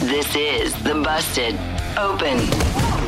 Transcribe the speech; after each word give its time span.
This 0.00 0.34
is 0.34 0.74
the 0.82 0.94
Busted 0.94 1.54
Open 1.96 2.38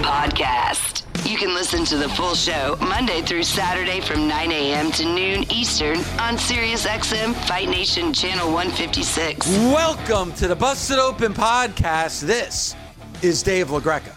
Podcast. 0.04 1.02
You 1.28 1.36
can 1.38 1.52
listen 1.54 1.84
to 1.86 1.96
the 1.96 2.08
full 2.10 2.34
show 2.36 2.76
Monday 2.80 3.20
through 3.22 3.42
Saturday 3.44 4.00
from 4.00 4.28
9 4.28 4.52
a.m. 4.52 4.92
to 4.92 5.04
noon 5.04 5.50
Eastern 5.50 5.96
on 6.20 6.36
SiriusXM 6.36 7.34
Fight 7.48 7.68
Nation 7.68 8.12
Channel 8.12 8.52
156. 8.52 9.46
Welcome 9.72 10.32
to 10.34 10.46
the 10.46 10.54
Busted 10.54 10.98
Open 10.98 11.32
Podcast. 11.34 12.20
This 12.20 12.76
is 13.22 13.42
Dave 13.42 13.68
LaGreca. 13.68 14.12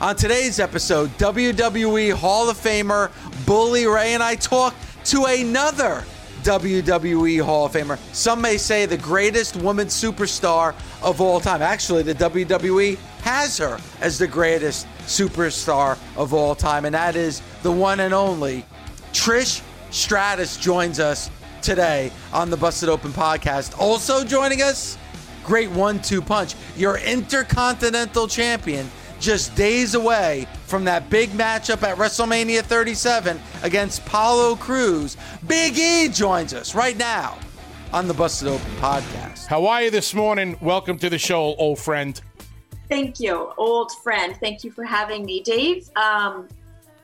On 0.00 0.16
today's 0.16 0.58
episode, 0.58 1.10
WWE 1.18 2.14
Hall 2.14 2.48
of 2.48 2.56
Famer 2.56 3.10
Bully 3.44 3.86
Ray 3.86 4.14
and 4.14 4.22
I 4.22 4.36
talk 4.36 4.74
to 5.06 5.24
another 5.24 6.04
WWE 6.42 7.42
Hall 7.42 7.66
of 7.66 7.72
Famer. 7.72 7.98
Some 8.12 8.40
may 8.40 8.56
say 8.56 8.86
the 8.86 8.96
greatest 8.96 9.56
woman 9.56 9.88
superstar 9.88 10.74
of 11.02 11.20
all 11.20 11.40
time. 11.40 11.62
Actually, 11.62 12.02
the 12.02 12.14
WWE 12.14 12.96
has 13.22 13.58
her 13.58 13.78
as 14.00 14.18
the 14.18 14.26
greatest 14.26 14.86
superstar 15.06 15.98
of 16.16 16.34
all 16.34 16.54
time, 16.54 16.84
and 16.84 16.94
that 16.94 17.16
is 17.16 17.42
the 17.62 17.72
one 17.72 18.00
and 18.00 18.12
only 18.12 18.64
Trish 19.12 19.62
Stratus 19.90 20.56
joins 20.56 20.98
us 20.98 21.30
today 21.60 22.10
on 22.32 22.50
the 22.50 22.56
Busted 22.56 22.88
Open 22.88 23.12
podcast. 23.12 23.78
Also 23.78 24.24
joining 24.24 24.62
us, 24.62 24.98
great 25.44 25.70
one-two 25.70 26.22
punch, 26.22 26.54
your 26.76 26.98
intercontinental 26.98 28.26
champion, 28.26 28.90
just 29.20 29.54
days 29.54 29.94
away 29.94 30.48
from 30.72 30.84
that 30.84 31.10
big 31.10 31.28
matchup 31.32 31.82
at 31.82 31.98
WrestleMania 31.98 32.62
37 32.62 33.38
against 33.62 34.06
Apollo 34.06 34.56
Crews. 34.56 35.18
Big 35.46 35.76
E 35.76 36.08
joins 36.08 36.54
us 36.54 36.74
right 36.74 36.96
now 36.96 37.38
on 37.92 38.08
the 38.08 38.14
Busted 38.14 38.48
Open 38.48 38.70
podcast. 38.76 39.44
How 39.48 39.66
are 39.66 39.82
you 39.82 39.90
this 39.90 40.14
morning? 40.14 40.56
Welcome 40.62 40.96
to 41.00 41.10
the 41.10 41.18
show, 41.18 41.54
old 41.56 41.78
friend. 41.78 42.18
Thank 42.88 43.20
you, 43.20 43.52
old 43.58 43.92
friend. 44.02 44.34
Thank 44.40 44.64
you 44.64 44.70
for 44.70 44.82
having 44.82 45.26
me, 45.26 45.42
Dave. 45.42 45.90
Um, 45.94 46.48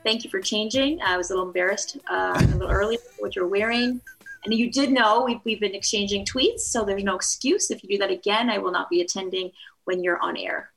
thank 0.03 0.23
you 0.23 0.31
for 0.31 0.41
changing. 0.41 0.99
I 1.03 1.15
was 1.15 1.29
a 1.29 1.33
little 1.33 1.45
embarrassed 1.45 1.99
uh, 2.09 2.41
a 2.41 2.47
little 2.47 2.71
earlier 2.71 2.97
what 3.19 3.35
you're 3.35 3.45
wearing. 3.45 4.01
And 4.45 4.53
you 4.55 4.71
did 4.71 4.89
know 4.89 5.23
we've, 5.23 5.41
we've 5.43 5.59
been 5.59 5.75
exchanging 5.75 6.25
tweets, 6.25 6.61
so 6.61 6.83
there's 6.83 7.03
no 7.03 7.15
excuse. 7.15 7.69
If 7.69 7.83
you 7.83 7.89
do 7.89 7.97
that 7.99 8.09
again, 8.09 8.49
I 8.49 8.57
will 8.57 8.71
not 8.71 8.89
be 8.89 9.01
attending 9.01 9.51
when 9.83 10.03
you're 10.03 10.19
on 10.23 10.37
air. 10.37 10.71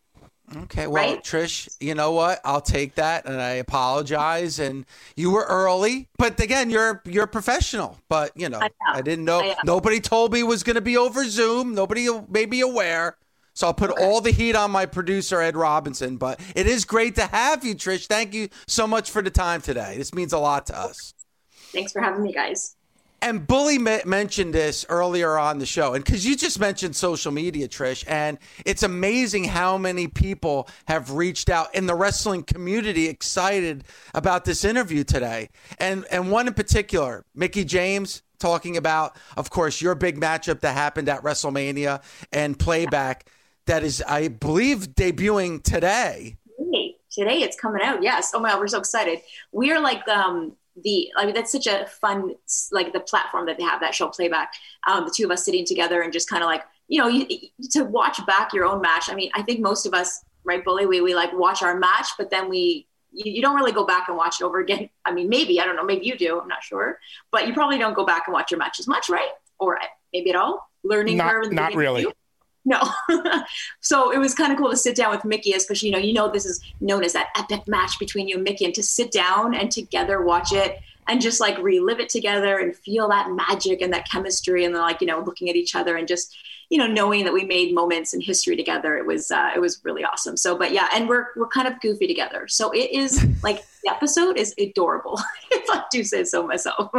Okay, 0.57 0.87
well, 0.87 1.05
right? 1.05 1.23
Trish, 1.23 1.69
you 1.81 1.95
know 1.95 2.13
what? 2.13 2.41
I'll 2.45 2.61
take 2.61 2.97
that, 2.97 3.27
and 3.27 3.41
I 3.41 3.53
apologize. 3.53 4.59
And 4.59 4.85
you 5.17 5.31
were 5.31 5.45
early, 5.45 6.09
but 6.19 6.39
again, 6.41 6.71
you're 6.71 7.03
you're 7.05 7.27
professional. 7.27 7.99
But 8.09 8.33
you 8.37 8.49
know, 8.49 8.59
I, 8.61 8.71
I 8.87 9.03
didn't 9.03 9.25
know. 9.25 9.41
I 9.41 9.57
nobody 9.65 10.01
told 10.01 10.33
me 10.33 10.41
it 10.41 10.45
was 10.45 10.63
going 10.63 10.77
to 10.77 10.83
be 10.83 10.97
over 10.97 11.25
Zoom. 11.25 11.75
Nobody 11.75 12.09
made 12.29 12.51
me 12.51 12.61
aware. 12.61 13.17
So 13.55 13.67
I'll 13.67 13.75
put 13.75 13.91
okay. 13.91 14.03
all 14.03 14.21
the 14.21 14.31
heat 14.31 14.57
on 14.57 14.71
my 14.71 14.87
producer 14.87 15.41
Ed 15.41 15.57
Robinson. 15.57 16.17
But 16.17 16.41
it 16.55 16.67
is 16.67 16.85
great 16.85 17.17
to 17.17 17.27
have 17.27 17.65
you, 17.65 17.75
Trish. 17.75 18.07
Thank 18.07 18.35
you 18.35 18.49
so 18.67 18.87
much 18.87 19.11
for 19.11 19.23
the 19.23 19.31
time 19.31 19.61
today. 19.61 19.97
This 19.99 20.15
means 20.15 20.33
a 20.33 20.39
lot 20.39 20.67
to 20.67 20.79
us. 20.79 21.15
Thanks 21.73 21.93
for 21.93 22.01
having 22.01 22.23
me, 22.23 22.33
guys. 22.33 22.77
And 23.23 23.47
Bully 23.47 23.79
mentioned 23.79 24.53
this 24.53 24.85
earlier 24.89 25.39
on 25.39 25.61
the 25.61 25.65
show, 25.65 25.95
and 25.95 26.05
because 26.05 26.27
you 26.27 26.37
just 26.37 26.59
mentioned 26.59 26.97
social 26.97 27.31
media, 27.31 27.69
Trish, 27.69 28.05
and 28.09 28.37
it's 28.67 28.83
amazing 28.83 29.45
how 29.45 29.79
many 29.79 30.09
people 30.09 30.69
have 30.87 31.13
reached 31.13 31.49
out 31.49 31.73
in 31.73 31.87
the 31.87 31.95
wrestling 31.95 32.43
community 32.43 33.07
excited 33.07 33.85
about 34.13 34.45
this 34.45 34.65
interview 34.65 35.05
today. 35.05 35.51
And 35.79 36.05
and 36.11 36.33
one 36.33 36.49
in 36.49 36.55
particular, 36.55 37.25
Mickie 37.33 37.65
James, 37.65 38.23
talking 38.41 38.77
about, 38.77 39.17
of 39.37 39.51
course, 39.51 39.81
your 39.81 39.95
big 39.95 40.21
matchup 40.21 40.59
that 40.61 40.75
happened 40.75 41.09
at 41.09 41.23
WrestleMania 41.23 42.03
and 42.33 42.59
playback 42.59 43.31
that 43.67 43.85
is, 43.85 44.03
I 44.03 44.27
believe, 44.27 44.97
debuting 44.97 45.63
today. 45.63 46.39
Today 47.13 47.43
it's 47.43 47.61
coming 47.61 47.83
out. 47.83 48.03
Yes. 48.03 48.33
Oh 48.35 48.41
my 48.41 48.51
God, 48.51 48.59
we're 48.59 48.69
so 48.69 48.79
excited. 48.79 49.21
We 49.53 49.71
are 49.71 49.81
like 49.81 50.09
um 50.09 50.57
the 50.77 51.11
I 51.17 51.27
mean 51.27 51.35
that's 51.35 51.53
such 51.53 51.67
a 51.67 51.87
fun 51.87 52.35
like 52.71 52.93
the 52.93 53.01
platform 53.01 53.47
that 53.47 53.59
they 53.59 53.65
have 53.65 53.81
that 53.81 53.95
show 53.95 54.09
playback. 54.09 54.53
Um, 54.87 55.05
the 55.05 55.13
two 55.15 55.25
of 55.25 55.31
us 55.31 55.45
sitting 55.45 55.65
together 55.65 56.03
and 56.03 56.13
just 56.13 56.29
kind 56.29 56.43
of 56.43 56.47
like 56.47 56.63
you 56.89 56.99
know 57.01 57.09
you, 57.09 57.27
to 57.73 57.85
watch 57.85 58.25
back 58.27 58.53
your 58.53 58.65
own 58.65 58.81
match. 58.81 59.09
I 59.09 59.15
mean 59.15 59.31
I 59.35 59.43
think 59.43 59.61
most 59.61 59.87
of 59.87 59.95
us 59.95 60.25
right 60.45 60.65
bully 60.65 60.87
we 60.87 61.01
we 61.01 61.15
like 61.15 61.33
watch 61.35 61.63
our 61.63 61.79
match, 61.79 62.09
but 62.17 62.31
then 62.31 62.49
we 62.49 62.87
you, 63.13 63.31
you 63.33 63.43
don't 63.43 63.57
really 63.57 63.73
go 63.73 63.85
back 63.85 64.09
and 64.09 64.17
watch 64.17 64.41
it 64.41 64.45
over 64.45 64.61
again. 64.61 64.89
I 65.05 65.13
mean 65.13 65.29
maybe 65.29 65.61
I 65.61 65.65
don't 65.65 65.77
know 65.77 65.85
maybe 65.85 66.07
you 66.07 66.17
do 66.17 66.41
I'm 66.41 66.49
not 66.49 66.63
sure, 66.63 66.99
but 67.31 67.47
you 67.47 67.55
probably 67.55 67.79
don't 67.79 67.95
go 67.95 68.07
back 68.07 68.25
and 68.27 68.35
watch 68.35 68.51
your 68.51 68.59
match 68.59 68.81
as 68.81 68.89
much, 68.89 69.09
right? 69.09 69.31
Or 69.59 69.79
maybe 70.13 70.31
at 70.31 70.37
all. 70.37 70.69
Learning 70.85 71.17
not, 71.17 71.31
curve. 71.31 71.53
Not 71.53 71.75
really. 71.75 72.07
No. 72.65 72.81
so 73.81 74.13
it 74.13 74.19
was 74.19 74.35
kind 74.35 74.53
of 74.53 74.59
cool 74.59 74.71
to 74.71 74.77
sit 74.77 74.97
down 74.97 75.11
with 75.11 75.25
Mickie, 75.25 75.53
especially, 75.53 75.89
you 75.89 75.95
know, 75.95 76.01
you 76.01 76.13
know, 76.13 76.31
this 76.31 76.47
is 76.47 76.61
known 76.81 77.03
as 77.05 77.13
that 77.13 77.29
epic 77.37 77.67
match 77.67 77.99
between 77.99 78.29
you 78.29 78.37
and 78.37 78.45
Mickie, 78.45 78.65
and 78.65 78.75
to 78.75 78.83
sit 78.83 79.11
down 79.11 79.55
and 79.55 79.71
together 79.71 80.23
watch 80.23 80.53
it 80.53 80.79
and 81.09 81.21
just 81.21 81.41
like 81.41 81.59
relive 81.59 81.99
it 81.99 82.09
together 82.09 82.59
and 82.59 82.77
feel 82.77 83.09
that 83.09 83.31
magic 83.31 83.81
and 83.81 83.93
that 83.93 84.09
chemistry 84.09 84.65
and 84.65 84.75
then 84.75 84.83
like, 84.83 85.01
you 85.01 85.07
know, 85.07 85.21
looking 85.21 85.49
at 85.49 85.57
each 85.57 85.75
other 85.75 85.97
and 85.97 86.07
just, 86.07 86.37
you 86.71 86.79
know, 86.79 86.87
knowing 86.87 87.25
that 87.25 87.33
we 87.33 87.45
made 87.45 87.75
moments 87.75 88.15
in 88.15 88.21
history 88.21 88.57
together. 88.57 88.97
It 88.97 89.05
was, 89.05 89.31
uh, 89.31 89.51
it 89.55 89.59
was 89.59 89.81
really 89.85 90.05
awesome. 90.05 90.37
So, 90.37 90.57
but 90.57 90.73
yeah, 90.73 90.89
and 90.95 91.09
we're, 91.09 91.27
we're 91.37 91.49
kind 91.49 91.67
of 91.67 91.81
goofy 91.81 92.07
together. 92.07 92.47
So 92.49 92.71
it 92.71 92.93
is 92.93 93.27
like 93.43 93.65
the 93.83 93.91
episode 93.91 94.39
is 94.39 94.55
adorable 94.59 95.21
if 95.51 95.69
I 95.69 95.83
do 95.91 96.05
say 96.05 96.25
so 96.25 96.47
myself. 96.47 96.93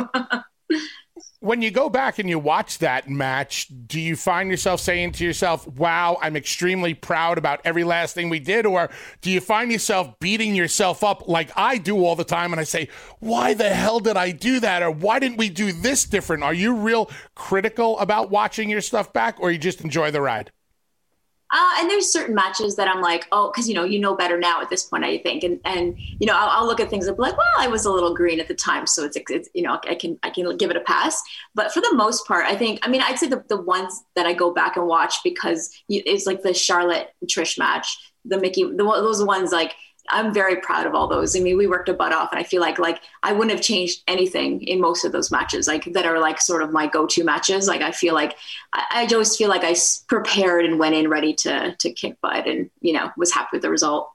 When 1.44 1.62
you 1.62 1.72
go 1.72 1.90
back 1.90 2.20
and 2.20 2.30
you 2.30 2.40
watch 2.40 2.78
that 2.78 3.10
match, 3.10 3.68
do 3.86 4.00
you 4.00 4.16
find 4.16 4.50
yourself 4.50 4.80
saying 4.80 5.12
to 5.12 5.26
yourself, 5.26 5.68
wow, 5.68 6.18
I'm 6.22 6.38
extremely 6.38 6.94
proud 6.94 7.38
about 7.38 7.60
every 7.66 7.84
last 7.84 8.16
thing 8.16 8.30
we 8.30 8.40
did? 8.40 8.66
Or 8.66 8.90
do 9.20 9.30
you 9.30 9.42
find 9.42 9.70
yourself 9.70 10.18
beating 10.22 10.56
yourself 10.56 11.04
up 11.04 11.28
like 11.28 11.52
I 11.58 11.80
do 11.80 12.06
all 12.06 12.16
the 12.16 12.24
time 12.24 12.54
and 12.54 12.62
I 12.62 12.64
say, 12.64 12.88
why 13.20 13.56
the 13.56 13.68
hell 13.68 14.00
did 14.00 14.16
I 14.16 14.32
do 14.32 14.62
that? 14.62 14.84
Or 14.84 14.90
why 14.90 15.20
didn't 15.20 15.36
we 15.36 15.50
do 15.50 15.74
this 15.74 16.06
different? 16.06 16.44
Are 16.44 16.54
you 16.54 16.74
real 16.74 17.12
critical 17.36 18.00
about 18.00 18.30
watching 18.30 18.70
your 18.70 18.80
stuff 18.80 19.12
back 19.12 19.36
or 19.42 19.52
you 19.52 19.58
just 19.58 19.82
enjoy 19.82 20.12
the 20.12 20.22
ride? 20.22 20.50
Uh, 21.54 21.76
and 21.78 21.88
there's 21.88 22.12
certain 22.12 22.34
matches 22.34 22.76
that 22.76 22.88
I'm 22.88 23.00
like, 23.00 23.28
oh, 23.32 23.52
because 23.52 23.70
you 23.70 23.76
know, 23.76 23.84
you 23.84 24.00
know 24.00 24.16
better 24.16 24.40
now 24.40 24.60
at 24.60 24.72
this 24.72 24.86
point, 24.86 25.04
I 25.04 25.20
think, 25.20 25.44
and 25.44 25.60
and 25.66 25.96
you 25.98 26.26
know, 26.26 26.36
I'll, 26.36 26.50
I'll, 26.50 26.66
look 26.66 26.80
at 26.80 26.90
things 26.90 27.06
and 27.06 27.16
be 27.16 27.22
like, 27.22 27.38
well, 27.38 27.46
I 27.60 27.68
was 27.68 27.86
a 27.86 27.92
little 27.92 28.16
green 28.16 28.40
at 28.40 28.48
the 28.48 28.56
time, 28.56 28.88
so 28.88 29.06
it's, 29.06 29.16
it's 29.30 29.50
you 29.54 29.62
know, 29.62 29.80
I 29.88 29.94
can 29.94 30.18
I 30.24 30.32
can 30.32 30.58
give 30.58 30.72
it 30.72 30.78
a 30.78 30.82
pass. 30.82 31.22
But 31.54 31.72
for 31.72 31.82
the 31.82 31.94
most 31.94 32.28
part, 32.28 32.48
I 32.48 32.56
think, 32.56 32.80
I 32.82 32.90
mean, 32.90 33.04
I'd 33.04 33.20
say 33.20 33.28
the 33.28 33.44
the 33.50 33.62
ones 33.62 34.04
that 34.16 34.26
I 34.26 34.34
go 34.34 34.52
back 34.52 34.78
and 34.78 34.88
watch 34.88 35.18
because 35.24 35.70
it's 35.88 36.26
like 36.26 36.42
the 36.42 36.56
Charlotte 36.56 37.10
Trish 37.28 37.60
match, 37.60 37.98
the 38.26 38.40
Mickie, 38.40 38.64
the, 38.64 38.84
those 38.84 39.24
ones 39.24 39.52
like 39.52 39.76
I'm 40.10 40.34
very 40.34 40.58
proud 40.58 40.86
of 40.86 40.94
all 40.94 41.08
those. 41.08 41.36
I 41.36 41.40
mean, 41.40 41.58
we 41.58 41.66
worked 41.66 41.88
a 41.90 41.94
butt 41.94 42.12
off, 42.12 42.32
and 42.32 42.40
I 42.40 42.44
feel 42.44 42.62
like 42.62 42.78
like 42.78 43.02
I 43.24 43.32
wouldn't 43.32 43.52
have 43.52 43.62
changed 43.62 44.04
anything 44.08 44.62
in 44.64 44.82
most 44.82 45.06
of 45.06 45.12
those 45.12 45.32
matches, 45.32 45.68
like 45.68 45.86
that 45.94 46.06
are 46.06 46.20
like 46.20 46.42
sort 46.42 46.62
of 46.62 46.72
my 46.72 46.88
go-to 46.88 47.24
matches. 47.24 47.68
Like 47.68 47.82
I 47.82 47.92
feel 47.92 48.14
like 48.14 48.36
I, 48.74 49.08
I 49.10 49.24
feel 49.24 49.50
like 49.50 49.64
I 49.64 49.76
prepared 50.08 50.66
and 50.66 50.78
went 50.78 50.96
in 50.96 51.10
ready 51.10 51.34
to 51.36 51.76
to 51.76 51.92
kick 51.94 52.20
butt, 52.22 52.48
and 52.48 52.70
you 52.82 52.94
know 52.94 53.12
was 53.16 53.34
happy 53.34 53.50
with 53.54 53.62
the 53.62 53.70
result. 53.70 54.12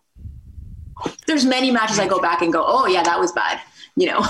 There's 1.27 1.45
many 1.45 1.71
matches 1.71 1.99
I 1.99 2.09
go 2.09 2.21
back 2.21 2.43
and 2.43 2.53
go, 2.53 2.65
oh 2.67 2.87
yeah, 2.87 3.03
that 3.05 3.19
was 3.21 3.33
bad, 3.33 3.61
you 3.97 4.09
know. 4.09 4.25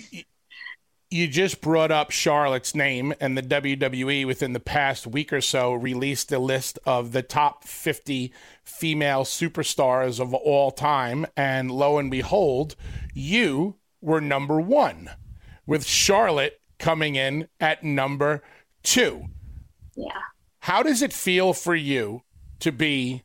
you 1.10 1.26
just 1.26 1.60
brought 1.60 1.90
up 1.90 2.12
Charlotte's 2.12 2.74
name, 2.74 3.12
and 3.20 3.36
the 3.36 3.42
WWE 3.42 4.24
within 4.26 4.52
the 4.52 4.60
past 4.60 5.06
week 5.06 5.32
or 5.32 5.40
so 5.40 5.72
released 5.72 6.30
a 6.30 6.38
list 6.38 6.78
of 6.86 7.10
the 7.12 7.22
top 7.22 7.64
50 7.64 8.32
female 8.62 9.24
superstars 9.24 10.20
of 10.20 10.32
all 10.32 10.70
time. 10.70 11.26
And 11.36 11.70
lo 11.70 11.98
and 11.98 12.10
behold, 12.10 12.76
you 13.12 13.76
were 14.00 14.20
number 14.20 14.60
one, 14.60 15.10
with 15.66 15.84
Charlotte 15.84 16.60
coming 16.78 17.16
in 17.16 17.48
at 17.58 17.82
number 17.82 18.42
two. 18.84 19.26
Yeah. 19.96 20.12
How 20.60 20.82
does 20.82 21.02
it 21.02 21.12
feel 21.12 21.52
for 21.52 21.74
you 21.74 22.22
to 22.60 22.70
be 22.70 23.24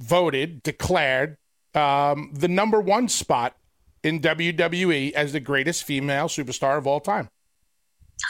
voted, 0.00 0.62
declared 0.62 1.38
um, 1.74 2.30
the 2.34 2.48
number 2.48 2.80
one 2.80 3.08
spot 3.08 3.56
in 4.02 4.20
WWE 4.20 5.12
as 5.12 5.32
the 5.32 5.40
greatest 5.40 5.84
female 5.84 6.26
superstar 6.26 6.78
of 6.78 6.86
all 6.86 7.00
time? 7.00 7.28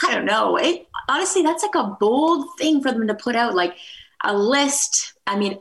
I 0.07 0.15
don't 0.15 0.25
know. 0.25 0.57
It 0.57 0.87
honestly, 1.09 1.43
that's 1.43 1.63
like 1.63 1.75
a 1.75 1.97
bold 2.01 2.47
thing 2.59 2.83
for 2.83 2.93
them 2.93 3.07
to 3.07 3.15
put 3.15 3.37
out, 3.37 3.55
like 3.55 3.77
a 4.25 4.37
list. 4.37 5.15
I 5.27 5.39
mean, 5.39 5.59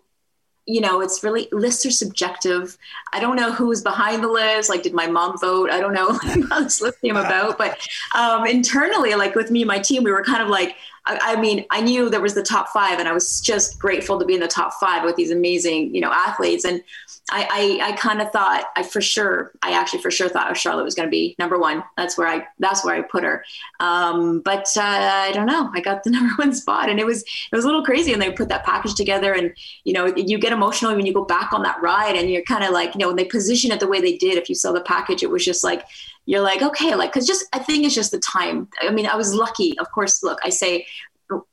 you 0.66 0.80
know, 0.80 1.02
it's 1.02 1.24
really 1.24 1.48
lists 1.52 1.86
are 1.86 1.92
subjective. 1.92 2.78
I 3.13 3.19
don't 3.19 3.36
know 3.36 3.52
who's 3.52 3.81
behind 3.81 4.24
the 4.24 4.28
list. 4.28 4.69
Like, 4.69 4.84
did 4.84 4.94
my 4.94 5.08
mom 5.08 5.38
vote? 5.40 5.69
I 5.69 5.80
don't 5.80 5.94
know 5.94 6.14
how 6.50 6.64
this 6.64 6.81
list 6.81 7.02
came 7.02 7.18
about. 7.18 7.57
But 7.57 7.80
um, 8.16 8.46
internally, 8.46 9.16
like 9.16 9.36
with 9.36 9.52
me 9.52 9.62
and 9.62 9.68
my 9.68 9.80
team, 9.80 10.04
we 10.04 10.12
were 10.12 10.24
kind 10.24 10.42
of 10.42 10.50
like, 10.50 10.75
I, 11.06 11.36
I, 11.36 11.42
mean, 11.42 11.65
I 11.71 11.81
knew 11.81 12.09
there 12.09 12.21
was 12.21 12.36
the 12.36 12.44
top 12.44 12.69
five, 12.69 13.00
and 13.00 13.07
I 13.07 13.12
was 13.12 13.42
just 13.42 13.80
grateful 13.80 14.19
to 14.19 14.25
be 14.25 14.36
in 14.36 14.39
the 14.39 14.48
top 14.48 14.74
five 14.80 15.03
with 15.03 15.15
these 15.15 15.31
amazing, 15.31 15.95
you 15.95 16.01
know, 16.01 16.12
athletes. 16.12 16.63
And 16.63 16.83
I, 17.31 17.80
I, 17.81 17.89
I 17.89 17.92
kind 17.94 18.21
of 18.21 18.31
thought 18.31 18.65
I 18.75 18.83
for 18.83 19.01
sure, 19.01 19.51
I 19.63 19.71
actually 19.71 20.01
for 20.01 20.12
sure 20.12 20.30
thought 20.30 20.56
Charlotte 20.56 20.83
was 20.83 20.94
going 20.94 21.07
to 21.07 21.12
be 21.12 21.36
number 21.39 21.57
one. 21.57 21.83
That's 21.98 22.18
where 22.18 22.27
I, 22.27 22.45
that's 22.59 22.86
where 22.86 22.95
I 22.95 23.01
put 23.01 23.24
her. 23.24 23.44
Um, 23.80 24.42
but 24.42 24.68
uh, 24.77 24.81
I 24.81 25.31
don't 25.33 25.48
know. 25.48 25.71
I 25.74 25.81
got 25.81 26.03
the 26.03 26.09
number 26.12 26.33
one 26.36 26.53
spot, 26.53 26.89
and 26.89 27.00
it 27.00 27.06
was, 27.06 27.24
it 27.24 27.56
was 27.56 27.63
a 27.63 27.68
little 27.68 27.83
crazy. 27.83 28.13
And 28.13 28.21
they 28.21 28.31
put 28.31 28.50
that 28.50 28.63
package 28.63 28.94
together, 28.94 29.33
and 29.33 29.54
you 29.83 29.94
know, 29.94 30.06
you 30.15 30.38
get 30.38 30.54
emotional 30.54 30.95
when 30.95 31.06
you 31.06 31.13
go 31.13 31.25
back 31.25 31.51
on 31.51 31.63
that 31.63 31.81
ride, 31.81 32.15
and 32.15 32.30
you're 32.30 32.44
kind 32.44 32.63
of 32.63 32.71
like, 32.71 32.94
you 32.94 33.00
know, 33.00 33.07
when 33.07 33.15
they 33.15 33.25
position 33.25 33.71
it 33.71 33.80
the 33.80 33.88
way 33.88 34.01
they 34.01 34.18
did. 34.18 34.38
If 34.38 34.50
you 34.50 34.56
saw 34.56 34.71
the 34.71 34.81
package, 34.81 35.24
it 35.24 35.31
was 35.31 35.44
just 35.44 35.63
like 35.63 35.86
you're 36.25 36.41
like, 36.41 36.62
okay, 36.62 36.95
like, 36.95 37.12
cause 37.12 37.25
just, 37.25 37.45
I 37.53 37.59
think 37.59 37.85
it's 37.85 37.95
just 37.95 38.12
the 38.12 38.19
time. 38.19 38.68
I 38.81 38.91
mean, 38.91 39.07
I 39.07 39.15
was 39.15 39.33
lucky. 39.33 39.77
Of 39.79 39.91
course, 39.91 40.23
look, 40.23 40.39
I 40.44 40.50
say 40.50 40.85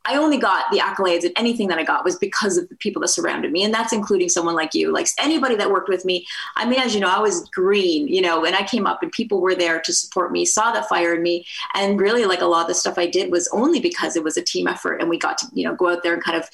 I 0.05 0.17
only 0.17 0.39
got 0.39 0.71
the 0.71 0.79
accolades 0.79 1.25
and 1.25 1.33
anything 1.37 1.69
that 1.69 1.79
I 1.79 1.85
got 1.85 2.05
was 2.05 2.17
because 2.17 2.57
of 2.57 2.69
the 2.69 2.77
people 2.77 3.01
that 3.03 3.09
surrounded 3.09 3.53
me. 3.53 3.63
And 3.65 3.73
that's 3.73 3.93
including 3.93 4.29
someone 4.29 4.55
like 4.55 4.75
you, 4.75 4.93
like 4.93 5.07
anybody 5.19 5.55
that 5.57 5.71
worked 5.71 5.89
with 5.89 6.05
me. 6.05 6.27
I 6.57 6.69
mean, 6.69 6.81
as 6.81 6.95
you 6.95 7.01
know, 7.01 7.09
I 7.09 7.21
was 7.21 7.49
green, 7.51 8.09
you 8.09 8.21
know, 8.21 8.45
and 8.45 8.57
I 8.57 8.65
came 8.65 8.87
up 8.87 9.03
and 9.03 9.13
people 9.13 9.41
were 9.41 9.55
there 9.55 9.81
to 9.81 9.93
support 9.93 10.33
me, 10.33 10.45
saw 10.45 10.73
the 10.73 10.83
fire 10.83 11.15
in 11.15 11.23
me. 11.23 11.47
And 11.75 12.01
really, 12.01 12.25
like 12.25 12.41
a 12.41 12.47
lot 12.47 12.63
of 12.63 12.69
the 12.69 12.75
stuff 12.75 12.99
I 12.99 13.07
did 13.07 13.31
was 13.31 13.49
only 13.53 13.81
because 13.81 14.17
it 14.17 14.25
was 14.25 14.37
a 14.37 14.43
team 14.43 14.67
effort 14.67 15.01
and 15.01 15.09
we 15.09 15.19
got 15.19 15.39
to, 15.39 15.47
you 15.53 15.65
know, 15.65 15.75
go 15.75 15.91
out 15.91 16.03
there 16.03 16.15
and 16.15 16.23
kind 16.23 16.37
of 16.37 16.49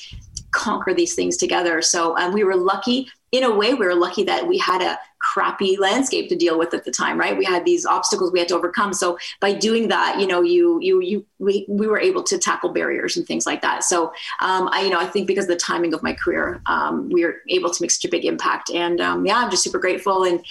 conquer 0.51 0.95
these 0.95 1.15
things 1.15 1.37
together. 1.37 1.83
So 1.83 2.17
um, 2.19 2.33
we 2.33 2.45
were 2.45 2.57
lucky. 2.57 3.09
In 3.33 3.43
a 3.43 3.53
way, 3.53 3.75
we 3.75 3.87
were 3.87 3.97
lucky 3.97 4.23
that 4.25 4.47
we 4.47 4.59
had 4.59 4.81
a 4.81 4.99
crappy 5.35 5.77
landscape 5.77 6.29
to 6.29 6.37
deal 6.37 6.57
with 6.57 6.73
at 6.75 6.85
the 6.85 6.93
time, 6.93 7.19
right? 7.19 7.37
We 7.37 7.45
had 7.45 7.65
these 7.65 7.85
obstacles 7.85 8.31
we 8.31 8.39
had 8.39 8.47
to 8.49 8.55
overcome. 8.55 8.93
So 8.93 9.19
by 9.41 9.53
doing 9.53 9.89
that, 9.89 10.21
you 10.21 10.29
know, 10.29 10.43
you 10.43 10.79
you 10.81 11.03
you 11.03 11.27
we, 11.41 11.67
we 11.69 11.89
were 11.89 11.99
able 11.99 12.23
to 12.23 12.39
tackle 12.39 12.71
barriers 12.71 13.17
and 13.17 13.27
things 13.27 13.45
like 13.45 13.61
that. 13.63 13.83
So 13.83 14.13
um, 14.39 14.69
I 14.71 14.83
you 14.83 14.91
know 14.91 15.01
I 15.01 15.07
think 15.07 15.27
because 15.27 15.47
of 15.47 15.49
the 15.49 15.57
timing 15.57 15.93
of 15.93 16.05
my 16.05 16.13
career, 16.13 16.63
um, 16.67 17.09
we 17.09 17.25
were 17.25 17.39
able 17.49 17.71
to 17.71 17.83
make 17.83 17.91
such 17.91 18.05
a 18.05 18.09
big 18.09 18.25
impact. 18.25 18.71
And 18.71 19.01
um, 19.01 19.27
yeah, 19.27 19.39
I'm 19.39 19.51
just 19.51 19.65
super 19.65 19.81
grateful. 19.81 20.23
And 20.23 20.45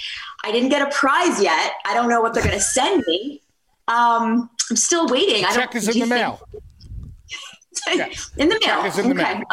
I 0.44 0.52
didn't 0.52 0.70
get 0.70 0.82
a 0.86 0.92
prize 0.92 1.42
yet. 1.42 1.76
I 1.86 1.94
don't 1.94 2.10
know 2.10 2.20
what 2.20 2.34
they're 2.34 2.44
going 2.44 2.56
to 2.56 2.62
send 2.62 3.06
me. 3.08 3.42
Um, 3.88 4.50
I'm 4.70 4.76
still 4.76 5.08
waiting. 5.08 5.44
The 5.44 5.48
check 5.56 5.76
is 5.76 5.88
in 5.88 6.00
the 6.00 6.08
mail. 6.08 6.42
in 7.90 8.00
the 8.00 8.04
mail. 8.04 8.20
In 8.38 8.50
the 8.50 8.56
okay, 9.12 9.36
mail. 9.36 9.44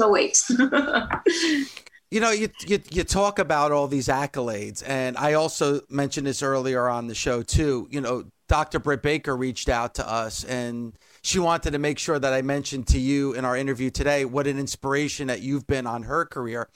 I'll 0.00 0.10
wait. 0.10 0.42
You 2.10 2.20
know, 2.20 2.30
you, 2.30 2.48
you 2.66 2.80
you 2.90 3.04
talk 3.04 3.38
about 3.38 3.70
all 3.70 3.86
these 3.86 4.08
accolades, 4.08 4.82
and 4.86 5.14
I 5.18 5.34
also 5.34 5.82
mentioned 5.90 6.26
this 6.26 6.42
earlier 6.42 6.88
on 6.88 7.06
the 7.06 7.14
show 7.14 7.42
too. 7.42 7.86
You 7.90 8.00
know, 8.00 8.24
Dr. 8.48 8.78
Britt 8.78 9.02
Baker 9.02 9.36
reached 9.36 9.68
out 9.68 9.94
to 9.96 10.10
us, 10.10 10.42
and 10.44 10.94
she 11.20 11.38
wanted 11.38 11.72
to 11.72 11.78
make 11.78 11.98
sure 11.98 12.18
that 12.18 12.32
I 12.32 12.40
mentioned 12.40 12.86
to 12.88 12.98
you 12.98 13.34
in 13.34 13.44
our 13.44 13.58
interview 13.58 13.90
today 13.90 14.24
what 14.24 14.46
an 14.46 14.58
inspiration 14.58 15.26
that 15.26 15.42
you've 15.42 15.66
been 15.66 15.86
on 15.86 16.04
her 16.04 16.24
career 16.24 16.70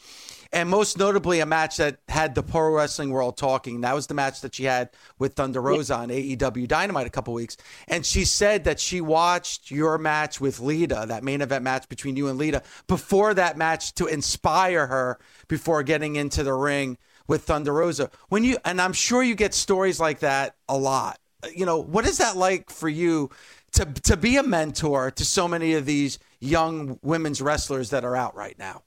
and 0.52 0.68
most 0.68 0.98
notably 0.98 1.40
a 1.40 1.46
match 1.46 1.78
that 1.78 1.98
had 2.08 2.34
the 2.34 2.42
pro 2.42 2.70
wrestling 2.74 3.10
world 3.10 3.36
talking. 3.36 3.80
That 3.80 3.94
was 3.94 4.06
the 4.06 4.14
match 4.14 4.40
that 4.42 4.54
she 4.54 4.64
had 4.64 4.90
with 5.18 5.34
Thunder 5.34 5.62
Rosa 5.62 5.96
on 5.96 6.08
AEW 6.08 6.68
Dynamite 6.68 7.06
a 7.06 7.10
couple 7.10 7.34
weeks, 7.34 7.56
and 7.88 8.04
she 8.04 8.24
said 8.24 8.64
that 8.64 8.78
she 8.78 9.00
watched 9.00 9.70
your 9.70 9.98
match 9.98 10.40
with 10.40 10.60
Lita, 10.60 11.04
that 11.08 11.24
main 11.24 11.40
event 11.40 11.64
match 11.64 11.88
between 11.88 12.16
you 12.16 12.28
and 12.28 12.38
Lita, 12.38 12.62
before 12.86 13.34
that 13.34 13.56
match 13.56 13.94
to 13.94 14.06
inspire 14.06 14.86
her 14.86 15.18
before 15.48 15.82
getting 15.82 16.16
into 16.16 16.42
the 16.42 16.54
ring 16.54 16.98
with 17.26 17.44
Thunder 17.44 17.72
Rosa. 17.72 18.10
When 18.28 18.44
you 18.44 18.58
and 18.64 18.80
I'm 18.80 18.92
sure 18.92 19.22
you 19.22 19.34
get 19.34 19.54
stories 19.54 20.00
like 20.00 20.20
that 20.20 20.56
a 20.68 20.76
lot. 20.76 21.18
You 21.54 21.66
know, 21.66 21.78
what 21.78 22.06
is 22.06 22.18
that 22.18 22.36
like 22.36 22.70
for 22.70 22.88
you 22.88 23.30
to 23.72 23.84
to 23.84 24.16
be 24.16 24.36
a 24.36 24.42
mentor 24.42 25.10
to 25.12 25.24
so 25.24 25.48
many 25.48 25.74
of 25.74 25.86
these 25.86 26.18
young 26.40 26.98
women's 27.02 27.40
wrestlers 27.40 27.90
that 27.90 28.04
are 28.04 28.16
out 28.16 28.36
right 28.36 28.58
now? 28.58 28.82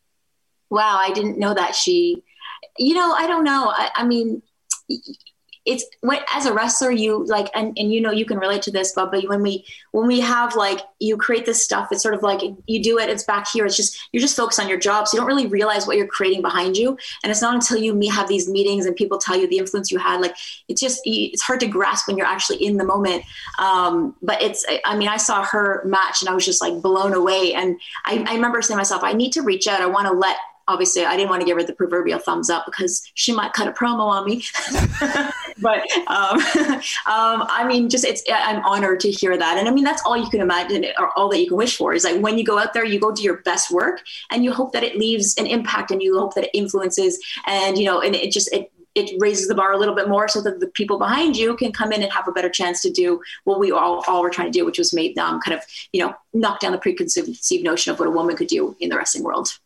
Wow, 0.75 0.97
I 1.01 1.11
didn't 1.13 1.39
know 1.39 1.53
that 1.53 1.73
she, 1.73 2.21
you 2.77 2.93
know, 2.93 3.13
I 3.13 3.27
don't 3.27 3.45
know. 3.45 3.69
I, 3.69 3.89
I 3.95 4.05
mean, 4.05 4.41
it's 5.65 5.83
when 6.01 6.19
as 6.33 6.45
a 6.45 6.53
wrestler 6.53 6.91
you 6.91 7.25
like 7.25 7.49
and, 7.55 7.75
and 7.77 7.91
you 7.91 7.99
know 7.99 8.11
you 8.11 8.23
can 8.23 8.37
relate 8.37 8.61
to 8.61 8.71
this 8.71 8.93
but, 8.93 9.11
but 9.11 9.27
when 9.27 9.41
we 9.41 9.65
when 9.91 10.07
we 10.07 10.19
have 10.19 10.55
like 10.55 10.79
you 10.99 11.17
create 11.17 11.45
this 11.45 11.63
stuff 11.63 11.87
it's 11.91 12.03
sort 12.03 12.13
of 12.13 12.21
like 12.21 12.41
you 12.67 12.81
do 12.81 12.99
it 12.99 13.09
it's 13.09 13.23
back 13.23 13.47
here 13.51 13.65
it's 13.65 13.75
just 13.75 13.97
you're 14.11 14.21
just 14.21 14.37
focused 14.37 14.59
on 14.59 14.69
your 14.69 14.77
job 14.77 15.07
so 15.07 15.15
you 15.15 15.19
don't 15.19 15.27
really 15.27 15.47
realize 15.47 15.87
what 15.87 15.97
you're 15.97 16.07
creating 16.07 16.41
behind 16.41 16.77
you 16.77 16.97
and 17.23 17.31
it's 17.31 17.41
not 17.41 17.55
until 17.55 17.77
you 17.77 17.99
have 18.09 18.27
these 18.27 18.47
meetings 18.47 18.85
and 18.85 18.95
people 18.95 19.17
tell 19.17 19.35
you 19.35 19.47
the 19.47 19.57
influence 19.57 19.91
you 19.91 19.97
had 19.97 20.21
like 20.21 20.35
it's 20.67 20.79
just 20.79 21.01
it's 21.03 21.41
hard 21.41 21.59
to 21.59 21.67
grasp 21.67 22.07
when 22.07 22.15
you're 22.15 22.27
actually 22.27 22.63
in 22.63 22.77
the 22.77 22.85
moment 22.85 23.23
um, 23.57 24.15
but 24.21 24.41
it's 24.41 24.65
i 24.85 24.95
mean 24.95 25.07
i 25.07 25.17
saw 25.17 25.43
her 25.43 25.83
match 25.85 26.21
and 26.21 26.29
i 26.29 26.33
was 26.33 26.45
just 26.45 26.61
like 26.61 26.79
blown 26.81 27.13
away 27.13 27.53
and 27.53 27.79
I, 28.05 28.23
I 28.27 28.35
remember 28.35 28.61
saying 28.61 28.75
to 28.75 28.79
myself 28.79 29.03
i 29.03 29.13
need 29.13 29.31
to 29.33 29.41
reach 29.41 29.67
out 29.67 29.81
i 29.81 29.87
want 29.87 30.07
to 30.07 30.13
let 30.13 30.37
obviously 30.67 31.05
I 31.05 31.15
didn't 31.15 31.29
want 31.29 31.41
to 31.41 31.45
give 31.45 31.57
her 31.57 31.63
the 31.63 31.73
proverbial 31.73 32.19
thumbs 32.19 32.49
up 32.49 32.65
because 32.65 33.09
she 33.13 33.31
might 33.31 33.53
cut 33.53 33.67
a 33.67 33.71
promo 33.71 34.01
on 34.01 34.25
me. 34.25 34.43
but 35.61 35.89
um, 36.07 36.39
um, 37.07 37.45
I 37.49 37.65
mean, 37.67 37.89
just 37.89 38.05
it's 38.05 38.23
I'm 38.31 38.63
honored 38.65 38.99
to 39.01 39.11
hear 39.11 39.37
that, 39.37 39.57
and 39.57 39.67
I 39.67 39.71
mean 39.71 39.83
that's 39.83 40.01
all 40.05 40.17
you 40.17 40.29
can 40.29 40.41
imagine 40.41 40.85
or 40.97 41.17
all 41.17 41.29
that 41.29 41.39
you 41.39 41.47
can 41.47 41.57
wish 41.57 41.77
for 41.77 41.93
is 41.93 42.03
like 42.03 42.21
when 42.21 42.37
you 42.37 42.43
go 42.43 42.57
out 42.59 42.73
there, 42.73 42.85
you 42.85 42.99
go 42.99 43.11
do 43.11 43.23
your 43.23 43.37
best 43.37 43.71
work, 43.71 44.01
and 44.31 44.43
you 44.43 44.51
hope 44.51 44.73
that 44.73 44.83
it 44.83 44.97
leaves 44.97 45.35
an 45.37 45.45
impact, 45.45 45.91
and 45.91 46.01
you 46.01 46.17
hope 46.17 46.33
that 46.35 46.45
it 46.45 46.51
influences, 46.53 47.19
and 47.45 47.77
you 47.77 47.85
know, 47.85 48.01
and 48.01 48.15
it 48.15 48.31
just 48.31 48.51
it 48.53 48.71
it 48.95 49.13
raises 49.19 49.49
the 49.49 49.55
bar 49.55 49.73
a 49.73 49.77
little 49.77 49.93
bit 49.93 50.07
more 50.07 50.29
so 50.29 50.41
that 50.41 50.61
the 50.61 50.67
people 50.67 50.97
behind 50.97 51.35
you 51.35 51.57
can 51.57 51.73
come 51.73 51.91
in 51.91 52.01
and 52.01 52.13
have 52.13 52.29
a 52.29 52.31
better 52.31 52.49
chance 52.49 52.81
to 52.81 52.89
do 52.89 53.21
what 53.43 53.59
we 53.59 53.69
all, 53.69 54.05
all 54.07 54.21
were 54.21 54.29
trying 54.29 54.49
to 54.49 54.57
do, 54.57 54.65
which 54.65 54.77
was 54.77 54.93
make 54.93 55.15
them 55.15 55.41
kind 55.41 55.57
of, 55.57 55.61
you 55.91 56.01
know, 56.01 56.15
knock 56.33 56.61
down 56.61 56.71
the 56.71 56.77
preconceived 56.77 57.63
notion 57.65 57.91
of 57.91 57.99
what 57.99 58.07
a 58.07 58.11
woman 58.11 58.37
could 58.37 58.47
do 58.47 58.73
in 58.79 58.87
the 58.87 58.95
wrestling 58.95 59.25
world. 59.25 59.59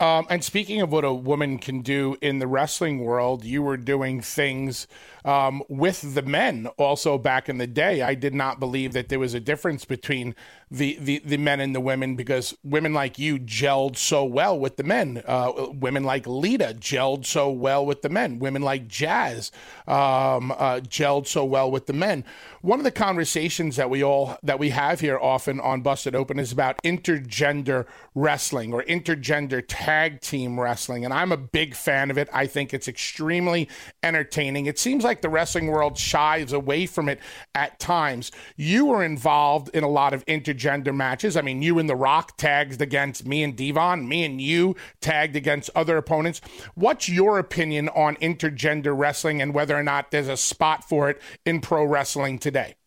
Um, 0.00 0.26
and 0.30 0.44
speaking 0.44 0.80
of 0.80 0.92
what 0.92 1.04
a 1.04 1.12
woman 1.12 1.58
can 1.58 1.80
do 1.80 2.16
in 2.20 2.38
the 2.38 2.46
wrestling 2.46 3.00
world, 3.00 3.44
you 3.44 3.62
were 3.62 3.76
doing 3.76 4.20
things 4.20 4.86
um, 5.28 5.62
with 5.68 6.14
the 6.14 6.22
men 6.22 6.68
also 6.78 7.18
back 7.18 7.50
in 7.50 7.58
the 7.58 7.66
day. 7.66 8.00
I 8.00 8.14
did 8.14 8.34
not 8.34 8.58
believe 8.58 8.94
that 8.94 9.10
there 9.10 9.18
was 9.18 9.34
a 9.34 9.40
difference 9.40 9.84
between 9.84 10.34
the, 10.70 10.96
the, 10.98 11.18
the 11.18 11.36
men 11.36 11.60
and 11.60 11.74
the 11.74 11.82
women 11.82 12.16
because 12.16 12.56
women 12.64 12.94
like 12.94 13.18
you 13.18 13.38
gelled 13.38 13.98
so 13.98 14.24
well 14.24 14.58
with 14.58 14.78
the 14.78 14.84
men. 14.84 15.22
Uh, 15.26 15.68
women 15.74 16.02
like 16.04 16.26
Lita 16.26 16.74
gelled 16.78 17.26
so 17.26 17.50
well 17.50 17.84
with 17.84 18.00
the 18.00 18.08
men. 18.08 18.38
Women 18.38 18.62
like 18.62 18.88
Jazz 18.88 19.52
um, 19.86 20.50
uh, 20.52 20.80
gelled 20.80 21.26
so 21.26 21.44
well 21.44 21.70
with 21.70 21.86
the 21.86 21.92
men. 21.92 22.24
One 22.60 22.80
of 22.80 22.84
the 22.84 22.90
conversations 22.90 23.76
that 23.76 23.88
we 23.88 24.02
all 24.02 24.36
that 24.42 24.58
we 24.58 24.70
have 24.70 25.00
here 25.00 25.18
often 25.18 25.60
on 25.60 25.80
Busted 25.80 26.14
Open 26.14 26.38
is 26.38 26.52
about 26.52 26.82
intergender 26.82 27.86
wrestling 28.14 28.72
or 28.72 28.82
intergender 28.82 29.62
tag 29.66 30.20
team 30.20 30.58
wrestling, 30.58 31.04
and 31.04 31.14
I'm 31.14 31.30
a 31.32 31.36
big 31.36 31.74
fan 31.74 32.10
of 32.10 32.18
it. 32.18 32.28
I 32.32 32.46
think 32.46 32.74
it's 32.74 32.88
extremely 32.88 33.68
entertaining. 34.02 34.66
It 34.66 34.78
seems 34.78 35.04
like 35.04 35.17
the 35.22 35.28
wrestling 35.28 35.66
world 35.66 35.98
shies 35.98 36.52
away 36.52 36.86
from 36.86 37.08
it 37.08 37.20
at 37.54 37.78
times. 37.78 38.32
You 38.56 38.86
were 38.86 39.04
involved 39.04 39.70
in 39.74 39.84
a 39.84 39.88
lot 39.88 40.14
of 40.14 40.24
intergender 40.26 40.94
matches. 40.94 41.36
I 41.36 41.42
mean, 41.42 41.62
you 41.62 41.78
and 41.78 41.88
The 41.88 41.96
Rock 41.96 42.36
tagged 42.36 42.80
against 42.80 43.26
me 43.26 43.42
and 43.42 43.54
D-Von, 43.54 44.08
me 44.08 44.24
and 44.24 44.40
you 44.40 44.76
tagged 45.00 45.36
against 45.36 45.70
other 45.74 45.96
opponents. 45.96 46.40
What's 46.74 47.08
your 47.08 47.38
opinion 47.38 47.88
on 47.90 48.16
intergender 48.16 48.96
wrestling 48.96 49.42
and 49.42 49.54
whether 49.54 49.76
or 49.76 49.82
not 49.82 50.10
there's 50.10 50.28
a 50.28 50.36
spot 50.36 50.88
for 50.88 51.10
it 51.10 51.20
in 51.44 51.60
pro 51.60 51.84
wrestling 51.84 52.38
today? 52.38 52.77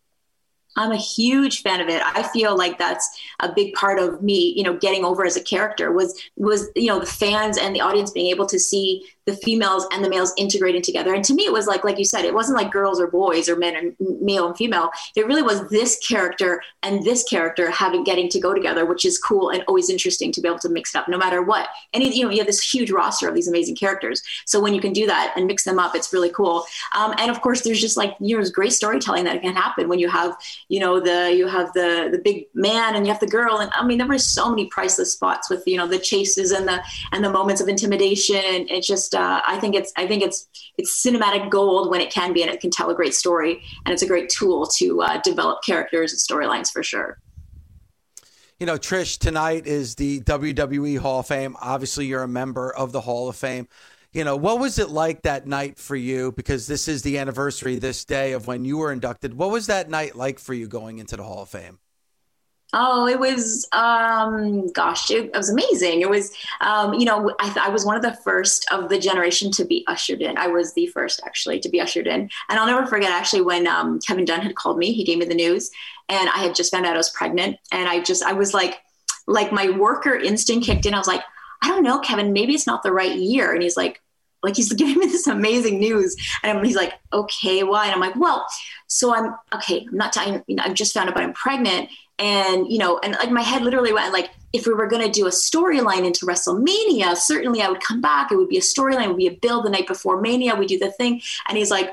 I'm 0.76 0.92
a 0.92 0.96
huge 0.96 1.62
fan 1.62 1.80
of 1.80 1.88
it. 1.88 2.02
I 2.04 2.22
feel 2.22 2.56
like 2.56 2.78
that's 2.78 3.08
a 3.40 3.52
big 3.52 3.74
part 3.74 3.98
of 3.98 4.22
me, 4.22 4.54
you 4.56 4.62
know, 4.62 4.76
getting 4.76 5.04
over 5.04 5.24
as 5.24 5.36
a 5.36 5.42
character 5.42 5.92
was 5.92 6.18
was 6.36 6.68
you 6.74 6.86
know 6.86 6.98
the 6.98 7.06
fans 7.06 7.58
and 7.58 7.74
the 7.74 7.80
audience 7.80 8.10
being 8.10 8.30
able 8.30 8.46
to 8.46 8.58
see 8.58 9.04
the 9.24 9.36
females 9.36 9.86
and 9.92 10.04
the 10.04 10.08
males 10.08 10.32
integrating 10.36 10.82
together. 10.82 11.14
And 11.14 11.24
to 11.24 11.34
me, 11.34 11.44
it 11.44 11.52
was 11.52 11.66
like 11.66 11.84
like 11.84 11.98
you 11.98 12.04
said, 12.04 12.24
it 12.24 12.34
wasn't 12.34 12.58
like 12.58 12.72
girls 12.72 13.00
or 13.00 13.06
boys 13.06 13.48
or 13.48 13.56
men 13.56 13.76
and 13.76 13.96
male 14.20 14.46
and 14.46 14.56
female. 14.56 14.90
It 15.14 15.26
really 15.26 15.42
was 15.42 15.68
this 15.68 15.98
character 15.98 16.62
and 16.82 17.04
this 17.04 17.22
character 17.24 17.70
having 17.70 18.02
getting 18.04 18.28
to 18.30 18.40
go 18.40 18.54
together, 18.54 18.84
which 18.84 19.04
is 19.04 19.18
cool 19.18 19.50
and 19.50 19.62
always 19.68 19.90
interesting 19.90 20.32
to 20.32 20.40
be 20.40 20.48
able 20.48 20.58
to 20.60 20.68
mix 20.68 20.94
it 20.94 20.98
up, 20.98 21.08
no 21.08 21.18
matter 21.18 21.42
what. 21.42 21.68
And 21.92 22.02
you 22.02 22.24
know, 22.24 22.30
you 22.30 22.38
have 22.38 22.46
this 22.46 22.62
huge 22.62 22.90
roster 22.90 23.28
of 23.28 23.34
these 23.34 23.48
amazing 23.48 23.76
characters. 23.76 24.22
So 24.46 24.60
when 24.60 24.74
you 24.74 24.80
can 24.80 24.92
do 24.92 25.06
that 25.06 25.34
and 25.36 25.46
mix 25.46 25.64
them 25.64 25.78
up, 25.78 25.94
it's 25.94 26.12
really 26.12 26.30
cool. 26.30 26.64
Um, 26.94 27.14
and 27.18 27.30
of 27.30 27.40
course, 27.40 27.60
there's 27.60 27.80
just 27.80 27.96
like 27.96 28.16
you 28.20 28.38
know, 28.38 28.44
great 28.52 28.72
storytelling 28.72 29.24
that 29.24 29.40
can 29.42 29.54
happen 29.54 29.88
when 29.88 29.98
you 29.98 30.08
have 30.08 30.36
you 30.72 30.80
know 30.80 30.98
the 30.98 31.30
you 31.36 31.46
have 31.46 31.70
the 31.74 32.08
the 32.10 32.18
big 32.18 32.46
man 32.54 32.96
and 32.96 33.06
you 33.06 33.12
have 33.12 33.20
the 33.20 33.26
girl. 33.26 33.58
And 33.58 33.70
i 33.74 33.84
mean 33.84 33.98
there 33.98 34.06
were 34.06 34.16
so 34.16 34.48
many 34.48 34.66
priceless 34.68 35.12
spots 35.12 35.50
with 35.50 35.62
you 35.66 35.76
know 35.76 35.86
the 35.86 35.98
chases 35.98 36.50
and 36.50 36.66
the 36.66 36.82
and 37.12 37.22
the 37.22 37.28
moments 37.30 37.60
of 37.60 37.68
intimidation. 37.68 38.66
It's 38.70 38.86
just 38.86 39.14
uh, 39.14 39.42
i 39.46 39.58
think 39.60 39.74
it's 39.74 39.92
i 39.98 40.06
think 40.06 40.22
it's 40.22 40.48
it's 40.78 41.04
cinematic 41.04 41.50
gold 41.50 41.90
when 41.90 42.00
it 42.00 42.10
can 42.10 42.32
be 42.32 42.42
and 42.42 42.50
it 42.50 42.60
can 42.60 42.70
tell 42.70 42.88
a 42.88 42.94
great 42.94 43.14
story. 43.14 43.62
And 43.84 43.92
it's 43.92 44.02
a 44.02 44.06
great 44.06 44.30
tool 44.30 44.66
to 44.78 45.02
uh, 45.02 45.20
develop 45.20 45.62
characters 45.62 46.12
and 46.12 46.20
storylines 46.20 46.70
for 46.70 46.82
sure. 46.82 47.18
You 48.58 48.66
know, 48.66 48.78
Trish, 48.78 49.18
tonight 49.18 49.66
is 49.66 49.96
the 49.96 50.20
WWE 50.20 50.98
Hall 50.98 51.20
of 51.20 51.26
Fame. 51.26 51.54
Obviously, 51.60 52.06
you're 52.06 52.22
a 52.22 52.28
member 52.28 52.72
of 52.72 52.92
the 52.92 53.00
Hall 53.02 53.28
of 53.28 53.36
Fame 53.36 53.68
you 54.12 54.24
know, 54.24 54.36
what 54.36 54.58
was 54.58 54.78
it 54.78 54.90
like 54.90 55.22
that 55.22 55.46
night 55.46 55.78
for 55.78 55.96
you? 55.96 56.32
Because 56.32 56.66
this 56.66 56.86
is 56.86 57.02
the 57.02 57.18
anniversary 57.18 57.78
this 57.78 58.04
day 58.04 58.32
of 58.32 58.46
when 58.46 58.64
you 58.64 58.78
were 58.78 58.92
inducted. 58.92 59.34
What 59.34 59.50
was 59.50 59.68
that 59.68 59.88
night 59.88 60.14
like 60.14 60.38
for 60.38 60.52
you 60.52 60.68
going 60.68 60.98
into 60.98 61.16
the 61.16 61.22
Hall 61.22 61.42
of 61.42 61.48
Fame? 61.48 61.78
Oh, 62.74 63.06
it 63.06 63.20
was, 63.20 63.68
um, 63.72 64.70
gosh, 64.72 65.10
it, 65.10 65.26
it 65.26 65.36
was 65.36 65.50
amazing. 65.50 66.00
It 66.00 66.08
was, 66.08 66.32
um, 66.62 66.94
you 66.94 67.04
know, 67.04 67.34
I, 67.38 67.66
I, 67.66 67.68
was 67.68 67.84
one 67.84 67.96
of 67.96 68.02
the 68.02 68.16
first 68.24 68.66
of 68.72 68.88
the 68.88 68.98
generation 68.98 69.50
to 69.52 69.66
be 69.66 69.84
ushered 69.86 70.22
in. 70.22 70.38
I 70.38 70.46
was 70.46 70.72
the 70.72 70.86
first 70.86 71.20
actually 71.26 71.60
to 71.60 71.68
be 71.68 71.82
ushered 71.82 72.06
in. 72.06 72.30
And 72.48 72.58
I'll 72.58 72.66
never 72.66 72.86
forget 72.86 73.10
actually 73.10 73.42
when 73.42 73.66
um, 73.66 74.00
Kevin 74.00 74.24
Dunn 74.24 74.40
had 74.40 74.54
called 74.54 74.78
me, 74.78 74.92
he 74.92 75.04
gave 75.04 75.18
me 75.18 75.26
the 75.26 75.34
news 75.34 75.70
and 76.08 76.30
I 76.30 76.38
had 76.38 76.54
just 76.54 76.72
found 76.72 76.86
out 76.86 76.94
I 76.94 76.96
was 76.96 77.10
pregnant. 77.10 77.58
And 77.72 77.90
I 77.90 78.00
just, 78.00 78.22
I 78.22 78.32
was 78.32 78.54
like, 78.54 78.80
like 79.26 79.52
my 79.52 79.68
worker 79.68 80.14
instinct 80.14 80.64
kicked 80.64 80.86
in. 80.86 80.94
I 80.94 80.98
was 80.98 81.06
like, 81.06 81.22
I 81.62 81.68
don't 81.68 81.84
know, 81.84 82.00
Kevin, 82.00 82.32
maybe 82.32 82.54
it's 82.54 82.66
not 82.66 82.82
the 82.82 82.92
right 82.92 83.14
year. 83.14 83.52
And 83.52 83.62
he's 83.62 83.76
like, 83.76 84.02
like 84.42 84.56
he's 84.56 84.72
giving 84.72 84.98
me 84.98 85.06
this 85.06 85.26
amazing 85.26 85.78
news. 85.78 86.16
And 86.42 86.64
he's 86.64 86.76
like 86.76 86.94
okay 87.12 87.62
why? 87.62 87.86
And 87.86 87.94
i'm 87.94 88.00
like 88.00 88.16
well 88.16 88.46
so 88.86 89.14
i'm 89.14 89.34
okay 89.54 89.86
i'm 89.88 89.96
not 89.96 90.12
telling 90.12 90.42
you 90.46 90.56
know, 90.56 90.64
i've 90.64 90.74
just 90.74 90.94
found 90.94 91.08
out 91.08 91.18
i'm 91.18 91.32
pregnant. 91.32 91.88
And 92.18 92.70
you 92.70 92.78
know 92.78 92.98
and 92.98 93.14
like 93.14 93.30
my 93.30 93.42
head 93.42 93.62
literally 93.62 93.92
went 93.92 94.12
like 94.12 94.30
if 94.52 94.66
we 94.66 94.74
were 94.74 94.86
going 94.86 95.04
to 95.04 95.10
do 95.10 95.26
a 95.26 95.30
storyline 95.30 96.04
into 96.04 96.26
wrestlemania 96.26 97.16
certainly 97.16 97.62
i 97.62 97.68
would 97.68 97.80
come 97.80 98.00
back. 98.00 98.30
It 98.30 98.36
would 98.36 98.48
be 98.48 98.58
a 98.58 98.62
storyline. 98.62 99.04
It 99.04 99.08
would 99.08 99.16
be 99.16 99.26
a 99.28 99.34
build 99.34 99.64
the 99.64 99.70
night 99.70 99.86
before 99.86 100.20
mania. 100.20 100.54
We 100.54 100.66
do 100.66 100.78
the 100.78 100.90
thing. 100.90 101.22
And 101.48 101.56
he's 101.56 101.70
like 101.70 101.90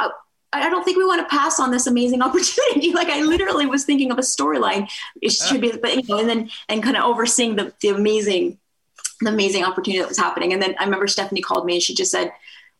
oh, 0.00 0.10
I 0.52 0.68
don't 0.68 0.84
think 0.84 0.96
we 0.96 1.04
want 1.06 1.28
to 1.28 1.36
pass 1.36 1.60
on 1.60 1.70
this 1.70 1.86
amazing 1.86 2.22
opportunity. 2.26 2.92
like 2.92 3.08
I 3.08 3.22
literally 3.22 3.66
was 3.66 3.84
thinking 3.84 4.10
of 4.10 4.18
a 4.18 4.22
storyline. 4.22 4.90
It 5.22 5.32
should 5.32 5.60
be, 5.60 5.72
but 5.72 5.94
you 5.94 6.02
know, 6.08 6.18
and 6.18 6.28
then 6.28 6.50
and 6.68 6.82
kind 6.82 6.96
of 6.96 7.04
overseeing 7.04 7.56
the 7.56 7.72
the 7.80 7.88
amazing 7.88 8.58
the 9.20 9.30
amazing 9.30 9.64
opportunity 9.64 10.00
that 10.00 10.08
was 10.08 10.18
happening. 10.18 10.52
And 10.52 10.60
then 10.60 10.74
I 10.78 10.84
remember 10.84 11.06
Stephanie 11.06 11.40
called 11.40 11.66
me 11.66 11.74
and 11.74 11.82
she 11.82 11.94
just 11.94 12.10
said, 12.10 12.32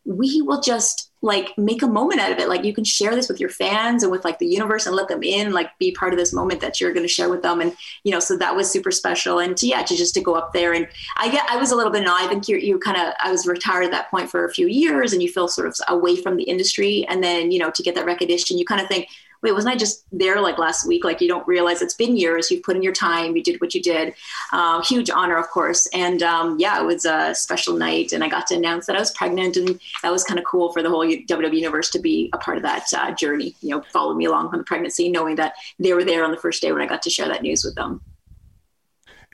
we 0.04 0.40
will 0.40 0.60
just 0.60 1.10
like 1.20 1.56
make 1.58 1.82
a 1.82 1.88
moment 1.88 2.20
out 2.20 2.30
of 2.30 2.38
it. 2.38 2.48
Like 2.48 2.62
you 2.62 2.72
can 2.72 2.84
share 2.84 3.16
this 3.16 3.28
with 3.28 3.40
your 3.40 3.48
fans 3.48 4.04
and 4.04 4.12
with 4.12 4.24
like 4.24 4.38
the 4.38 4.46
universe 4.46 4.86
and 4.86 4.94
let 4.94 5.08
them 5.08 5.24
in, 5.24 5.52
like 5.52 5.76
be 5.80 5.90
part 5.90 6.12
of 6.12 6.18
this 6.18 6.32
moment 6.32 6.60
that 6.60 6.80
you're 6.80 6.92
going 6.92 7.02
to 7.02 7.12
share 7.12 7.28
with 7.28 7.42
them. 7.42 7.60
And, 7.60 7.74
you 8.04 8.12
know, 8.12 8.20
so 8.20 8.36
that 8.36 8.54
was 8.54 8.70
super 8.70 8.92
special. 8.92 9.40
And 9.40 9.60
yeah, 9.60 9.82
to 9.82 9.96
just 9.96 10.14
to 10.14 10.20
go 10.20 10.34
up 10.34 10.52
there 10.52 10.74
and 10.74 10.86
I 11.16 11.28
get, 11.28 11.44
I 11.50 11.56
was 11.56 11.72
a 11.72 11.74
little 11.74 11.90
bit, 11.90 12.02
annoyed. 12.02 12.20
I 12.20 12.28
think 12.28 12.46
you 12.46 12.56
you 12.58 12.78
kind 12.78 12.96
of, 12.96 13.14
I 13.18 13.32
was 13.32 13.48
retired 13.48 13.86
at 13.86 13.90
that 13.90 14.10
point 14.10 14.30
for 14.30 14.44
a 14.44 14.52
few 14.52 14.68
years 14.68 15.12
and 15.12 15.20
you 15.20 15.28
feel 15.28 15.48
sort 15.48 15.66
of 15.66 15.76
away 15.88 16.14
from 16.14 16.36
the 16.36 16.44
industry. 16.44 17.04
And 17.08 17.24
then, 17.24 17.50
you 17.50 17.58
know, 17.58 17.70
to 17.72 17.82
get 17.82 17.96
that 17.96 18.06
recognition, 18.06 18.58
you 18.58 18.64
kind 18.64 18.80
of 18.80 18.86
think, 18.86 19.08
wait, 19.46 19.52
wasn't 19.52 19.72
I 19.72 19.78
just 19.78 20.04
there 20.10 20.40
like 20.40 20.58
last 20.58 20.88
week? 20.88 21.04
Like 21.04 21.20
you 21.20 21.28
don't 21.28 21.46
realize 21.46 21.80
it's 21.80 21.94
been 21.94 22.16
years. 22.16 22.50
You've 22.50 22.64
put 22.64 22.74
in 22.74 22.82
your 22.82 22.92
time. 22.92 23.36
You 23.36 23.44
did 23.44 23.60
what 23.60 23.74
you 23.76 23.80
did. 23.80 24.12
Uh, 24.52 24.82
huge 24.82 25.08
honor, 25.08 25.36
of 25.36 25.48
course. 25.50 25.86
And 25.94 26.20
um, 26.24 26.56
yeah, 26.58 26.80
it 26.80 26.84
was 26.84 27.04
a 27.04 27.32
special 27.32 27.76
night, 27.76 28.12
and 28.12 28.24
I 28.24 28.28
got 28.28 28.48
to 28.48 28.56
announce 28.56 28.86
that 28.86 28.96
I 28.96 28.98
was 28.98 29.12
pregnant, 29.12 29.56
and 29.56 29.78
that 30.02 30.10
was 30.10 30.24
kind 30.24 30.40
of 30.40 30.44
cool 30.44 30.72
for 30.72 30.82
the 30.82 30.90
whole 30.90 31.06
WWE 31.06 31.54
universe 31.54 31.90
to 31.90 32.00
be 32.00 32.28
a 32.32 32.38
part 32.38 32.56
of 32.56 32.64
that 32.64 32.86
uh, 32.92 33.12
journey. 33.12 33.54
You 33.60 33.76
know, 33.76 33.82
follow 33.92 34.14
me 34.14 34.24
along 34.24 34.48
on 34.48 34.58
the 34.58 34.64
pregnancy, 34.64 35.08
knowing 35.08 35.36
that 35.36 35.54
they 35.78 35.92
were 35.92 36.02
there 36.02 36.24
on 36.24 36.32
the 36.32 36.38
first 36.38 36.60
day 36.60 36.72
when 36.72 36.82
I 36.82 36.86
got 36.86 37.02
to 37.02 37.10
share 37.10 37.28
that 37.28 37.42
news 37.42 37.62
with 37.64 37.76
them. 37.76 38.00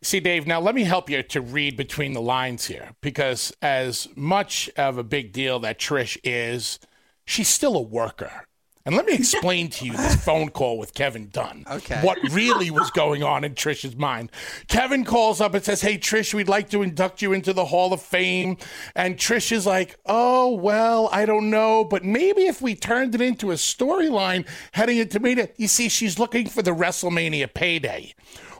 See, 0.02 0.21
Dave, 0.21 0.47
now 0.47 0.61
let 0.61 0.75
me 0.75 0.83
help 0.83 1.09
you 1.09 1.23
to 1.23 1.40
read 1.40 1.76
between 1.76 2.12
the 2.12 2.21
lines 2.21 2.66
here 2.66 2.90
because, 3.00 3.50
as 3.62 4.09
much 4.14 4.69
of 4.76 4.99
a 4.99 5.04
big 5.04 5.33
deal 5.33 5.59
that 5.61 5.78
Trish 5.78 6.19
is, 6.23 6.78
she's 7.25 7.49
still 7.49 7.76
a 7.76 7.83
worker. 7.83 8.47
And 8.84 8.96
let 8.96 9.06
me 9.06 9.14
explain 9.14 9.70
to 9.70 9.84
you 9.84 9.92
this 9.92 10.24
phone 10.24 10.48
call 10.48 10.76
with 10.76 10.92
Kevin 10.92 11.28
Dunn. 11.28 11.64
Okay. 11.70 12.00
What 12.02 12.18
really 12.32 12.70
was 12.70 12.90
going 12.90 13.22
on 13.22 13.44
in 13.44 13.54
Trish's 13.54 13.94
mind. 13.94 14.30
Kevin 14.66 15.04
calls 15.04 15.40
up 15.40 15.54
and 15.54 15.64
says, 15.64 15.80
Hey, 15.80 15.98
Trish, 15.98 16.34
we'd 16.34 16.48
like 16.48 16.68
to 16.70 16.82
induct 16.82 17.22
you 17.22 17.32
into 17.32 17.52
the 17.52 17.66
Hall 17.66 17.92
of 17.92 18.02
Fame. 18.02 18.56
And 18.96 19.16
Trish 19.16 19.52
is 19.52 19.66
like, 19.66 19.96
Oh, 20.06 20.54
well, 20.54 21.08
I 21.12 21.26
don't 21.26 21.48
know. 21.50 21.84
But 21.84 22.04
maybe 22.04 22.46
if 22.46 22.60
we 22.60 22.74
turned 22.74 23.14
it 23.14 23.20
into 23.20 23.52
a 23.52 23.54
storyline 23.54 24.46
heading 24.72 24.98
into 24.98 25.20
Mania, 25.20 25.48
you 25.56 25.68
see, 25.68 25.88
she's 25.88 26.18
looking 26.18 26.48
for 26.48 26.62
the 26.62 26.72
WrestleMania 26.72 27.52
payday 27.54 28.14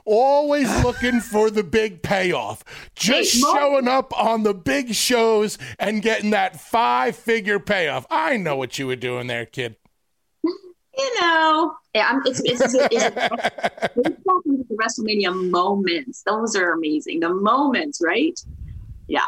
always 0.05 0.69
looking 0.83 1.21
for 1.21 1.49
the 1.49 1.63
big 1.63 2.01
payoff. 2.01 2.61
Just 2.93 3.35
showing 3.35 3.87
up 3.87 4.17
on 4.19 4.43
the 4.43 4.53
big 4.53 4.93
shows 4.93 5.57
and 5.79 6.01
getting 6.01 6.31
that 6.31 6.59
five 6.59 7.15
figure 7.15 7.57
payoff. 7.57 8.05
I 8.09 8.35
know 8.35 8.57
what 8.57 8.77
you 8.77 8.87
were 8.87 8.97
doing 8.97 9.27
there, 9.27 9.45
kid 9.45 9.77
you 10.97 11.21
know, 11.21 11.75
yeah, 11.93 12.07
I'm, 12.09 12.21
it's, 12.25 12.41
it's, 12.41 12.61
it's, 12.61 12.73
it's, 12.75 12.93
it's 13.95 14.23
the 14.23 14.75
WrestleMania 14.75 15.49
moments. 15.49 16.23
Those 16.23 16.55
are 16.55 16.73
amazing. 16.73 17.19
The 17.19 17.33
moments, 17.33 18.01
right? 18.03 18.39
Yeah. 19.07 19.21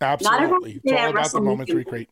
Absolutely. 0.00 0.80
It's 0.82 0.92
all 0.92 1.10
about 1.10 1.32
the 1.32 1.40
moments 1.40 1.72
we 1.72 1.84
create. 1.84 2.08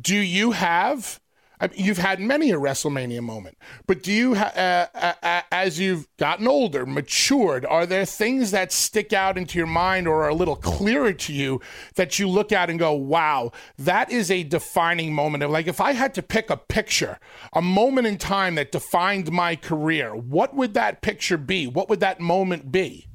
Do 0.00 0.16
you 0.16 0.52
have 0.52 1.20
I 1.60 1.66
mean, 1.68 1.84
you've 1.84 1.98
had 1.98 2.20
many 2.20 2.50
a 2.50 2.56
WrestleMania 2.56 3.20
moment, 3.20 3.58
but 3.86 4.02
do 4.02 4.12
you, 4.12 4.34
ha- 4.34 4.52
uh, 4.54 5.14
uh, 5.22 5.42
as 5.50 5.80
you've 5.80 6.06
gotten 6.16 6.46
older, 6.46 6.86
matured, 6.86 7.66
are 7.66 7.84
there 7.84 8.04
things 8.04 8.52
that 8.52 8.70
stick 8.70 9.12
out 9.12 9.36
into 9.36 9.58
your 9.58 9.66
mind 9.66 10.06
or 10.06 10.24
are 10.24 10.28
a 10.28 10.34
little 10.34 10.56
clearer 10.56 11.12
to 11.12 11.32
you 11.32 11.60
that 11.96 12.18
you 12.18 12.28
look 12.28 12.52
at 12.52 12.70
and 12.70 12.78
go, 12.78 12.92
wow, 12.92 13.50
that 13.76 14.10
is 14.10 14.30
a 14.30 14.44
defining 14.44 15.12
moment? 15.12 15.42
Of 15.42 15.50
like, 15.50 15.66
if 15.66 15.80
I 15.80 15.92
had 15.92 16.14
to 16.14 16.22
pick 16.22 16.48
a 16.48 16.56
picture, 16.56 17.18
a 17.52 17.62
moment 17.62 18.06
in 18.06 18.18
time 18.18 18.54
that 18.54 18.70
defined 18.70 19.32
my 19.32 19.56
career, 19.56 20.14
what 20.14 20.54
would 20.54 20.74
that 20.74 21.02
picture 21.02 21.36
be? 21.36 21.66
What 21.66 21.88
would 21.88 22.00
that 22.00 22.20
moment 22.20 22.70
be? 22.70 23.06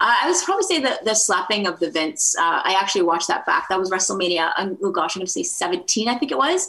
Uh, 0.00 0.16
I 0.22 0.28
would 0.28 0.36
probably 0.44 0.64
say 0.64 0.80
that 0.80 1.04
the 1.04 1.14
slapping 1.14 1.68
of 1.68 1.78
the 1.78 1.88
Vince. 1.88 2.34
Uh, 2.36 2.60
I 2.64 2.76
actually 2.80 3.02
watched 3.02 3.28
that 3.28 3.46
back. 3.46 3.68
That 3.68 3.78
was 3.78 3.88
WrestleMania. 3.88 4.52
Um, 4.56 4.76
oh 4.82 4.90
gosh, 4.90 5.14
I'm 5.14 5.20
going 5.20 5.26
to 5.26 5.32
say 5.32 5.44
17, 5.44 6.08
I 6.08 6.18
think 6.18 6.32
it 6.32 6.38
was 6.38 6.68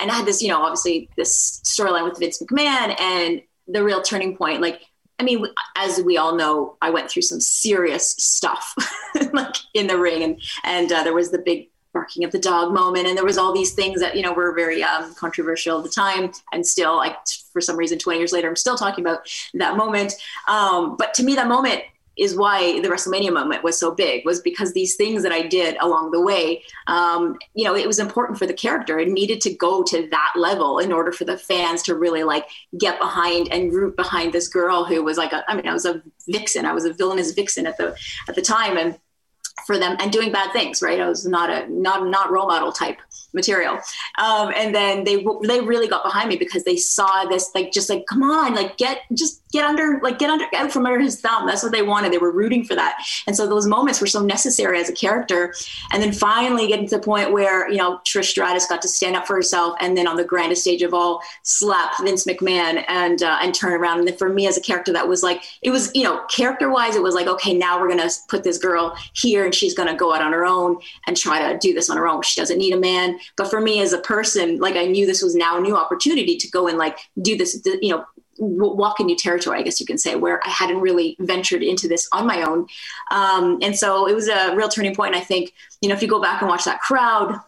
and 0.00 0.10
I 0.10 0.14
had 0.14 0.26
this, 0.26 0.42
you 0.42 0.48
know, 0.48 0.62
obviously 0.62 1.08
this 1.16 1.60
storyline 1.64 2.08
with 2.08 2.18
Vince 2.18 2.42
McMahon 2.42 2.98
and 3.00 3.42
the 3.68 3.84
real 3.84 4.02
turning 4.02 4.36
point. 4.36 4.60
Like, 4.60 4.82
I 5.18 5.22
mean, 5.22 5.44
as 5.76 6.02
we 6.02 6.16
all 6.16 6.34
know, 6.34 6.76
I 6.80 6.90
went 6.90 7.10
through 7.10 7.22
some 7.22 7.40
serious 7.40 8.12
stuff, 8.12 8.74
like 9.32 9.54
in 9.74 9.86
the 9.86 9.98
ring, 9.98 10.22
and 10.22 10.40
and 10.64 10.90
uh, 10.90 11.02
there 11.02 11.12
was 11.12 11.30
the 11.30 11.38
big 11.38 11.68
barking 11.92 12.24
of 12.24 12.32
the 12.32 12.38
dog 12.38 12.72
moment, 12.72 13.06
and 13.06 13.16
there 13.16 13.24
was 13.24 13.36
all 13.36 13.52
these 13.52 13.74
things 13.74 14.00
that 14.00 14.16
you 14.16 14.22
know 14.22 14.32
were 14.32 14.54
very 14.54 14.82
um, 14.82 15.14
controversial 15.14 15.78
at 15.78 15.84
the 15.84 15.90
time, 15.90 16.32
and 16.52 16.66
still, 16.66 16.96
like 16.96 17.16
for 17.52 17.60
some 17.60 17.76
reason, 17.76 17.98
20 17.98 18.18
years 18.18 18.32
later, 18.32 18.48
I'm 18.48 18.56
still 18.56 18.76
talking 18.76 19.04
about 19.04 19.20
that 19.54 19.76
moment. 19.76 20.14
Um, 20.48 20.96
but 20.96 21.12
to 21.14 21.22
me, 21.22 21.34
that 21.34 21.48
moment 21.48 21.82
is 22.20 22.36
why 22.36 22.80
the 22.82 22.88
WrestleMania 22.88 23.32
moment 23.32 23.64
was 23.64 23.80
so 23.80 23.92
big 23.92 24.26
was 24.26 24.40
because 24.40 24.74
these 24.74 24.94
things 24.94 25.22
that 25.22 25.32
I 25.32 25.40
did 25.40 25.76
along 25.80 26.10
the 26.10 26.20
way, 26.20 26.62
um, 26.86 27.38
you 27.54 27.64
know, 27.64 27.74
it 27.74 27.86
was 27.86 27.98
important 27.98 28.38
for 28.38 28.46
the 28.46 28.52
character. 28.52 28.98
It 28.98 29.08
needed 29.08 29.40
to 29.42 29.54
go 29.54 29.82
to 29.84 30.06
that 30.10 30.32
level 30.36 30.78
in 30.78 30.92
order 30.92 31.12
for 31.12 31.24
the 31.24 31.38
fans 31.38 31.82
to 31.84 31.94
really 31.94 32.22
like 32.22 32.46
get 32.78 33.00
behind 33.00 33.50
and 33.50 33.72
root 33.72 33.96
behind 33.96 34.34
this 34.34 34.48
girl 34.48 34.84
who 34.84 35.02
was 35.02 35.16
like, 35.16 35.32
a, 35.32 35.42
I 35.50 35.56
mean, 35.56 35.66
I 35.66 35.72
was 35.72 35.86
a 35.86 36.02
vixen. 36.28 36.66
I 36.66 36.74
was 36.74 36.84
a 36.84 36.92
villainous 36.92 37.32
vixen 37.32 37.66
at 37.66 37.78
the 37.78 37.96
at 38.28 38.34
the 38.34 38.42
time, 38.42 38.76
and 38.76 38.98
for 39.66 39.78
them 39.78 39.96
and 39.98 40.12
doing 40.12 40.30
bad 40.30 40.52
things. 40.52 40.82
Right, 40.82 41.00
I 41.00 41.08
was 41.08 41.26
not 41.26 41.48
a 41.48 41.72
not 41.72 42.06
not 42.06 42.30
role 42.30 42.48
model 42.48 42.70
type 42.70 42.98
material. 43.32 43.78
Um, 44.18 44.52
and 44.56 44.74
then 44.74 45.04
they 45.04 45.24
they 45.44 45.60
really 45.60 45.88
got 45.88 46.04
behind 46.04 46.28
me 46.28 46.36
because 46.36 46.64
they 46.64 46.76
saw 46.76 47.24
this 47.24 47.50
like 47.54 47.72
just 47.72 47.88
like 47.88 48.04
come 48.06 48.22
on, 48.22 48.54
like 48.54 48.76
get 48.76 48.98
just 49.14 49.39
get 49.52 49.64
under, 49.64 50.00
like 50.02 50.18
get 50.18 50.30
under, 50.30 50.46
out 50.56 50.72
from 50.72 50.86
under 50.86 50.98
his 50.98 51.20
thumb. 51.20 51.46
That's 51.46 51.62
what 51.62 51.72
they 51.72 51.82
wanted. 51.82 52.12
They 52.12 52.18
were 52.18 52.32
rooting 52.32 52.64
for 52.64 52.74
that. 52.74 52.98
And 53.26 53.36
so 53.36 53.46
those 53.46 53.66
moments 53.66 54.00
were 54.00 54.06
so 54.06 54.24
necessary 54.24 54.80
as 54.80 54.88
a 54.88 54.94
character. 54.94 55.54
And 55.92 56.02
then 56.02 56.12
finally 56.12 56.66
getting 56.66 56.88
to 56.88 56.96
the 56.96 57.02
point 57.02 57.32
where, 57.32 57.70
you 57.70 57.76
know, 57.76 58.00
Trish 58.06 58.26
Stratus 58.26 58.66
got 58.66 58.82
to 58.82 58.88
stand 58.88 59.16
up 59.16 59.26
for 59.26 59.36
herself 59.36 59.76
and 59.80 59.96
then 59.96 60.08
on 60.08 60.16
the 60.16 60.24
grandest 60.24 60.62
stage 60.62 60.82
of 60.82 60.94
all, 60.94 61.22
slap 61.42 61.92
Vince 62.02 62.24
McMahon 62.24 62.84
and, 62.88 63.22
uh, 63.22 63.38
and 63.42 63.54
turn 63.54 63.72
around. 63.72 63.98
And 63.98 64.08
then 64.08 64.16
for 64.16 64.28
me 64.28 64.46
as 64.46 64.56
a 64.56 64.60
character, 64.60 64.92
that 64.92 65.08
was 65.08 65.22
like, 65.22 65.42
it 65.62 65.70
was, 65.70 65.90
you 65.94 66.04
know, 66.04 66.24
character 66.26 66.70
wise, 66.70 66.96
it 66.96 67.02
was 67.02 67.14
like, 67.14 67.26
okay, 67.26 67.54
now 67.54 67.80
we're 67.80 67.88
to 68.00 68.16
put 68.28 68.44
this 68.44 68.58
girl 68.58 68.96
here 69.14 69.44
and 69.44 69.54
she's 69.54 69.74
to 69.74 69.94
go 69.94 70.14
out 70.14 70.22
on 70.22 70.32
her 70.32 70.44
own 70.44 70.78
and 71.06 71.16
try 71.16 71.52
to 71.52 71.58
do 71.58 71.74
this 71.74 71.90
on 71.90 71.96
her 71.96 72.08
own. 72.08 72.22
She 72.22 72.40
doesn't 72.40 72.58
need 72.58 72.72
a 72.72 72.78
man. 72.78 73.18
But 73.36 73.50
for 73.50 73.60
me 73.60 73.80
as 73.80 73.92
a 73.92 73.98
person, 73.98 74.58
like 74.58 74.76
I 74.76 74.86
knew 74.86 75.06
this 75.06 75.22
was 75.22 75.34
now 75.34 75.58
a 75.58 75.60
new 75.60 75.76
opportunity 75.76 76.36
to 76.36 76.50
go 76.50 76.68
and 76.68 76.78
like 76.78 76.98
do 77.20 77.36
this, 77.36 77.60
you 77.80 77.90
know, 77.90 78.04
walk 78.40 79.00
in 79.00 79.06
new 79.06 79.16
territory, 79.16 79.58
I 79.58 79.62
guess 79.62 79.78
you 79.80 79.86
can 79.86 79.98
say, 79.98 80.16
where 80.16 80.40
I 80.46 80.50
hadn't 80.50 80.80
really 80.80 81.16
ventured 81.20 81.62
into 81.62 81.86
this 81.86 82.08
on 82.12 82.26
my 82.26 82.42
own. 82.42 82.66
Um, 83.10 83.58
and 83.62 83.76
so 83.76 84.08
it 84.08 84.14
was 84.14 84.28
a 84.28 84.54
real 84.56 84.68
turning 84.68 84.94
point. 84.94 85.14
I 85.14 85.20
think, 85.20 85.52
you 85.80 85.88
know, 85.88 85.94
if 85.94 86.02
you 86.02 86.08
go 86.08 86.20
back 86.20 86.40
and 86.40 86.48
watch 86.48 86.64
that 86.64 86.80
crowd, 86.80 87.38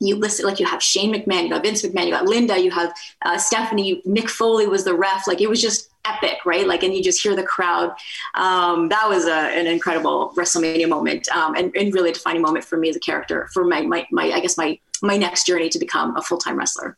you 0.00 0.16
listen, 0.16 0.46
like 0.46 0.58
you 0.58 0.66
have 0.66 0.82
Shane 0.82 1.14
McMahon, 1.14 1.46
you 1.46 1.54
have 1.54 1.62
Vince 1.62 1.82
McMahon, 1.82 2.06
you 2.06 2.10
got 2.10 2.24
Linda, 2.24 2.58
you 2.58 2.70
have 2.72 2.92
uh, 3.22 3.38
Stephanie, 3.38 4.02
Mick 4.06 4.28
Foley 4.28 4.66
was 4.66 4.84
the 4.84 4.94
ref. 4.94 5.28
Like 5.28 5.40
it 5.40 5.48
was 5.48 5.62
just 5.62 5.90
epic, 6.04 6.38
right? 6.44 6.66
Like, 6.66 6.82
and 6.82 6.92
you 6.92 7.02
just 7.02 7.22
hear 7.22 7.36
the 7.36 7.44
crowd. 7.44 7.92
Um, 8.34 8.88
that 8.88 9.08
was 9.08 9.26
a, 9.26 9.32
an 9.32 9.68
incredible 9.68 10.32
WrestleMania 10.36 10.88
moment 10.88 11.28
um, 11.28 11.54
and, 11.54 11.74
and 11.76 11.94
really 11.94 12.10
a 12.10 12.12
defining 12.14 12.42
moment 12.42 12.64
for 12.64 12.76
me 12.76 12.88
as 12.88 12.96
a 12.96 13.00
character 13.00 13.48
for 13.52 13.64
my, 13.64 13.82
my, 13.82 14.06
my, 14.10 14.32
I 14.32 14.40
guess 14.40 14.58
my, 14.58 14.78
my 15.02 15.16
next 15.16 15.46
journey 15.46 15.68
to 15.68 15.78
become 15.78 16.16
a 16.16 16.22
full-time 16.22 16.56
wrestler 16.56 16.96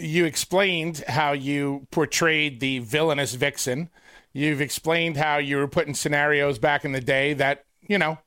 you 0.00 0.24
explained 0.24 1.04
how 1.08 1.32
you 1.32 1.86
portrayed 1.90 2.60
the 2.60 2.80
villainous 2.80 3.34
vixen. 3.34 3.90
You've 4.32 4.60
explained 4.60 5.16
how 5.16 5.38
you 5.38 5.56
were 5.56 5.68
putting 5.68 5.94
scenarios 5.94 6.58
back 6.58 6.84
in 6.84 6.92
the 6.92 7.00
day 7.00 7.34
that, 7.34 7.64
you 7.82 7.98
know, 7.98 8.18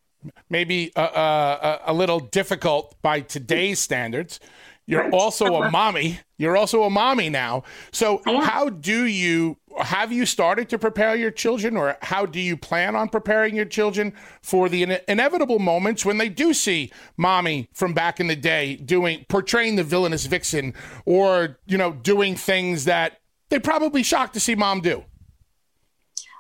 maybe 0.50 0.92
a, 0.96 1.02
a, 1.02 1.80
a 1.88 1.94
little 1.94 2.20
difficult 2.20 2.96
by 3.02 3.22
today's 3.22 3.80
standards. 3.80 4.40
You're 4.86 5.10
also 5.12 5.46
a 5.56 5.72
mommy. 5.72 6.20
You're 6.38 6.58
also 6.58 6.84
a 6.84 6.90
mommy 6.90 7.30
now. 7.30 7.64
So, 7.92 8.22
how 8.26 8.68
do 8.68 9.06
you 9.06 9.58
have 9.80 10.12
you 10.12 10.26
started 10.26 10.70
to 10.70 10.78
prepare 10.78 11.16
your 11.16 11.32
children, 11.32 11.78
or 11.78 11.98
how 12.02 12.26
do 12.26 12.40
you 12.40 12.58
plan 12.58 12.96
on 12.96 13.10
preparing 13.10 13.56
your 13.56 13.66
children 13.66 14.14
for 14.42 14.70
the 14.70 14.84
in- 14.84 15.00
inevitable 15.08 15.60
moments 15.60 16.06
when 16.06 16.18
they 16.18 16.30
do 16.30 16.54
see 16.54 16.92
mommy 17.18 17.70
from 17.74 17.94
back 17.94 18.20
in 18.20 18.28
the 18.28 18.36
day 18.36 18.76
doing 18.76 19.26
portraying 19.30 19.76
the 19.76 19.84
villainous 19.84 20.26
vixen, 20.26 20.74
or 21.06 21.60
you 21.66 21.78
know, 21.78 21.94
doing 21.94 22.36
things 22.36 22.86
that 22.86 23.20
they 23.50 23.60
probably 23.60 24.04
shocked 24.04 24.34
to 24.34 24.40
see 24.40 24.56
mom 24.56 24.82
do? 24.82 25.04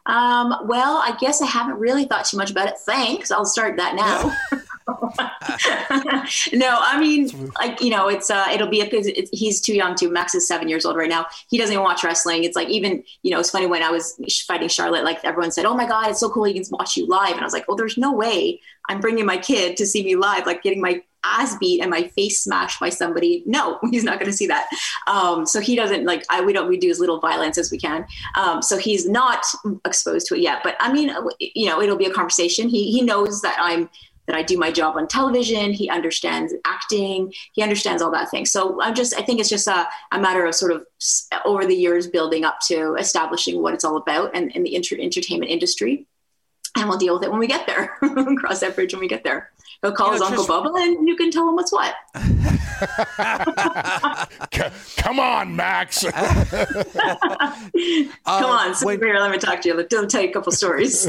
Um, 0.05 0.53
well, 0.65 0.97
I 0.97 1.15
guess 1.19 1.41
I 1.41 1.45
haven't 1.45 1.77
really 1.77 2.05
thought 2.05 2.25
too 2.25 2.37
much 2.37 2.51
about 2.51 2.67
it. 2.67 2.77
Thanks. 2.79 3.31
I'll 3.31 3.45
start 3.45 3.77
that 3.77 3.95
now. 3.95 4.35
no, 6.53 6.77
I 6.79 6.97
mean, 6.99 7.51
like 7.59 7.81
you 7.81 7.89
know, 7.89 8.07
it's 8.07 8.29
uh, 8.29 8.47
it'll 8.51 8.67
be 8.67 8.83
because 8.83 9.07
he's 9.31 9.61
too 9.61 9.73
young 9.73 9.95
to. 9.95 10.09
Max 10.09 10.35
is 10.35 10.47
seven 10.47 10.67
years 10.67 10.85
old 10.85 10.97
right 10.97 11.09
now. 11.09 11.25
He 11.49 11.57
doesn't 11.57 11.73
even 11.73 11.83
watch 11.83 12.03
wrestling. 12.03 12.43
It's 12.43 12.55
like 12.55 12.69
even 12.69 13.03
you 13.21 13.31
know, 13.31 13.39
it's 13.39 13.49
funny 13.49 13.65
when 13.65 13.83
I 13.83 13.91
was 13.91 14.15
fighting 14.47 14.67
Charlotte. 14.67 15.03
Like 15.03 15.23
everyone 15.23 15.51
said, 15.51 15.65
"Oh 15.65 15.75
my 15.75 15.87
god, 15.87 16.09
it's 16.09 16.19
so 16.19 16.29
cool! 16.29 16.43
He 16.43 16.53
can 16.53 16.63
watch 16.71 16.97
you 16.97 17.07
live." 17.07 17.31
And 17.31 17.41
I 17.41 17.43
was 17.43 17.53
like, 17.53 17.67
"Well, 17.67 17.77
there's 17.77 17.97
no 17.97 18.11
way 18.11 18.59
I'm 18.89 18.99
bringing 18.99 19.25
my 19.25 19.37
kid 19.37 19.77
to 19.77 19.85
see 19.85 20.03
me 20.03 20.15
live. 20.15 20.45
Like 20.45 20.63
getting 20.63 20.81
my 20.81 21.01
ass 21.23 21.57
beat 21.57 21.81
and 21.81 21.89
my 21.89 22.03
face 22.09 22.43
smashed 22.43 22.79
by 22.79 22.89
somebody. 22.89 23.43
No, 23.45 23.79
he's 23.91 24.03
not 24.03 24.19
going 24.19 24.31
to 24.31 24.37
see 24.37 24.47
that. 24.47 24.67
Um, 25.07 25.45
so 25.45 25.59
he 25.59 25.75
doesn't 25.75 26.05
like. 26.05 26.25
I 26.29 26.41
we 26.41 26.53
don't 26.53 26.67
we 26.67 26.77
do 26.77 26.89
as 26.89 26.99
little 26.99 27.19
violence 27.19 27.57
as 27.57 27.71
we 27.71 27.77
can. 27.77 28.05
Um, 28.35 28.61
so 28.61 28.77
he's 28.77 29.07
not 29.07 29.45
exposed 29.85 30.27
to 30.27 30.35
it 30.35 30.41
yet. 30.41 30.61
But 30.63 30.75
I 30.79 30.91
mean, 30.91 31.13
you 31.39 31.67
know, 31.67 31.81
it'll 31.81 31.97
be 31.97 32.05
a 32.05 32.13
conversation. 32.13 32.69
He 32.69 32.91
he 32.91 33.01
knows 33.01 33.41
that 33.41 33.57
I'm 33.59 33.89
that 34.27 34.35
I 34.35 34.43
do 34.43 34.57
my 34.57 34.71
job 34.71 34.95
on 34.95 35.07
television. 35.07 35.73
He 35.73 35.89
understands 35.89 36.53
acting. 36.65 37.33
He 37.53 37.61
understands 37.61 38.01
all 38.01 38.11
that 38.11 38.29
thing. 38.29 38.45
So 38.45 38.81
I'm 38.81 38.95
just, 38.95 39.17
I 39.17 39.21
think 39.21 39.39
it's 39.39 39.49
just 39.49 39.67
a, 39.67 39.87
a 40.11 40.19
matter 40.19 40.45
of 40.45 40.55
sort 40.55 40.71
of 40.71 40.85
over 41.45 41.65
the 41.65 41.75
years 41.75 42.07
building 42.07 42.45
up 42.45 42.59
to 42.67 42.95
establishing 42.95 43.61
what 43.61 43.73
it's 43.73 43.83
all 43.83 43.97
about 43.97 44.35
and 44.35 44.51
in 44.51 44.63
the 44.63 44.75
inter- 44.75 44.97
entertainment 44.99 45.51
industry. 45.51 46.07
And 46.75 46.89
we'll 46.89 46.97
deal 46.97 47.13
with 47.13 47.23
it 47.23 47.29
when 47.29 47.39
we 47.39 47.47
get 47.47 47.67
there. 47.67 47.97
Cross 48.37 48.61
that 48.61 48.75
bridge 48.75 48.93
when 48.93 49.01
we 49.01 49.07
get 49.07 49.23
there. 49.23 49.51
He'll 49.83 49.91
call 49.91 50.07
you 50.07 50.13
his 50.13 50.21
Uncle 50.21 50.45
Bubba 50.45 50.75
and 50.81 51.07
you 51.07 51.15
can 51.15 51.29
tell 51.29 51.47
him 51.47 51.55
what's 51.55 51.71
what. 51.71 51.93
Come 54.97 55.19
on, 55.19 55.55
Max. 55.55 56.03
Come 56.11 56.23
uh, 58.25 58.25
on, 58.25 58.73
sit 58.73 58.85
when, 58.85 58.99
here. 58.99 59.19
Let 59.19 59.29
me 59.29 59.37
talk 59.37 59.61
to 59.61 59.69
you. 59.69 59.75
Let 59.75 59.91
me 59.91 60.07
tell 60.07 60.21
you 60.21 60.29
a 60.29 60.33
couple 60.33 60.51
stories. 60.53 61.07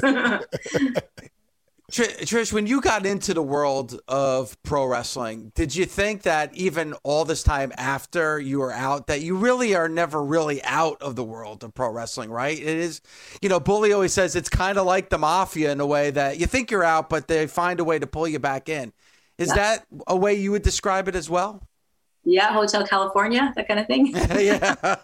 Trish, 1.95 2.53
when 2.53 2.67
you 2.67 2.81
got 2.81 3.07
into 3.07 3.33
the 3.35 3.43
world 3.43 4.01
of 4.09 4.61
pro 4.65 4.85
wrestling, 4.85 5.53
did 5.55 5.77
you 5.77 5.85
think 5.85 6.23
that 6.23 6.53
even 6.57 6.95
all 7.05 7.25
this 7.25 7.45
time 7.45 7.73
after 7.77 8.41
you 8.41 8.59
were 8.59 8.73
out, 8.73 9.07
that 9.07 9.21
you 9.21 9.37
really 9.37 9.77
are 9.77 9.89
never 9.89 10.21
really 10.21 10.61
out 10.65 11.01
of 11.01 11.15
the 11.15 11.23
world 11.23 11.63
of 11.63 11.73
pro 11.73 11.93
wrestling, 11.93 12.31
right? 12.31 12.59
It 12.59 12.67
is, 12.67 13.01
you 13.41 13.49
know, 13.49 13.61
Bully 13.61 13.93
always 13.93 14.13
says 14.13 14.35
it's 14.35 14.49
kind 14.49 14.77
of 14.77 14.87
like 14.87 15.09
the 15.09 15.19
mafia 15.19 15.71
in 15.71 15.79
a 15.79 15.87
way 15.87 16.11
that 16.11 16.41
you 16.41 16.47
think 16.47 16.73
you're 16.73 16.83
out, 16.83 17.09
but 17.09 17.29
they 17.29 17.47
find 17.47 17.79
a 17.79 17.85
way 17.85 18.01
to 18.01 18.09
pull 18.09 18.27
you 18.27 18.41
back 18.41 18.69
in. 18.69 18.93
Is 19.39 19.49
yeah. 19.49 19.55
that 19.55 19.87
a 20.09 20.17
way 20.17 20.35
you 20.35 20.51
would 20.51 20.63
describe 20.63 21.07
it 21.07 21.15
as 21.15 21.31
well? 21.31 21.63
Yeah, 22.25 22.53
Hotel 22.53 22.85
California, 22.85 23.53
that 23.55 23.69
kind 23.69 23.79
of 23.79 23.87
thing. 23.87 24.07
yeah. 24.17 24.97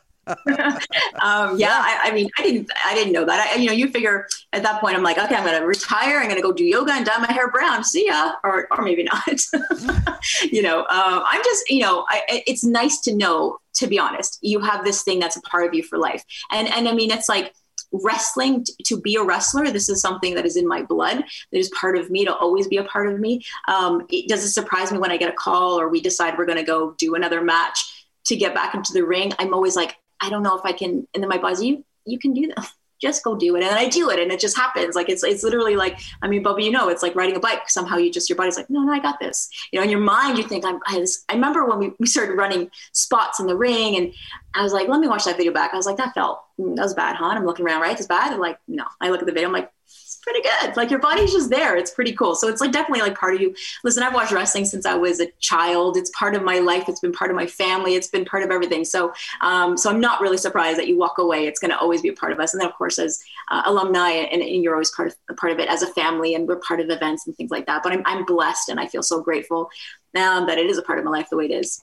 Um, 1.22 1.58
yeah, 1.58 1.80
I, 1.82 2.00
I, 2.04 2.12
mean, 2.12 2.28
I 2.38 2.42
didn't, 2.42 2.70
I 2.84 2.94
didn't 2.94 3.12
know 3.12 3.24
that. 3.24 3.52
I, 3.54 3.58
you 3.58 3.66
know, 3.66 3.72
you 3.72 3.88
figure 3.88 4.26
at 4.52 4.62
that 4.62 4.80
point, 4.80 4.96
I'm 4.96 5.02
like, 5.02 5.18
okay, 5.18 5.34
I'm 5.34 5.44
going 5.44 5.58
to 5.58 5.66
retire. 5.66 6.18
I'm 6.18 6.28
going 6.28 6.36
to 6.36 6.42
go 6.42 6.52
do 6.52 6.64
yoga 6.64 6.92
and 6.92 7.04
dye 7.04 7.18
my 7.18 7.32
hair 7.32 7.50
brown. 7.50 7.84
See 7.84 8.06
ya, 8.06 8.32
or 8.44 8.68
or 8.70 8.82
maybe 8.82 9.04
not. 9.04 9.28
you 10.50 10.62
know, 10.62 10.80
um, 10.80 10.86
I'm 11.26 11.42
just, 11.44 11.70
you 11.70 11.80
know, 11.80 12.04
I, 12.08 12.42
it's 12.46 12.64
nice 12.64 13.00
to 13.02 13.14
know. 13.14 13.58
To 13.74 13.86
be 13.86 14.00
honest, 14.00 14.38
you 14.42 14.60
have 14.60 14.84
this 14.84 15.04
thing 15.04 15.20
that's 15.20 15.36
a 15.36 15.40
part 15.42 15.66
of 15.66 15.74
you 15.74 15.84
for 15.84 15.96
life, 15.96 16.24
and 16.50 16.68
and 16.68 16.88
I 16.88 16.92
mean, 16.92 17.10
it's 17.10 17.28
like 17.28 17.54
wrestling 17.92 18.64
to 18.84 19.00
be 19.00 19.16
a 19.16 19.22
wrestler 19.22 19.70
this 19.70 19.88
is 19.88 20.00
something 20.00 20.34
that 20.34 20.46
is 20.46 20.56
in 20.56 20.66
my 20.66 20.82
blood 20.82 21.24
that 21.50 21.58
is 21.58 21.70
part 21.70 21.96
of 21.96 22.10
me 22.10 22.24
to 22.24 22.34
always 22.36 22.68
be 22.68 22.76
a 22.76 22.84
part 22.84 23.12
of 23.12 23.18
me 23.18 23.44
um, 23.68 24.06
it 24.10 24.28
doesn't 24.28 24.50
surprise 24.50 24.92
me 24.92 24.98
when 24.98 25.10
i 25.10 25.16
get 25.16 25.28
a 25.28 25.36
call 25.36 25.78
or 25.78 25.88
we 25.88 26.00
decide 26.00 26.36
we're 26.38 26.46
going 26.46 26.58
to 26.58 26.64
go 26.64 26.92
do 26.98 27.14
another 27.14 27.42
match 27.42 28.06
to 28.24 28.36
get 28.36 28.54
back 28.54 28.74
into 28.74 28.92
the 28.92 29.04
ring 29.04 29.32
i'm 29.38 29.52
always 29.52 29.74
like 29.74 29.96
I 30.20 30.30
don't 30.30 30.42
know 30.42 30.56
if 30.56 30.64
I 30.64 30.72
can. 30.72 31.06
And 31.14 31.22
then 31.22 31.28
my 31.28 31.38
boss, 31.38 31.62
you 31.62 31.84
you 32.04 32.18
can 32.18 32.32
do 32.32 32.48
that. 32.48 32.70
Just 33.00 33.24
go 33.24 33.34
do 33.34 33.56
it, 33.56 33.62
and 33.62 33.74
I 33.74 33.88
do 33.88 34.10
it, 34.10 34.18
and 34.18 34.30
it 34.30 34.38
just 34.40 34.58
happens. 34.58 34.94
Like 34.94 35.08
it's 35.08 35.24
it's 35.24 35.42
literally 35.42 35.74
like 35.74 35.98
I 36.20 36.28
mean, 36.28 36.44
Bubba, 36.44 36.62
you 36.62 36.70
know, 36.70 36.90
it's 36.90 37.02
like 37.02 37.16
riding 37.16 37.34
a 37.34 37.40
bike. 37.40 37.70
Somehow 37.70 37.96
you 37.96 38.12
just 38.12 38.28
your 38.28 38.36
body's 38.36 38.58
like, 38.58 38.68
no, 38.68 38.82
no, 38.82 38.92
I 38.92 38.98
got 38.98 39.18
this. 39.18 39.48
You 39.72 39.78
know, 39.78 39.84
in 39.84 39.88
your 39.88 40.00
mind, 40.00 40.36
you 40.36 40.44
think 40.44 40.66
I'm. 40.66 40.80
I, 40.84 41.02
I 41.30 41.32
remember 41.32 41.64
when 41.64 41.78
we, 41.78 41.92
we 41.98 42.06
started 42.06 42.34
running 42.34 42.70
spots 42.92 43.40
in 43.40 43.46
the 43.46 43.56
ring, 43.56 43.96
and 43.96 44.12
I 44.54 44.62
was 44.62 44.74
like, 44.74 44.86
let 44.86 45.00
me 45.00 45.08
watch 45.08 45.24
that 45.24 45.38
video 45.38 45.50
back. 45.50 45.72
I 45.72 45.78
was 45.78 45.86
like, 45.86 45.96
that 45.96 46.12
felt 46.12 46.42
that 46.58 46.82
was 46.82 46.92
bad, 46.92 47.16
huh? 47.16 47.30
And 47.30 47.38
I'm 47.38 47.46
looking 47.46 47.64
around, 47.64 47.80
right? 47.80 47.96
It's 47.96 48.06
bad. 48.06 48.34
I'm 48.34 48.38
like, 48.38 48.58
no. 48.68 48.84
I 49.00 49.08
look 49.08 49.20
at 49.20 49.26
the 49.26 49.32
video, 49.32 49.48
I'm 49.48 49.54
like, 49.54 49.72
pretty 50.20 50.40
good. 50.42 50.76
Like 50.76 50.90
your 50.90 51.00
body's 51.00 51.32
just 51.32 51.50
there. 51.50 51.76
It's 51.76 51.90
pretty 51.90 52.12
cool. 52.12 52.34
So 52.34 52.48
it's 52.48 52.60
like 52.60 52.72
definitely 52.72 53.02
like 53.02 53.18
part 53.18 53.34
of 53.34 53.40
you. 53.40 53.54
Listen, 53.84 54.02
I've 54.02 54.14
watched 54.14 54.32
wrestling 54.32 54.64
since 54.64 54.86
I 54.86 54.94
was 54.94 55.20
a 55.20 55.30
child. 55.40 55.96
It's 55.96 56.10
part 56.10 56.34
of 56.34 56.42
my 56.42 56.58
life. 56.58 56.88
It's 56.88 57.00
been 57.00 57.12
part 57.12 57.30
of 57.30 57.36
my 57.36 57.46
family. 57.46 57.94
It's 57.94 58.08
been 58.08 58.24
part 58.24 58.42
of 58.42 58.50
everything. 58.50 58.84
So, 58.84 59.12
um, 59.40 59.76
so 59.76 59.90
I'm 59.90 60.00
not 60.00 60.20
really 60.20 60.36
surprised 60.36 60.78
that 60.78 60.88
you 60.88 60.98
walk 60.98 61.18
away. 61.18 61.46
It's 61.46 61.58
going 61.58 61.70
to 61.70 61.78
always 61.78 62.02
be 62.02 62.08
a 62.08 62.14
part 62.14 62.32
of 62.32 62.40
us. 62.40 62.54
And 62.54 62.60
then 62.60 62.68
of 62.68 62.74
course, 62.76 62.98
as 62.98 63.20
uh, 63.50 63.62
alumni, 63.64 64.10
and, 64.10 64.42
and, 64.42 64.62
you're 64.62 64.74
always 64.74 64.90
part 64.90 65.08
of 65.08 65.36
part 65.36 65.52
of 65.52 65.58
it 65.58 65.68
as 65.68 65.82
a 65.82 65.86
family, 65.86 66.34
and 66.34 66.46
we're 66.46 66.56
part 66.56 66.80
of 66.80 66.90
events 66.90 67.26
and 67.26 67.34
things 67.36 67.50
like 67.50 67.66
that. 67.66 67.82
But 67.82 67.92
I'm, 67.92 68.02
I'm 68.04 68.24
blessed, 68.24 68.68
and 68.68 68.78
I 68.78 68.86
feel 68.86 69.02
so 69.02 69.22
grateful 69.22 69.70
um, 70.14 70.46
that 70.46 70.58
it 70.58 70.66
is 70.66 70.78
a 70.78 70.82
part 70.82 70.98
of 70.98 71.04
my 71.04 71.10
life 71.10 71.30
the 71.30 71.36
way 71.36 71.46
it 71.46 71.52
is. 71.52 71.82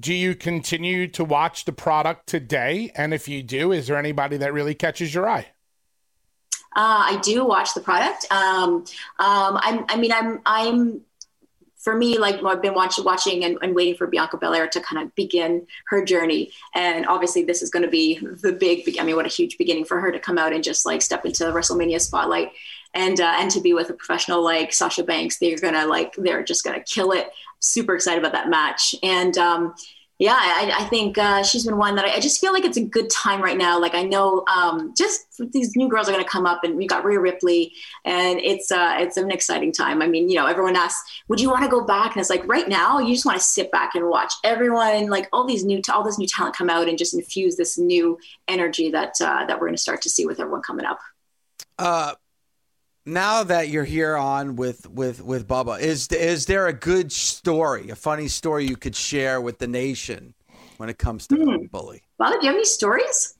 Do 0.00 0.14
you 0.14 0.34
continue 0.34 1.08
to 1.08 1.24
watch 1.24 1.64
the 1.64 1.72
product 1.72 2.26
today? 2.26 2.90
And 2.96 3.12
if 3.12 3.28
you 3.28 3.42
do, 3.42 3.72
is 3.72 3.86
there 3.86 3.98
anybody 3.98 4.38
that 4.38 4.54
really 4.54 4.74
catches 4.74 5.12
your 5.12 5.28
eye? 5.28 5.48
Uh, 6.76 7.14
I 7.14 7.20
do 7.22 7.44
watch 7.44 7.74
the 7.74 7.80
product. 7.80 8.26
Um, 8.30 8.84
um, 9.18 9.58
I 9.60 9.96
mean, 9.96 10.12
I'm, 10.12 10.40
I'm, 10.44 11.02
for 11.76 11.94
me, 11.94 12.18
like 12.18 12.42
I've 12.42 12.62
been 12.62 12.74
watch, 12.74 12.98
watching 12.98 13.44
and, 13.44 13.58
and, 13.60 13.74
waiting 13.74 13.94
for 13.94 14.06
Bianca 14.06 14.38
Belair 14.38 14.66
to 14.68 14.80
kind 14.80 15.06
of 15.06 15.14
begin 15.14 15.66
her 15.88 16.02
journey. 16.02 16.50
And 16.74 17.06
obviously, 17.06 17.44
this 17.44 17.60
is 17.60 17.68
going 17.68 17.84
to 17.84 17.90
be 17.90 18.18
the 18.18 18.52
big, 18.52 18.98
I 18.98 19.04
mean, 19.04 19.16
what 19.16 19.26
a 19.26 19.28
huge 19.28 19.58
beginning 19.58 19.84
for 19.84 20.00
her 20.00 20.10
to 20.10 20.18
come 20.18 20.38
out 20.38 20.54
and 20.54 20.64
just 20.64 20.86
like 20.86 21.02
step 21.02 21.26
into 21.26 21.44
the 21.44 21.52
WrestleMania 21.52 22.00
spotlight 22.00 22.52
and, 22.94 23.20
uh, 23.20 23.34
and 23.36 23.50
to 23.50 23.60
be 23.60 23.74
with 23.74 23.90
a 23.90 23.94
professional 23.94 24.42
like 24.42 24.72
Sasha 24.72 25.04
Banks. 25.04 25.38
They're 25.38 25.56
to 25.74 25.86
like, 25.86 26.14
they're 26.16 26.42
just 26.42 26.64
to 26.64 26.80
kill 26.80 27.12
it. 27.12 27.30
Super 27.60 27.94
excited 27.94 28.18
about 28.18 28.32
that 28.32 28.48
match. 28.48 28.94
And, 29.02 29.36
um, 29.36 29.74
yeah, 30.24 30.38
I, 30.38 30.72
I 30.78 30.84
think 30.84 31.18
uh, 31.18 31.42
she's 31.42 31.66
been 31.66 31.76
one 31.76 31.96
that 31.96 32.06
I, 32.06 32.14
I, 32.14 32.18
just 32.18 32.40
feel 32.40 32.54
like 32.54 32.64
it's 32.64 32.78
a 32.78 32.82
good 32.82 33.10
time 33.10 33.42
right 33.42 33.58
now. 33.58 33.78
Like 33.78 33.94
I 33.94 34.04
know 34.04 34.42
um, 34.46 34.94
just 34.96 35.26
these 35.52 35.76
new 35.76 35.86
girls 35.86 36.08
are 36.08 36.12
going 36.12 36.24
to 36.24 36.30
come 36.30 36.46
up, 36.46 36.64
and 36.64 36.76
we 36.76 36.86
got 36.86 37.04
Rhea 37.04 37.20
Ripley, 37.20 37.74
and 38.06 38.40
it's 38.40 38.72
uh, 38.72 38.96
it's 38.98 39.18
an 39.18 39.30
exciting 39.30 39.70
time. 39.70 40.00
I 40.00 40.06
mean, 40.06 40.30
you 40.30 40.36
know, 40.36 40.46
everyone 40.46 40.76
asks, 40.76 41.20
"Would 41.28 41.42
you 41.42 41.50
want 41.50 41.62
to 41.64 41.68
go 41.68 41.84
back?" 41.84 42.12
And 42.12 42.22
it's 42.22 42.30
like 42.30 42.42
right 42.48 42.66
now, 42.66 42.98
you 42.98 43.12
just 43.12 43.26
want 43.26 43.36
to 43.36 43.44
sit 43.44 43.70
back 43.70 43.94
and 43.94 44.08
watch 44.08 44.32
everyone, 44.44 45.10
like 45.10 45.28
all 45.30 45.46
these 45.46 45.62
new, 45.62 45.82
all 45.92 46.02
this 46.02 46.18
new 46.18 46.26
talent 46.26 46.56
come 46.56 46.70
out 46.70 46.88
and 46.88 46.96
just 46.96 47.12
infuse 47.12 47.56
this 47.56 47.76
new 47.76 48.18
energy 48.48 48.90
that 48.92 49.20
uh, 49.20 49.44
that 49.44 49.60
we're 49.60 49.66
going 49.66 49.76
to 49.76 49.82
start 49.82 50.00
to 50.02 50.08
see 50.08 50.24
with 50.24 50.40
everyone 50.40 50.62
coming 50.62 50.86
up. 50.86 51.00
Now 53.06 53.42
that 53.44 53.68
you're 53.68 53.84
here 53.84 54.16
on 54.16 54.56
with 54.56 54.88
with 54.88 55.22
with 55.22 55.46
Bubba, 55.46 55.78
is 55.80 56.08
is 56.08 56.46
there 56.46 56.66
a 56.68 56.72
good 56.72 57.12
story, 57.12 57.90
a 57.90 57.96
funny 57.96 58.28
story 58.28 58.66
you 58.66 58.76
could 58.76 58.96
share 58.96 59.40
with 59.42 59.58
the 59.58 59.66
nation 59.66 60.32
when 60.78 60.88
it 60.88 60.96
comes 60.96 61.26
to 61.26 61.36
mm. 61.36 61.70
bully? 61.70 62.02
Bubba, 62.18 62.40
do 62.40 62.46
you 62.46 62.46
have 62.46 62.56
any 62.56 62.64
stories? 62.64 63.36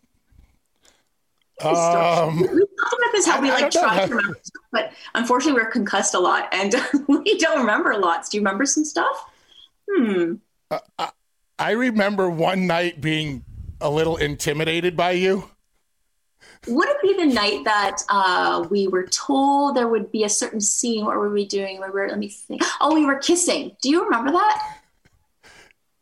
Um, 1.62 2.40
we 2.40 2.46
talked 2.46 2.94
about 2.98 3.12
this 3.12 3.26
how 3.26 3.40
we 3.40 3.50
like 3.50 3.70
try 3.70 4.04
to 4.04 4.14
remember, 4.14 4.38
stuff, 4.42 4.62
but 4.72 4.92
unfortunately 5.14 5.62
we're 5.62 5.70
concussed 5.70 6.14
a 6.14 6.18
lot 6.18 6.52
and 6.52 6.74
we 7.08 7.38
don't 7.38 7.58
remember 7.58 7.96
lots. 7.96 8.28
Do 8.28 8.36
you 8.36 8.40
remember 8.40 8.66
some 8.66 8.84
stuff? 8.84 9.30
Hmm. 9.90 10.34
Uh, 10.70 11.10
I 11.58 11.70
remember 11.70 12.28
one 12.28 12.66
night 12.66 13.00
being 13.00 13.44
a 13.80 13.88
little 13.88 14.16
intimidated 14.16 14.96
by 14.96 15.12
you 15.12 15.48
would 16.66 16.88
it 16.88 17.02
be 17.02 17.14
the 17.14 17.32
night 17.32 17.64
that 17.64 17.98
uh, 18.08 18.66
we 18.70 18.88
were 18.88 19.06
told 19.06 19.76
there 19.76 19.88
would 19.88 20.10
be 20.10 20.24
a 20.24 20.28
certain 20.28 20.60
scene? 20.60 21.04
What 21.04 21.16
were 21.16 21.30
we 21.30 21.46
doing? 21.46 21.80
We 21.80 21.90
were, 21.90 22.08
let 22.08 22.18
me 22.18 22.28
think. 22.28 22.62
Oh, 22.80 22.94
we 22.94 23.04
were 23.04 23.16
kissing. 23.16 23.76
Do 23.82 23.90
you 23.90 24.04
remember 24.04 24.32
that? 24.32 24.80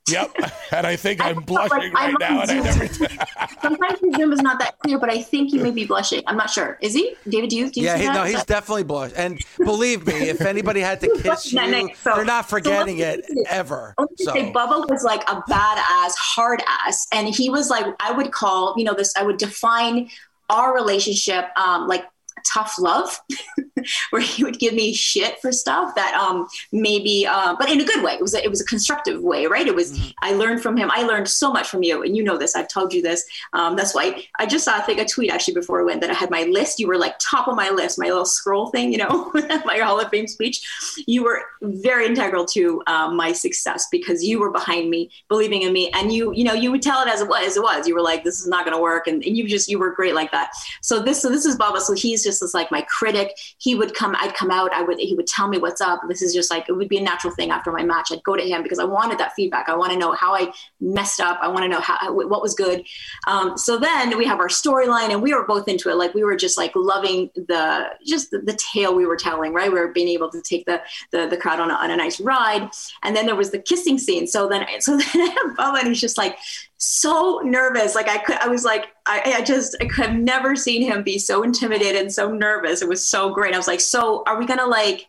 Yep, 0.09 0.35
and 0.73 0.87
I 0.87 0.97
think 0.97 1.21
I'm 1.21 1.41
blushing 1.43 1.79
like, 1.79 1.95
right 1.95 2.15
now. 2.19 2.43
And 2.43 2.51
I 2.51 2.55
never... 2.55 2.87
Sometimes 3.63 4.01
the 4.01 4.15
Zoom 4.17 4.33
is 4.33 4.43
not 4.43 4.59
that 4.59 4.79
clear, 4.81 4.99
but 4.99 5.11
I 5.11 5.23
think 5.23 5.51
he 5.51 5.59
may 5.59 5.71
be 5.71 5.87
blushing. 5.87 6.23
I'm 6.27 6.37
not 6.37 6.51
sure. 6.51 6.77
Is 6.81 6.95
he, 6.95 7.15
David? 7.29 7.51
Do 7.51 7.57
you? 7.57 7.71
Do 7.71 7.81
you 7.81 7.87
yeah, 7.87 7.99
he, 7.99 8.09
no, 8.09 8.25
he's 8.25 8.45
definitely 8.45 8.83
blushing. 8.83 9.17
And 9.17 9.41
believe 9.59 10.07
me, 10.07 10.29
if 10.29 10.41
anybody 10.41 10.81
had 10.81 11.01
to 11.01 11.09
kiss 11.23 11.53
you, 11.53 11.91
so, 12.03 12.15
they're 12.17 12.25
not 12.25 12.49
forgetting 12.49 12.99
so 12.99 13.05
it 13.05 13.27
ever. 13.49 13.95
So. 14.17 14.33
Say, 14.33 14.53
Bubba 14.53 14.89
was 14.91 15.05
like 15.05 15.23
a 15.31 15.41
badass, 15.43 16.15
hard 16.17 16.63
ass, 16.67 17.07
and 17.13 17.33
he 17.33 17.49
was 17.49 17.71
like 17.71 17.87
I 18.01 18.11
would 18.13 18.33
call, 18.33 18.75
you 18.77 18.85
know, 18.85 18.95
this. 18.95 19.15
I 19.17 19.23
would 19.23 19.39
define 19.39 20.11
our 20.53 20.75
relationship 20.75 21.47
um, 21.57 21.89
like 21.89 22.05
tough 22.51 22.75
love 22.79 23.19
where 24.11 24.23
he 24.23 24.45
would 24.45 24.59
give 24.59 24.75
me 24.75 24.93
shit 24.93 25.41
for 25.41 25.53
stuff 25.53 25.95
that 25.95 26.15
um 26.15 26.47
maybe 26.71 27.27
uh, 27.27 27.55
but 27.59 27.71
in 27.71 27.81
a 27.81 27.85
good 27.85 28.03
way. 28.03 28.13
It 28.13 28.21
was 28.21 28.35
a, 28.35 28.43
it 28.43 28.51
was 28.51 28.61
a 28.61 28.65
constructive 28.65 29.23
way 29.23 29.47
right? 29.47 29.67
It 29.67 29.75
was 29.75 29.93
mm-hmm. 29.93 30.11
i 30.21 30.33
learned 30.33 30.63
from 30.63 30.77
him. 30.77 30.91
I 30.93 31.03
learned 31.03 31.29
so 31.29 31.53
much 31.53 31.69
from 31.69 31.83
you 31.83 32.03
and 32.03 32.17
you 32.17 32.23
know 32.23 32.37
this. 32.37 32.55
I've 32.55 32.69
told 32.69 32.93
you 32.93 33.03
this. 33.03 33.25
Um, 33.53 33.77
that's 33.77 33.95
why 33.95 34.27
i 34.39 34.47
just 34.47 34.65
saw 34.65 34.77
i 34.77 34.81
think 34.81 34.99
a 34.99 35.05
tweet 35.05 35.31
actually 35.31 35.55
before 35.55 35.81
i 35.81 35.85
went 35.85 36.01
that 36.01 36.11
i 36.11 36.15
had 36.15 36.31
my 36.31 36.45
list. 36.45 36.79
You 36.79 36.89
were 36.89 36.99
like 36.99 37.15
top 37.19 37.49
of 37.49 37.57
my 37.57 37.71
list 37.71 37.99
my 37.99 38.07
little 38.07 38.25
scroll 38.25 38.69
thing 38.69 38.93
you 38.93 38.99
know 38.99 39.31
my 39.65 39.79
hall 39.79 40.01
of 40.01 40.11
fame 40.11 40.27
speech. 40.27 40.63
You 41.07 41.25
were 41.25 41.43
very 41.63 42.07
integral 42.07 42.45
to 42.47 42.83
um, 42.87 43.17
my 43.17 43.33
success 43.33 43.87
because 43.91 44.25
you 44.25 44.41
were 44.41 44.51
behind 44.51 44.91
me 44.91 45.11
believing 45.29 45.63
in 45.63 45.73
me 45.73 45.91
and 45.95 46.13
you 46.13 46.33
you 46.33 46.45
know 46.45 46.55
you 46.55 46.71
would 46.71 46.83
tell 46.83 47.03
it 47.03 47.09
as 47.09 47.21
it 47.21 47.29
was 47.29 47.47
as 47.47 47.57
it 47.57 47.63
was. 47.63 47.87
You 47.87 47.95
were 47.95 48.03
like 48.03 48.25
this 48.25 48.41
is 48.41 48.47
not 48.47 48.65
going 48.65 48.77
to 48.77 48.83
work 48.83 49.07
and, 49.07 49.23
and 49.25 49.37
you 49.37 49.47
just 49.49 49.69
you 49.69 49.79
were 49.79 49.91
great 49.91 50.15
like 50.15 50.31
that. 50.33 50.51
So 50.81 51.01
this 51.01 51.21
so 51.21 51.29
this 51.29 51.45
is 51.45 51.57
Bubba. 51.57 51.81
So 51.81 51.95
he's 51.95 52.23
just 52.23 52.32
this 52.33 52.43
is 52.43 52.55
like 52.55 52.71
my 52.71 52.83
critic. 52.83 53.37
He 53.59 53.75
would 53.75 53.95
come 53.95 54.17
i'd 54.19 54.35
come 54.35 54.51
out 54.51 54.73
i 54.73 54.83
would 54.83 54.99
he 54.99 55.15
would 55.15 55.27
tell 55.27 55.49
me 55.49 55.59
what's 55.59 55.81
up. 55.81 56.01
This 56.09 56.23
is 56.23 56.33
just 56.35 56.51
like 56.51 56.69
it 56.69 56.73
would 56.73 56.89
be 56.89 56.99
a 56.99 57.03
natural 57.03 57.35
thing 57.35 57.51
after 57.51 57.71
my 57.71 57.85
match. 57.85 58.09
I'd 58.11 58.23
go 58.25 58.37
to 58.37 58.43
him 58.43 58.63
because 58.63 58.79
i 58.79 58.85
wanted 58.85 59.19
that 59.19 59.35
feedback. 59.35 59.69
I 59.69 59.77
want 59.77 59.93
to 59.93 59.99
know 59.99 60.13
how 60.13 60.35
i 60.35 60.53
messed 60.81 61.21
up. 61.21 61.39
I 61.43 61.49
want 61.49 61.65
to 61.65 61.69
know 61.69 61.81
how 61.81 62.13
what 62.13 62.43
was 62.43 62.55
good. 62.55 62.85
Um, 63.27 63.57
so 63.59 63.79
then 63.79 64.17
we 64.17 64.25
have 64.25 64.41
our 64.41 64.49
storyline 64.49 65.11
and 65.11 65.23
we 65.23 65.35
were 65.35 65.47
both 65.47 65.69
into 65.69 65.91
it. 65.91 65.97
Like 65.97 66.15
we 66.15 66.25
were 66.25 66.37
just 66.37 66.57
like 66.57 66.73
loving 66.75 67.31
the 67.35 67.91
just 68.07 68.31
the, 68.31 68.39
the 68.39 68.59
tale 68.73 68.95
we 68.95 69.07
were 69.07 69.17
telling 69.17 69.53
right? 69.53 69.71
We 69.73 69.79
were 69.79 69.93
being 69.93 70.09
able 70.09 70.31
to 70.31 70.41
take 70.41 70.65
the 70.67 70.81
the, 71.11 71.27
the 71.27 71.37
crowd 71.37 71.61
on 71.61 71.71
a, 71.71 71.75
on 71.75 71.91
a 71.91 71.97
nice 71.97 72.21
ride. 72.21 72.71
And 73.03 73.15
then 73.15 73.27
there 73.27 73.37
was 73.37 73.51
the 73.51 73.59
kissing 73.59 73.99
scene. 73.99 74.27
So 74.27 74.49
then 74.49 74.65
so 74.81 74.97
then 75.15 75.57
Bubba 75.57 75.81
and 75.81 75.89
he's 75.89 76.01
just 76.01 76.19
like 76.19 76.39
so 76.85 77.41
nervous. 77.45 77.95
Like 77.95 78.09
I 78.09 78.19
could, 78.19 78.39
I 78.39 78.49
was 78.49 78.65
like, 78.65 78.89
I, 79.07 79.37
I 79.39 79.43
just, 79.43 79.77
I 79.81 79.85
could 79.85 80.07
have 80.07 80.17
never 80.17 80.57
seen 80.57 80.83
him 80.83 81.05
be 81.05 81.17
so 81.17 81.45
intimidated 81.45 82.01
and 82.01 82.13
so 82.13 82.33
nervous. 82.33 82.83
It 82.83 82.89
was 82.89 83.09
so 83.09 83.33
great. 83.33 83.55
I 83.55 83.57
was 83.57 83.69
like, 83.69 83.81
so 83.81 84.25
are 84.27 84.37
we 84.37 84.47
going 84.47 84.59
to 84.59 84.67
like, 84.67 85.07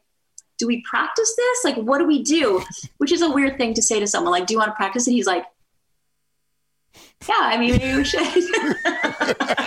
do 0.60 0.68
we 0.68 0.84
practice 0.88 1.34
this? 1.36 1.66
Like, 1.66 1.78
what 1.78 1.98
do 1.98 2.06
we 2.06 2.22
do? 2.22 2.64
Which 2.98 3.12
is 3.12 3.24
a 3.24 3.32
weird 3.32 3.58
thing 3.58 3.74
to 3.74 3.82
say 3.82 4.00
to 4.00 4.06
someone. 4.06 4.32
Like, 4.32 4.46
do 4.46 4.54
you 4.54 4.60
want 4.60 4.70
to 4.70 4.76
practice? 4.76 5.08
And 5.08 5.16
he's 5.16 5.26
like, 5.26 5.46
yeah, 7.28 7.34
I 7.40 7.58
mean, 7.58 7.98
we 7.98 8.04
should. 8.04 8.22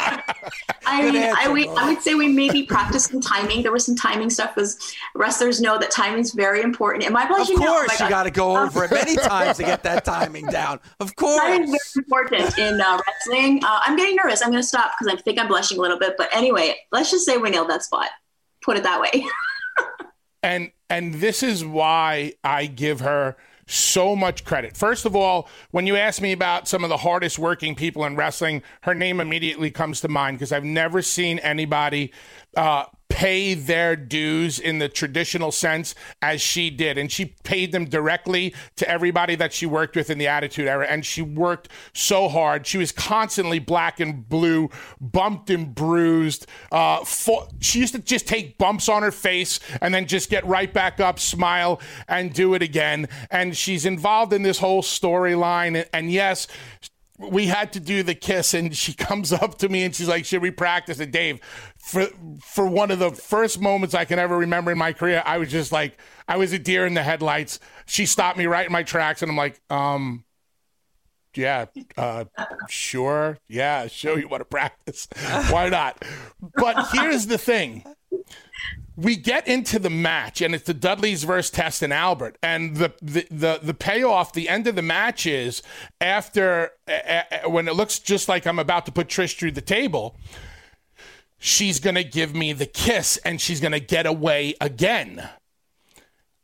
I 1.35 1.49
mean, 1.49 1.69
I, 1.69 1.75
we, 1.75 1.81
I 1.81 1.89
would 1.89 2.03
say 2.03 2.15
we 2.15 2.29
maybe 2.29 2.63
practice 2.63 3.05
some 3.05 3.21
timing. 3.21 3.63
There 3.63 3.73
was 3.73 3.85
some 3.85 3.97
timing 3.97 4.31
stuff 4.31 4.55
because 4.55 4.95
wrestlers 5.15 5.61
know 5.61 5.79
that 5.79 5.91
timing 5.91 6.21
is 6.21 6.33
very 6.33 6.63
important. 6.63 7.05
Am 7.05 7.17
I 7.17 7.27
blushing? 7.27 7.57
Of 7.57 7.63
course, 7.63 8.01
oh 8.01 8.05
you 8.05 8.11
got 8.11 8.25
to 8.25 8.31
go 8.31 8.57
over 8.57 8.85
it 8.85 8.91
many 8.91 9.17
times 9.17 9.57
to 9.59 9.65
get 9.65 9.83
that 9.83 10.05
timing 10.05 10.47
down. 10.47 10.81
Of 11.01 11.17
course. 11.17 11.41
Timing 11.41 11.75
is 11.75 11.93
very 11.95 12.05
important 12.05 12.59
in 12.59 12.81
uh, 12.81 12.99
wrestling. 13.07 13.65
Uh, 13.65 13.81
I'm 13.83 13.97
getting 13.97 14.17
nervous. 14.17 14.43
I'm 14.43 14.51
going 14.51 14.63
to 14.63 14.67
stop 14.67 14.93
because 14.99 15.13
I 15.13 15.21
think 15.21 15.39
I'm 15.39 15.49
blushing 15.49 15.79
a 15.79 15.81
little 15.81 15.99
bit. 15.99 16.15
But 16.17 16.29
anyway, 16.33 16.77
let's 16.93 17.11
just 17.11 17.27
say 17.27 17.37
we 17.37 17.51
nailed 17.51 17.71
that 17.71 17.83
spot. 17.83 18.09
Put 18.63 18.77
it 18.77 18.83
that 18.83 19.01
way. 19.01 19.27
and 20.43 20.71
and 20.89 21.15
this 21.15 21.43
is 21.43 21.65
why 21.65 22.35
I 22.45 22.67
give 22.67 23.01
her– 23.01 23.37
so 23.67 24.15
much 24.15 24.45
credit. 24.45 24.77
First 24.77 25.07
of 25.07 25.17
all, 25.17 25.49
when 25.73 25.87
you 25.87 25.97
ask 25.97 26.23
me 26.23 26.33
about 26.33 26.69
some 26.69 26.85
of 26.85 26.89
the 26.89 26.99
hardest 26.99 27.39
working 27.39 27.75
people 27.75 28.05
in 28.05 28.15
wrestling, 28.15 28.63
her 28.83 28.95
name 28.95 29.21
immediately 29.21 29.71
comes 29.71 30.01
to 30.03 30.09
mind 30.09 30.39
because 30.39 30.53
I've 30.53 30.65
never 30.65 31.03
seen 31.03 31.39
anybody 31.41 32.13
uh, 32.57 32.85
pay 33.09 33.55
their 33.55 33.97
dues 33.97 34.59
in 34.59 34.79
the 34.79 34.89
traditional 34.89 35.51
sense 35.51 35.95
as 36.21 36.41
she 36.41 36.71
did. 36.71 36.99
And 36.99 37.11
she 37.11 37.35
paid 37.45 37.73
them 37.73 37.87
directly 37.87 38.55
to 38.77 38.89
everybody 38.89 39.35
that 39.37 39.53
she 39.53 39.65
worked 39.65 39.97
with 39.97 40.11
in 40.11 40.19
the 40.19 40.27
Attitude 40.27 40.69
Era. 40.69 40.87
And 40.87 41.05
she 41.05 41.23
worked 41.23 41.69
so 41.95 42.29
hard. 42.29 42.67
She 42.67 42.79
was 42.79 42.93
constantly 42.93 43.59
black 43.59 44.01
and 44.01 44.29
blue, 44.29 44.71
bumped 45.01 45.51
and 45.51 45.75
bruised. 45.75 46.47
Uh, 46.71 47.05
she 47.61 47.81
used 47.81 47.95
to 47.95 48.01
just 48.01 48.27
take 48.27 48.59
bumps 48.59 48.89
on 48.89 49.03
her 49.03 49.13
face 49.13 49.61
and 49.81 49.95
then 49.95 50.07
just 50.07 50.29
get 50.29 50.45
right 50.47 50.73
back 50.73 51.01
up, 51.01 51.19
smile, 51.19 51.81
and 52.09 52.33
do 52.33 52.55
it 52.55 52.63
again. 52.63 53.09
And 53.31 53.57
she's 53.57 53.87
involved 53.87 54.33
in 54.33 54.43
this 54.43 54.59
whole 54.59 54.83
storyline. 54.83 55.87
And 55.93 56.11
yes, 56.11 56.47
we 57.19 57.47
had 57.47 57.73
to 57.73 57.81
do 57.81 58.03
the 58.03 58.15
kiss 58.15 58.55
and 58.55 58.77
she 58.77 58.93
comes 59.09 59.33
up 59.33 59.59
to 59.59 59.69
me 59.69 59.83
and 59.85 59.95
she's 59.95 60.09
like 60.09 60.25
should 60.25 60.43
we 60.43 60.51
practice 60.51 61.01
it 61.01 61.11
dave? 61.11 61.41
For 61.79 62.09
for 62.43 62.67
one 62.67 62.91
of 62.91 62.99
the 62.99 63.11
first 63.11 63.61
moments 63.61 63.95
i 63.95 64.05
can 64.05 64.19
ever 64.19 64.37
remember 64.37 64.71
in 64.71 64.79
my 64.79 64.93
career 64.93 65.23
i 65.25 65.39
was 65.39 65.51
just 65.51 65.73
like 65.73 65.99
i 66.29 66.37
was 66.37 66.53
a 66.53 66.59
deer 66.59 66.87
in 66.87 66.95
the 66.95 67.03
headlights. 67.03 67.59
She 67.87 68.07
stopped 68.07 68.37
me 68.37 68.47
right 68.47 68.67
in 68.67 68.73
my 68.73 68.83
tracks 68.83 69.23
and 69.23 69.31
i'm 69.31 69.37
like 69.37 69.61
um 69.71 70.25
yeah 71.37 71.67
uh 71.97 72.25
sure. 72.69 73.39
Yeah 73.49 73.87
sure 73.89 74.19
you 74.19 74.29
want 74.29 74.41
to 74.41 74.47
practice. 74.47 75.09
Why 75.51 75.69
not? 75.69 76.05
But 76.55 76.89
here's 76.93 77.27
the 77.27 77.39
thing. 77.39 77.85
We 78.97 79.17
get 79.17 79.47
into 79.47 79.79
the 79.79 79.91
match 79.91 80.41
and 80.41 80.55
it's 80.55 80.65
the 80.65 80.73
Dudleys 80.73 81.25
versus 81.25 81.51
Test 81.51 81.83
and 81.83 81.93
Albert 81.93 82.39
and 82.43 82.77
the 82.77 82.93
the 83.03 83.27
the, 83.31 83.61
the 83.63 83.75
payoff 83.75 84.33
the 84.33 84.49
end 84.49 84.67
of 84.67 84.75
the 84.75 84.83
match 84.83 85.27
is 85.27 85.63
after 86.01 86.71
uh, 86.89 87.23
when 87.49 87.69
it 87.69 87.75
looks 87.75 87.99
just 87.99 88.29
like 88.29 88.47
I'm 88.47 88.59
about 88.59 88.87
to 88.87 88.93
put 88.93 89.09
Trish 89.09 89.39
through 89.39 89.53
the 89.53 89.61
table 89.61 90.17
she's 91.39 91.81
to 91.95 92.05
give 92.05 92.35
me 92.35 92.53
the 92.53 92.67
kiss 92.67 93.17
and 93.19 93.41
she's 93.41 93.61
to 93.73 93.81
get 93.81 94.07
away 94.07 94.55
again. 94.61 95.29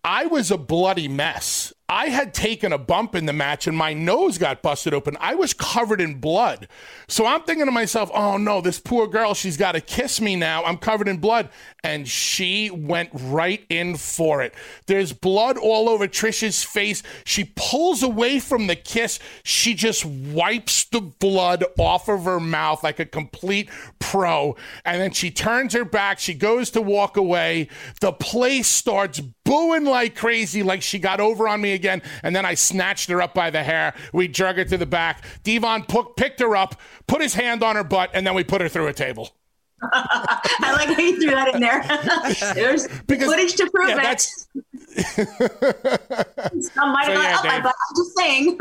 I 0.04 0.26
was 0.26 0.50
a 0.50 0.58
bloody 0.58 1.08
mess 1.08 1.72
I 1.92 2.06
had 2.06 2.32
taken 2.32 2.72
a 2.72 2.78
bump 2.78 3.14
in 3.14 3.26
the 3.26 3.34
match 3.34 3.66
and 3.66 3.76
my 3.76 3.92
nose 3.92 4.38
got 4.38 4.62
busted 4.62 4.94
open. 4.94 5.14
I 5.20 5.34
was 5.34 5.52
covered 5.52 6.00
in 6.00 6.20
blood. 6.20 6.66
So 7.06 7.26
I'm 7.26 7.42
thinking 7.42 7.66
to 7.66 7.70
myself, 7.70 8.10
oh 8.14 8.38
no, 8.38 8.62
this 8.62 8.80
poor 8.80 9.06
girl, 9.06 9.34
she's 9.34 9.58
got 9.58 9.72
to 9.72 9.80
kiss 9.82 10.18
me 10.18 10.34
now. 10.34 10.64
I'm 10.64 10.78
covered 10.78 11.06
in 11.06 11.18
blood. 11.18 11.50
And 11.84 12.08
she 12.08 12.70
went 12.70 13.10
right 13.12 13.62
in 13.68 13.96
for 13.96 14.40
it. 14.40 14.54
There's 14.86 15.12
blood 15.12 15.58
all 15.58 15.90
over 15.90 16.08
Trisha's 16.08 16.64
face. 16.64 17.02
She 17.26 17.52
pulls 17.56 18.02
away 18.02 18.38
from 18.38 18.68
the 18.68 18.76
kiss. 18.76 19.18
She 19.42 19.74
just 19.74 20.06
wipes 20.06 20.84
the 20.84 21.02
blood 21.02 21.62
off 21.78 22.08
of 22.08 22.24
her 22.24 22.40
mouth 22.40 22.82
like 22.82 23.00
a 23.00 23.04
complete 23.04 23.68
pro. 23.98 24.56
And 24.86 24.98
then 24.98 25.10
she 25.10 25.30
turns 25.30 25.74
her 25.74 25.84
back. 25.84 26.20
She 26.20 26.32
goes 26.32 26.70
to 26.70 26.80
walk 26.80 27.18
away. 27.18 27.68
The 28.00 28.12
place 28.12 28.68
starts 28.68 29.20
booing 29.44 29.84
like 29.84 30.14
crazy, 30.14 30.62
like 30.62 30.80
she 30.80 30.98
got 30.98 31.20
over 31.20 31.46
on 31.48 31.60
me 31.60 31.72
again. 31.72 31.81
And 31.84 32.36
then 32.36 32.44
I 32.44 32.54
snatched 32.54 33.08
her 33.10 33.22
up 33.22 33.34
by 33.34 33.50
the 33.50 33.62
hair. 33.62 33.94
We 34.12 34.26
drug 34.28 34.56
her 34.56 34.64
to 34.64 34.76
the 34.76 34.86
back. 34.86 35.24
D-Von 35.42 35.84
picked 36.16 36.40
her 36.40 36.56
up, 36.56 36.80
put 37.06 37.20
his 37.20 37.34
hand 37.34 37.62
on 37.62 37.76
her 37.76 37.84
butt, 37.84 38.10
and 38.14 38.26
then 38.26 38.34
we 38.34 38.44
put 38.44 38.60
her 38.60 38.68
through 38.68 38.88
a 38.88 38.92
table. 38.92 39.30
I 39.92 40.72
like 40.72 40.88
how 40.96 41.02
you 41.02 41.20
threw 41.20 41.30
that 41.30 41.54
in 41.54 41.60
there. 41.60 41.82
There's 42.54 42.86
because, 43.06 43.28
footage 43.28 43.54
to 43.54 43.70
prove 43.74 43.88
yeah, 43.88 44.12
it. 44.12 44.20
Some 46.62 46.92
might 46.92 47.06
have 47.06 47.40
so, 47.40 47.48
yeah, 47.48 47.62
oh, 47.64 47.66
I'm 47.66 47.96
just 47.96 48.16
saying. 48.16 48.58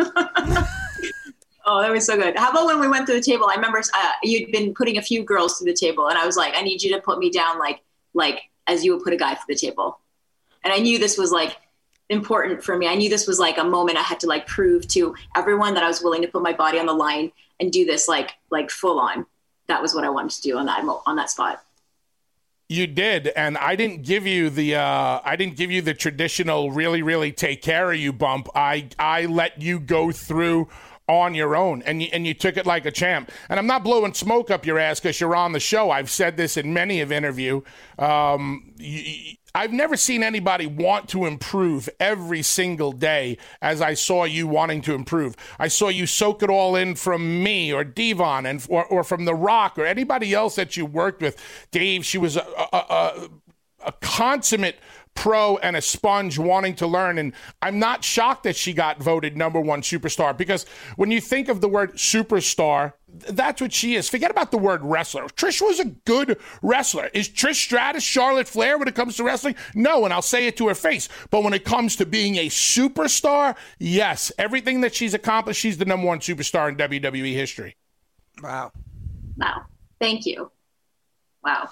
Oh, 1.65 1.81
that 1.81 1.91
was 1.91 2.05
so 2.05 2.17
good. 2.17 2.38
How 2.38 2.49
about 2.49 2.65
when 2.65 2.79
we 2.79 2.88
went 2.88 3.05
to 3.07 3.13
the 3.13 3.21
table? 3.21 3.47
I 3.47 3.55
remember 3.55 3.81
uh, 3.93 4.12
you'd 4.23 4.51
been 4.51 4.73
putting 4.73 4.97
a 4.97 5.01
few 5.01 5.23
girls 5.23 5.60
to 5.60 5.65
the 5.65 5.73
table, 5.73 6.07
and 6.07 6.17
I 6.17 6.25
was 6.25 6.36
like, 6.36 6.53
I 6.55 6.63
need 6.63 6.81
you 6.81 6.93
to 6.95 7.01
put 7.01 7.19
me 7.19 7.29
down 7.29 7.60
like 7.60 7.81
like 8.13 8.41
as 8.67 8.84
you 8.84 8.95
would 8.95 9.03
put 9.03 9.13
a 9.13 9.17
guy 9.17 9.34
to 9.34 9.41
the 9.47 9.55
table. 9.55 9.99
And 10.63 10.73
I 10.73 10.77
knew 10.77 10.97
this 10.97 11.17
was 11.17 11.31
like 11.31 11.57
important 12.12 12.63
for 12.63 12.78
me. 12.78 12.88
I 12.88 12.95
knew 12.95 13.10
this 13.10 13.26
was 13.26 13.39
like 13.39 13.58
a 13.58 13.63
moment 13.63 13.97
I 13.97 14.04
had 14.04 14.19
to 14.19 14.28
like 14.28 14.45
prove 14.45 14.88
to 14.89 15.15
everyone 15.36 15.74
that 15.74 15.84
I 15.84 15.88
was 15.88 16.02
willing 16.02 16.21
to 16.21 16.28
put 16.28 16.43
my 16.43 16.54
body 16.54 16.78
on 16.78 16.86
the 16.86 16.93
line 16.93 17.32
and 17.60 17.71
do 17.71 17.86
this 17.86 18.08
like 18.08 18.34
like 18.52 18.69
full 18.69 19.00
on. 19.00 19.26
That 19.67 19.82
was 19.82 19.95
what 19.95 20.04
I 20.04 20.10
wanted 20.10 20.32
to 20.32 20.41
do 20.41 20.58
on 20.58 20.65
that 20.65 20.84
on 21.06 21.15
that 21.15 21.30
spot. 21.30 21.63
You 22.67 22.88
did, 22.88 23.28
and 23.28 23.58
I 23.58 23.76
didn't 23.76 24.04
give 24.04 24.26
you 24.26 24.50
the 24.50 24.76
uh, 24.76 25.19
I 25.24 25.36
didn't 25.36 25.56
give 25.56 25.71
you 25.71 25.82
the 25.82 25.93
traditional 25.93 26.71
really 26.71 27.02
really 27.02 27.32
take 27.32 27.62
care 27.62 27.91
of 27.91 27.97
you 27.97 28.13
bump. 28.13 28.50
I 28.56 28.89
I 29.00 29.26
let 29.26 29.62
you 29.62 29.80
go 29.80 30.12
through 30.12 30.67
on 31.08 31.36
your 31.36 31.56
own 31.56 31.82
and 31.82 32.02
you, 32.02 32.08
and 32.13 32.26
you 32.26 32.34
took 32.34 32.58
it 32.58 32.65
like 32.65 32.86
a 32.86 32.91
champ. 32.91 33.30
And 33.50 33.60
I'm 33.60 33.67
not 33.67 33.84
blowing 33.84 34.13
smoke 34.13 34.50
up 34.50 34.65
your 34.65 34.80
ass 34.80 35.00
because 35.00 35.19
you're 35.19 35.36
on 35.36 35.52
the 35.52 35.60
show. 35.60 35.91
I've 35.91 36.10
said 36.10 36.38
this 36.38 36.58
in 36.58 36.74
many 36.74 37.02
of 37.02 37.12
interview. 37.12 37.62
Um, 38.00 38.74
you, 38.78 39.36
I've 39.54 39.74
never 39.74 39.98
seen 39.98 40.24
anybody 40.24 40.66
want 40.66 41.10
to 41.10 41.26
improve 41.26 41.90
every 42.00 42.42
single 42.42 42.92
day 42.92 43.38
as 43.62 43.82
I 43.82 43.94
saw 43.94 44.24
you 44.24 44.48
wanting 44.48 44.82
to 44.84 44.94
improve. 44.94 45.36
I 45.60 45.68
saw 45.68 45.90
you 45.90 46.08
soak 46.08 46.42
it 46.42 46.50
all 46.50 46.76
in 46.76 46.96
from 46.96 47.44
me 47.44 47.74
or 47.74 47.84
D-Von 47.84 48.46
and 48.46 48.66
or, 48.70 48.86
or 48.86 49.04
from 49.04 49.26
The 49.26 49.36
Rock 49.36 49.78
or 49.78 49.86
anybody 49.86 50.34
else 50.34 50.56
that 50.56 50.78
you 50.78 50.86
worked 50.86 51.22
with. 51.22 51.38
Dave, 51.72 52.06
she 52.06 52.18
was 52.18 52.38
a, 52.38 52.46
a, 52.72 52.78
a, 52.78 53.30
a 53.88 53.92
consummate 54.02 54.78
pro 55.15 55.58
and 55.58 55.76
a 55.76 55.82
sponge 55.82 56.39
wanting 56.39 56.76
to 56.76 56.88
learn. 56.88 57.17
And 57.17 57.34
I'm 57.62 57.80
not 57.80 58.04
shocked 58.04 58.43
that 58.43 58.56
she 58.56 58.74
got 58.74 59.02
voted 59.02 59.38
number 59.38 59.60
one 59.60 59.82
superstar 59.82 60.36
because 60.36 60.65
when 60.95 61.12
you 61.12 61.21
think 61.21 61.47
of 61.47 61.62
the 61.62 61.69
word 61.69 61.93
superstar, 61.93 62.93
that's 63.08 63.62
what 63.62 63.74
she 63.74 63.95
is. 63.95 64.10
Forget 64.10 64.32
about 64.32 64.52
the 64.52 64.58
word 64.58 64.82
wrestler. 64.84 65.28
Trish 65.28 65.62
was 65.62 65.80
a 65.80 65.86
good 65.86 66.39
wrestler. 66.62 67.10
Is 67.13 67.28
Trish 67.28 67.56
Stratus 67.56 68.04
Charlotte 68.04 68.47
Flair 68.47 68.78
when 68.78 68.88
it 68.88 68.95
comes 68.95 69.17
to 69.17 69.24
wrestling? 69.24 69.56
No, 69.76 70.06
and 70.06 70.13
I'll 70.13 70.21
say 70.21 70.47
it 70.47 70.58
to 70.58 70.69
her 70.69 70.76
face. 70.76 71.10
But 71.30 71.43
when 71.43 71.54
it 71.54 71.65
comes 71.65 71.97
to 71.97 72.06
being 72.06 72.38
a 72.38 72.47
superstar, 72.47 73.56
yes, 73.80 74.32
everything 74.38 74.82
that 74.82 74.95
she's 74.95 75.13
accomplished, 75.13 75.60
she's 75.60 75.78
the 75.78 75.86
number 75.86 76.08
one 76.08 76.19
superstar 76.19 76.69
in 76.69 76.78
WWE 76.78 77.34
history. 77.34 77.76
Wow. 78.41 78.71
Wow. 79.38 79.65
Thank 80.00 80.26
you. 80.26 80.52
Wow. 81.43 81.69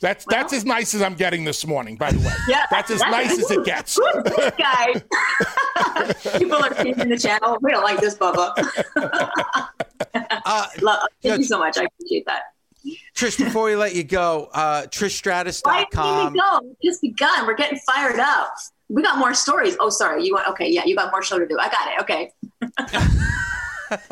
That's 0.00 0.26
well, 0.26 0.38
that's 0.38 0.52
as 0.52 0.64
nice 0.64 0.94
as 0.94 1.02
I'm 1.02 1.14
getting 1.14 1.44
this 1.44 1.66
morning, 1.66 1.96
by 1.96 2.10
the 2.12 2.18
way. 2.18 2.32
Yeah, 2.48 2.66
that's 2.70 2.90
as 2.90 3.00
that's 3.00 3.10
nice 3.10 3.38
as 3.38 3.50
it 3.50 3.64
gets. 3.64 3.94
This 3.96 4.52
guy. 4.58 4.94
People 6.38 6.56
are 6.56 6.74
changing 6.74 7.08
the 7.08 7.18
channel. 7.18 7.56
We 7.62 7.70
don't 7.70 7.82
like 7.82 8.00
this, 8.00 8.14
Bubba. 8.14 8.52
uh, 10.14 10.66
Love, 10.82 11.08
thank 11.22 11.38
you 11.38 11.44
so 11.44 11.58
much. 11.58 11.78
I 11.78 11.84
appreciate 11.84 12.26
that. 12.26 12.42
Trish, 13.14 13.42
before 13.42 13.64
we 13.64 13.76
let 13.76 13.94
you 13.94 14.04
go, 14.04 14.48
uh, 14.52 14.82
TrishStratus.com. 14.82 16.32
we 16.32 16.38
go? 16.38 16.60
Just 16.84 17.00
begun. 17.00 17.46
We're 17.46 17.54
getting 17.54 17.78
fired 17.78 18.20
up. 18.20 18.54
We 18.88 19.02
got 19.02 19.18
more 19.18 19.34
stories. 19.34 19.76
Oh, 19.80 19.88
sorry. 19.88 20.24
You 20.24 20.34
want? 20.34 20.48
Okay, 20.48 20.70
yeah, 20.70 20.84
you 20.84 20.94
got 20.94 21.10
more 21.10 21.22
show 21.22 21.38
to 21.38 21.46
do. 21.46 21.58
I 21.58 21.68
got 21.68 21.88
it. 21.92 22.00
Okay. 22.02 22.32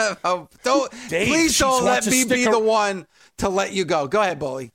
oh, 0.24 0.48
don't 0.62 0.92
Dave, 1.08 1.28
please 1.28 1.58
don't 1.58 1.84
let 1.84 2.06
me 2.06 2.24
be 2.24 2.44
the 2.44 2.58
one 2.58 3.06
to 3.38 3.48
let 3.48 3.72
you 3.72 3.84
go. 3.84 4.08
Go 4.08 4.20
ahead, 4.20 4.38
Bully. 4.38 4.72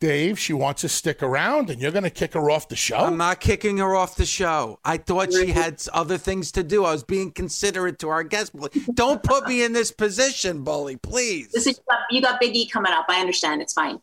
Dave, 0.00 0.38
she 0.38 0.54
wants 0.54 0.80
to 0.80 0.88
stick 0.88 1.22
around 1.22 1.68
and 1.68 1.80
you're 1.80 1.90
going 1.90 2.04
to 2.04 2.10
kick 2.10 2.32
her 2.32 2.50
off 2.50 2.68
the 2.68 2.76
show? 2.76 2.96
I'm 2.96 3.18
not 3.18 3.38
kicking 3.38 3.76
her 3.76 3.94
off 3.94 4.16
the 4.16 4.24
show. 4.24 4.80
I 4.82 4.96
thought 4.96 5.30
she 5.30 5.48
had 5.48 5.82
other 5.92 6.16
things 6.16 6.50
to 6.52 6.62
do. 6.62 6.86
I 6.86 6.92
was 6.92 7.04
being 7.04 7.30
considerate 7.30 7.98
to 7.98 8.08
our 8.08 8.24
guest. 8.24 8.54
Don't 8.94 9.22
put 9.22 9.46
me 9.46 9.62
in 9.62 9.74
this 9.74 9.92
position, 9.92 10.64
Bully, 10.64 10.96
please. 10.96 11.50
Listen, 11.52 11.74
you 12.10 12.22
got 12.22 12.40
Big 12.40 12.56
E 12.56 12.66
coming 12.66 12.92
up. 12.92 13.04
I 13.10 13.20
understand. 13.20 13.60
It's 13.60 13.74
fine. 13.74 14.00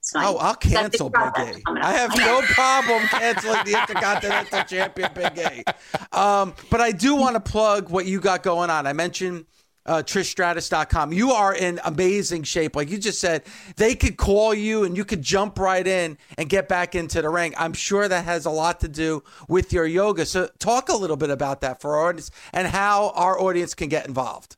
It's 0.00 0.10
fine. 0.10 0.24
Oh, 0.26 0.36
I'll 0.38 0.56
cancel 0.56 1.10
Big 1.10 1.56
E. 1.56 1.62
I 1.80 1.92
have 1.92 2.16
no 2.16 2.40
problem 2.42 3.02
canceling 3.04 3.64
the 3.64 3.78
Intercontinental 3.80 4.64
Champion 4.64 5.10
Big 5.14 5.38
E. 5.38 5.62
Um, 6.10 6.54
but 6.70 6.80
I 6.80 6.90
do 6.90 7.14
want 7.14 7.36
to 7.36 7.40
plug 7.40 7.88
what 7.88 8.04
you 8.04 8.20
got 8.20 8.42
going 8.42 8.68
on. 8.68 8.84
I 8.84 8.92
mentioned– 8.94 9.46
uh, 9.90 10.02
TrishStratus.com. 10.04 11.12
You 11.12 11.32
are 11.32 11.52
in 11.52 11.80
amazing 11.84 12.44
shape. 12.44 12.76
Like 12.76 12.90
you 12.90 12.96
just 12.96 13.20
said, 13.20 13.42
they 13.76 13.96
could 13.96 14.16
call 14.16 14.54
you 14.54 14.84
and 14.84 14.96
you 14.96 15.04
could 15.04 15.20
jump 15.20 15.58
right 15.58 15.84
in 15.84 16.16
and 16.38 16.48
get 16.48 16.68
back 16.68 16.94
into 16.94 17.20
the 17.20 17.28
ring. 17.28 17.54
I'm 17.58 17.72
sure 17.72 18.06
that 18.06 18.24
has 18.24 18.46
a 18.46 18.50
lot 18.50 18.78
to 18.80 18.88
do 18.88 19.24
with 19.48 19.72
your 19.72 19.86
yoga. 19.86 20.26
So, 20.26 20.48
talk 20.60 20.90
a 20.90 20.96
little 20.96 21.16
bit 21.16 21.30
about 21.30 21.62
that 21.62 21.80
for 21.80 21.96
our 21.96 22.10
audience 22.10 22.30
and 22.52 22.68
how 22.68 23.10
our 23.16 23.40
audience 23.40 23.74
can 23.74 23.88
get 23.88 24.06
involved. 24.06 24.56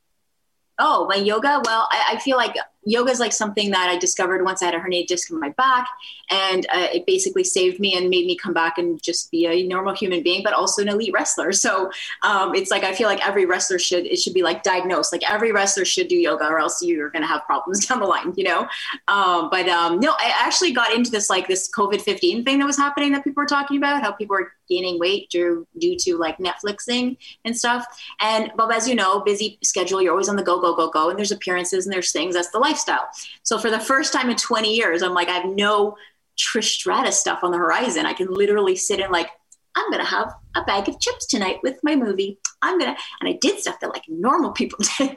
Oh, 0.79 1.07
my 1.09 1.17
yoga? 1.17 1.63
Well, 1.65 1.89
I, 1.91 2.13
I 2.13 2.19
feel 2.19 2.37
like 2.37 2.55
yoga 2.85 3.11
is 3.11 3.21
like 3.21 3.33
something 3.33 3.71
that 3.71 3.89
I 3.89 3.99
discovered 3.99 4.45
once 4.45 4.63
I 4.63 4.67
had 4.67 4.75
a 4.75 4.79
herniated 4.79 5.07
disc 5.07 5.31
in 5.31 5.39
my 5.39 5.51
back, 5.51 5.89
and 6.31 6.67
uh, 6.73 6.89
it 6.93 7.07
basically 7.07 7.45
saved 7.45 7.81
me 7.81 7.97
and 7.97 8.09
made 8.09 8.27
me 8.27 8.37
come 8.37 8.53
back 8.53 8.79
and 8.79 9.03
just 9.03 9.31
be 9.31 9.47
a 9.47 9.67
normal 9.67 9.95
human 9.95 10.23
being, 10.23 10.43
but 10.43 10.53
also 10.53 10.83
an 10.83 10.89
elite 10.89 11.13
wrestler. 11.13 11.53
So 11.53 11.91
um, 12.23 12.55
it's 12.55 12.71
like 12.71 12.85
I 12.85 12.93
feel 12.95 13.09
like 13.09 13.27
every 13.27 13.47
wrestler 13.47 13.79
should 13.79 14.07
it 14.07 14.19
should 14.19 14.35
be 14.35 14.43
like 14.43 14.63
diagnosed. 14.63 15.13
Like 15.13 15.29
every 15.31 15.53
wrestler 15.53 15.85
should 15.85 16.09
do 16.09 16.17
yoga, 16.17 16.47
or 16.47 16.59
else 16.59 16.83
you're 16.83 17.11
going 17.11 17.23
to 17.23 17.29
have 17.29 17.45
problems 17.45 17.87
down 17.89 18.01
the 18.01 18.07
line, 18.07 18.33
you 18.37 18.45
know. 18.45 18.69
Um, 19.09 19.49
but 19.51 19.69
um, 19.69 20.01
no, 20.01 20.13
I 20.19 20.33
actually 20.39 20.73
got 20.73 20.93
into 20.93 21.11
this 21.11 21.31
like 21.31 21.49
this 21.49 21.71
COVID 21.71 22.01
fifteen 22.03 22.45
thing 22.45 22.59
that 22.59 22.67
was 22.67 22.77
happening 22.77 23.13
that 23.13 23.25
people 23.25 23.43
were 23.43 23.49
talking 23.49 23.77
about, 23.77 24.03
how 24.03 24.13
people 24.13 24.35
were 24.35 24.53
gaining 24.69 24.99
weight 24.99 25.29
due 25.31 25.67
due 25.79 25.97
to 25.97 26.17
like 26.17 26.39
Netflixing 26.39 27.17
and 27.45 27.57
stuff. 27.57 27.85
And 28.21 28.51
Bob, 28.57 28.73
as 28.73 28.89
you 28.89 28.95
know, 28.95 29.21
busy 29.21 29.59
schedule, 29.63 30.01
you're 30.01 30.13
always 30.13 30.29
on 30.29 30.37
the 30.37 30.43
go, 30.43 30.61
go, 30.61 30.75
go, 30.75 30.91
go, 30.91 31.11
and 31.11 31.19
there's 31.19 31.33
appearances 31.33 31.87
and 31.87 31.93
there's 31.93 32.13
things. 32.13 32.35
That's 32.35 32.51
the 32.51 32.59
life 32.59 32.72
lifestyle. 32.73 33.09
So 33.43 33.59
for 33.59 33.71
the 33.71 33.79
first 33.79 34.13
time 34.13 34.31
in 34.31 34.37
20 34.37 34.75
years, 34.75 35.03
I'm 35.03 35.15
like, 35.15 35.29
I 35.29 35.35
have 35.35 35.51
no 35.51 35.97
Trish 36.39 36.65
Stratus 36.65 37.19
stuff 37.19 37.41
on 37.43 37.51
the 37.51 37.59
horizon. 37.59 38.07
I 38.07 38.15
can 38.15 38.33
literally 38.33 38.77
sit 38.77 39.01
and 39.01 39.13
like, 39.13 39.29
I'm 39.75 39.91
gonna 39.91 40.05
have 40.05 40.35
a 40.55 40.63
bag 40.65 40.89
of 40.89 41.01
chips 41.01 41.27
tonight 41.27 41.61
with 41.63 41.79
my 41.83 41.97
movie. 41.97 42.39
I'm 42.61 42.79
gonna, 42.79 42.97
and 43.21 43.29
I 43.29 43.39
did 43.41 43.59
stuff 43.59 43.81
that 43.81 43.91
like 43.91 44.05
normal 44.09 44.53
people 44.53 44.79
did, 44.99 45.17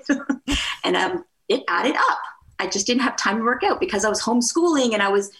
and 0.83 0.95
um, 0.95 1.25
it 1.49 1.63
added 1.67 1.95
up. 1.95 2.19
I 2.57 2.67
just 2.67 2.87
didn't 2.87 3.01
have 3.01 3.17
time 3.17 3.37
to 3.39 3.43
work 3.43 3.63
out 3.63 3.81
because 3.81 4.05
I 4.05 4.09
was 4.09 4.21
homeschooling 4.21 4.93
and 4.93 5.01
I 5.01 5.09
was 5.09 5.31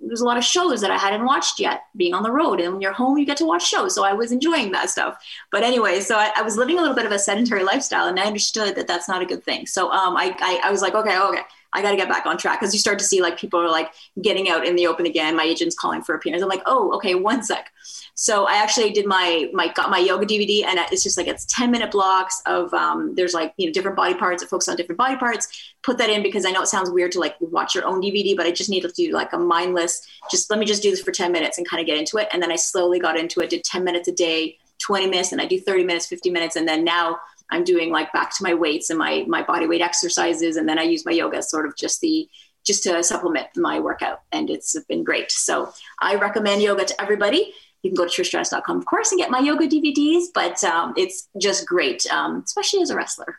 there's 0.00 0.20
a 0.20 0.24
lot 0.24 0.38
of 0.38 0.44
shows 0.44 0.80
that 0.80 0.90
I 0.90 0.96
hadn't 0.96 1.24
watched 1.24 1.58
yet 1.58 1.82
being 1.96 2.14
on 2.14 2.22
the 2.22 2.30
road. 2.30 2.60
And 2.60 2.72
when 2.72 2.80
you're 2.80 2.92
home, 2.92 3.18
you 3.18 3.26
get 3.26 3.36
to 3.38 3.44
watch 3.44 3.66
shows. 3.66 3.94
So 3.94 4.04
I 4.04 4.12
was 4.12 4.30
enjoying 4.30 4.70
that 4.72 4.90
stuff. 4.90 5.18
But 5.50 5.64
anyway, 5.64 6.00
so 6.00 6.16
I, 6.16 6.30
I 6.36 6.42
was 6.42 6.56
living 6.56 6.78
a 6.78 6.80
little 6.80 6.94
bit 6.94 7.06
of 7.06 7.12
a 7.12 7.18
sedentary 7.18 7.64
lifestyle 7.64 8.06
and 8.06 8.18
I 8.18 8.24
understood 8.24 8.76
that 8.76 8.86
that's 8.86 9.08
not 9.08 9.22
a 9.22 9.26
good 9.26 9.42
thing. 9.44 9.66
So 9.66 9.90
um, 9.90 10.16
I, 10.16 10.36
I, 10.38 10.60
I 10.64 10.70
was 10.70 10.82
like, 10.82 10.94
okay, 10.94 11.18
okay, 11.18 11.42
I 11.72 11.82
got 11.82 11.90
to 11.90 11.96
get 11.96 12.08
back 12.08 12.24
on 12.24 12.38
track 12.38 12.60
because 12.60 12.72
you 12.72 12.80
start 12.80 12.98
to 12.98 13.04
see 13.04 13.20
like 13.20 13.38
people 13.38 13.60
are 13.60 13.68
like 13.68 13.92
getting 14.22 14.48
out 14.48 14.66
in 14.66 14.74
the 14.74 14.86
open 14.86 15.04
again. 15.06 15.36
My 15.36 15.44
agent's 15.44 15.76
calling 15.76 16.02
for 16.02 16.14
appearance. 16.14 16.42
I'm 16.42 16.48
like, 16.48 16.62
oh, 16.64 16.94
okay, 16.96 17.14
one 17.14 17.42
sec. 17.42 17.72
So 18.14 18.46
I 18.46 18.54
actually 18.54 18.90
did 18.90 19.06
my 19.06 19.50
my 19.52 19.68
got 19.72 19.90
my 19.90 19.98
yoga 19.98 20.26
DVD, 20.26 20.64
and 20.64 20.78
it's 20.90 21.02
just 21.02 21.16
like 21.16 21.26
it's 21.26 21.44
10 21.46 21.70
minute 21.70 21.90
blocks 21.90 22.42
of 22.46 22.72
um, 22.72 23.14
there's 23.14 23.34
like 23.34 23.52
you 23.58 23.66
know 23.66 23.72
different 23.72 23.96
body 23.96 24.14
parts 24.14 24.42
It 24.42 24.48
focuses 24.48 24.72
on 24.72 24.76
different 24.76 24.98
body 24.98 25.16
parts. 25.16 25.72
Put 25.82 25.98
that 25.98 26.10
in 26.10 26.22
because 26.22 26.46
I 26.46 26.50
know 26.50 26.62
it 26.62 26.68
sounds 26.68 26.90
weird 26.90 27.12
to 27.12 27.20
like 27.20 27.36
watch 27.40 27.74
your 27.74 27.84
own 27.84 28.00
DVD, 28.00 28.36
but 28.36 28.46
I 28.46 28.50
just 28.50 28.70
need 28.70 28.82
to 28.82 28.88
do 28.88 29.12
like 29.12 29.32
a 29.32 29.38
mindless. 29.38 30.06
Just 30.30 30.50
let 30.50 30.58
me 30.58 30.66
just 30.66 30.82
do 30.82 30.90
this 30.90 31.02
for 31.02 31.12
10 31.12 31.30
minutes 31.32 31.58
and 31.58 31.68
kind 31.68 31.80
of 31.80 31.86
get 31.86 31.98
into 31.98 32.16
it. 32.16 32.28
And 32.32 32.42
then 32.42 32.50
I 32.50 32.56
slowly 32.56 32.98
got 32.98 33.18
into 33.18 33.40
it. 33.40 33.50
Did 33.50 33.64
10 33.64 33.84
minutes 33.84 34.08
a 34.08 34.12
day, 34.12 34.58
20 34.78 35.06
minutes, 35.06 35.32
and 35.32 35.40
I 35.40 35.46
do 35.46 35.60
30 35.60 35.84
minutes, 35.84 36.06
50 36.06 36.30
minutes, 36.30 36.56
and 36.56 36.66
then 36.66 36.84
now 36.84 37.18
I'm 37.50 37.64
doing 37.64 37.90
like 37.90 38.12
back 38.12 38.36
to 38.36 38.42
my 38.42 38.54
weights 38.54 38.90
and 38.90 38.98
my 38.98 39.24
my 39.26 39.42
body 39.42 39.66
weight 39.66 39.80
exercises, 39.80 40.56
and 40.56 40.68
then 40.68 40.78
I 40.78 40.82
use 40.82 41.04
my 41.04 41.12
yoga 41.12 41.42
sort 41.42 41.66
of 41.66 41.76
just 41.76 42.00
the 42.00 42.28
just 42.64 42.82
to 42.82 43.02
supplement 43.02 43.48
my 43.56 43.80
workout, 43.80 44.20
and 44.32 44.50
it's 44.50 44.76
been 44.88 45.04
great. 45.04 45.30
So 45.30 45.72
I 46.00 46.16
recommend 46.16 46.62
yoga 46.62 46.84
to 46.84 47.00
everybody. 47.00 47.54
You 47.82 47.90
can 47.90 47.96
go 47.96 48.06
to 48.06 48.10
trishstratus.com, 48.10 48.76
of 48.76 48.84
course, 48.86 49.12
and 49.12 49.18
get 49.18 49.30
my 49.30 49.38
yoga 49.38 49.68
DVDs, 49.68 50.24
but 50.34 50.62
um, 50.64 50.94
it's 50.96 51.28
just 51.40 51.66
great, 51.66 52.06
um, 52.12 52.42
especially 52.44 52.82
as 52.82 52.90
a 52.90 52.96
wrestler. 52.96 53.36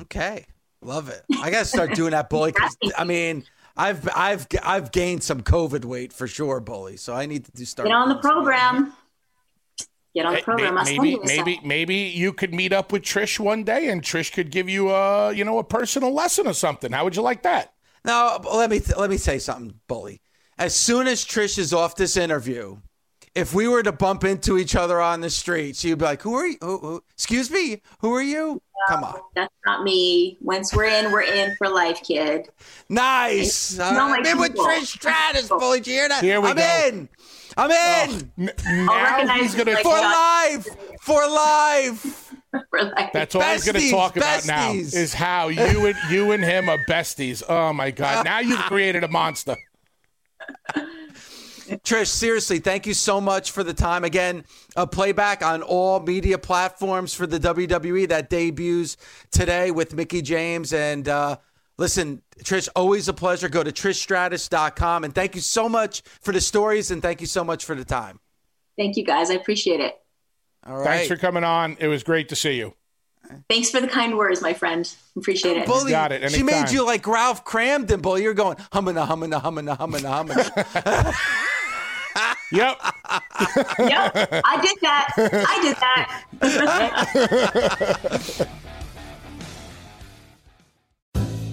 Okay, 0.00 0.46
love 0.82 1.08
it. 1.08 1.22
I 1.40 1.50
got 1.50 1.60
to 1.60 1.64
start 1.64 1.94
doing 1.94 2.10
that, 2.10 2.28
bully. 2.28 2.52
I 2.98 3.04
mean, 3.04 3.44
I've 3.76 4.08
I've 4.14 4.46
I've 4.62 4.92
gained 4.92 5.22
some 5.22 5.42
COVID 5.42 5.84
weight 5.84 6.12
for 6.12 6.26
sure, 6.26 6.60
bully. 6.60 6.96
So 6.96 7.14
I 7.14 7.26
need 7.26 7.44
to 7.46 7.52
do 7.52 7.64
start. 7.64 7.88
Get 7.88 7.94
on 7.94 8.08
the 8.08 8.16
program 8.16 8.92
get 10.14 10.26
on 10.26 10.34
the 10.34 10.42
program. 10.42 10.74
Maybe, 10.84 11.18
maybe, 11.24 11.60
maybe 11.64 11.94
you 11.94 12.32
could 12.32 12.54
meet 12.54 12.72
up 12.72 12.92
with 12.92 13.02
Trish 13.02 13.38
one 13.38 13.64
day, 13.64 13.88
and 13.88 14.02
Trish 14.02 14.32
could 14.32 14.50
give 14.50 14.68
you 14.68 14.90
a, 14.90 15.32
you 15.32 15.44
know, 15.44 15.58
a 15.58 15.64
personal 15.64 16.12
lesson 16.12 16.46
or 16.46 16.54
something. 16.54 16.92
How 16.92 17.04
would 17.04 17.16
you 17.16 17.22
like 17.22 17.42
that? 17.42 17.74
Now, 18.04 18.38
let 18.38 18.70
me 18.70 18.80
let 18.96 19.10
me 19.10 19.16
say 19.16 19.38
something, 19.38 19.80
bully. 19.88 20.20
As 20.58 20.76
soon 20.76 21.06
as 21.06 21.24
Trish 21.24 21.58
is 21.58 21.72
off 21.72 21.96
this 21.96 22.16
interview, 22.16 22.76
if 23.34 23.54
we 23.54 23.66
were 23.66 23.82
to 23.82 23.92
bump 23.92 24.24
into 24.24 24.58
each 24.58 24.76
other 24.76 25.00
on 25.00 25.20
the 25.20 25.30
street, 25.30 25.74
she'd 25.76 25.98
be 25.98 26.04
like, 26.04 26.22
"Who 26.22 26.34
are 26.34 26.46
you? 26.46 26.58
Who, 26.60 26.78
who, 26.78 27.04
excuse 27.10 27.50
me, 27.50 27.82
who 28.00 28.14
are 28.14 28.22
you?" 28.22 28.60
Come 28.88 29.04
on, 29.04 29.14
that's 29.34 29.54
not 29.64 29.82
me. 29.82 30.36
Once 30.42 30.74
we're 30.74 30.84
in, 30.84 31.10
we're 31.10 31.22
in 31.22 31.56
for 31.56 31.70
life, 31.70 32.02
kid. 32.02 32.50
Nice. 32.90 33.78
Uh, 33.78 33.84
I'm 33.84 34.24
in 34.26 34.38
with 34.38 34.54
Trish 34.54 34.86
Stratus, 34.86 35.48
bully. 35.48 35.78
Did 35.78 35.86
you 35.86 35.92
hear 35.94 36.08
that? 36.08 36.22
Here 36.22 36.40
we 36.40 36.48
I'm 36.48 36.56
go. 36.56 36.88
in. 36.88 37.08
I'm 37.56 37.70
in. 37.70 38.32
Oh, 38.38 38.52
n- 38.66 38.86
now 38.86 39.34
he's 39.36 39.54
gonna 39.54 39.76
for 39.76 39.90
life. 39.90 40.66
For 41.00 41.28
life. 41.28 42.32
That's 43.12 43.34
all 43.34 43.42
he's 43.42 43.64
going 43.70 43.78
to 43.78 43.90
talk 43.90 44.16
about 44.16 44.46
now 44.46 44.72
is 44.72 45.12
how 45.12 45.48
you 45.48 45.86
and 45.86 45.96
you 46.08 46.32
and 46.32 46.42
him 46.42 46.70
are 46.70 46.78
besties. 46.88 47.42
Oh 47.46 47.74
my 47.74 47.90
god! 47.90 48.24
Now 48.24 48.38
you've 48.38 48.58
created 48.68 49.04
a 49.04 49.08
monster. 49.08 49.56
Trish, 50.74 52.08
seriously, 52.08 52.58
thank 52.58 52.86
you 52.86 52.94
so 52.94 53.20
much 53.20 53.50
for 53.50 53.64
the 53.64 53.72
time. 53.74 54.04
Again, 54.04 54.44
a 54.76 54.86
playback 54.86 55.42
on 55.42 55.62
all 55.62 56.00
media 56.00 56.38
platforms 56.38 57.14
for 57.14 57.26
the 57.26 57.38
WWE 57.38 58.08
that 58.08 58.28
debuts 58.28 58.96
today 59.30 59.70
with 59.70 59.94
Mickie 59.94 60.22
James. 60.22 60.72
And 60.74 61.08
uh, 61.08 61.38
listen, 61.78 62.22
Trish, 62.42 62.68
always 62.74 63.08
a 63.08 63.12
pleasure. 63.12 63.48
Go 63.48 63.62
to 63.62 63.72
trishstratus.com. 63.72 65.04
And 65.04 65.14
thank 65.14 65.34
you 65.34 65.40
so 65.40 65.68
much 65.68 66.02
for 66.20 66.32
the 66.32 66.40
stories 66.40 66.90
and 66.90 67.02
thank 67.02 67.20
you 67.20 67.26
so 67.26 67.44
much 67.44 67.64
for 67.64 67.74
the 67.74 67.84
time. 67.84 68.20
Thank 68.76 68.96
you 68.96 69.04
guys. 69.04 69.30
I 69.30 69.34
appreciate 69.34 69.80
it. 69.80 69.94
All 70.66 70.76
right. 70.76 70.84
Thanks 70.84 71.08
for 71.08 71.16
coming 71.16 71.44
on. 71.44 71.76
It 71.78 71.88
was 71.88 72.02
great 72.02 72.28
to 72.30 72.36
see 72.36 72.56
you. 72.56 72.74
Thanks 73.48 73.70
for 73.70 73.80
the 73.80 73.88
kind 73.88 74.18
words, 74.18 74.42
my 74.42 74.52
friend. 74.52 74.92
Appreciate 75.16 75.56
it. 75.56 75.66
Bully, 75.66 75.90
got 75.92 76.12
it. 76.12 76.30
she 76.30 76.42
made 76.42 76.70
you 76.70 76.84
like 76.84 77.06
Ralph 77.06 77.44
Kramden, 77.44 78.02
Bully. 78.02 78.22
You're 78.22 78.34
going 78.34 78.56
hummina, 78.56 79.06
hummina, 79.06 79.40
hummina, 79.40 79.78
hummina, 79.78 80.26
hummina. 80.26 81.14
Yep. 82.52 82.78
yep, 83.80 84.12
I 84.44 84.60
did 84.62 84.78
that. 84.82 85.08
I 85.18 85.58
did 85.62 85.76
that. 88.20 88.48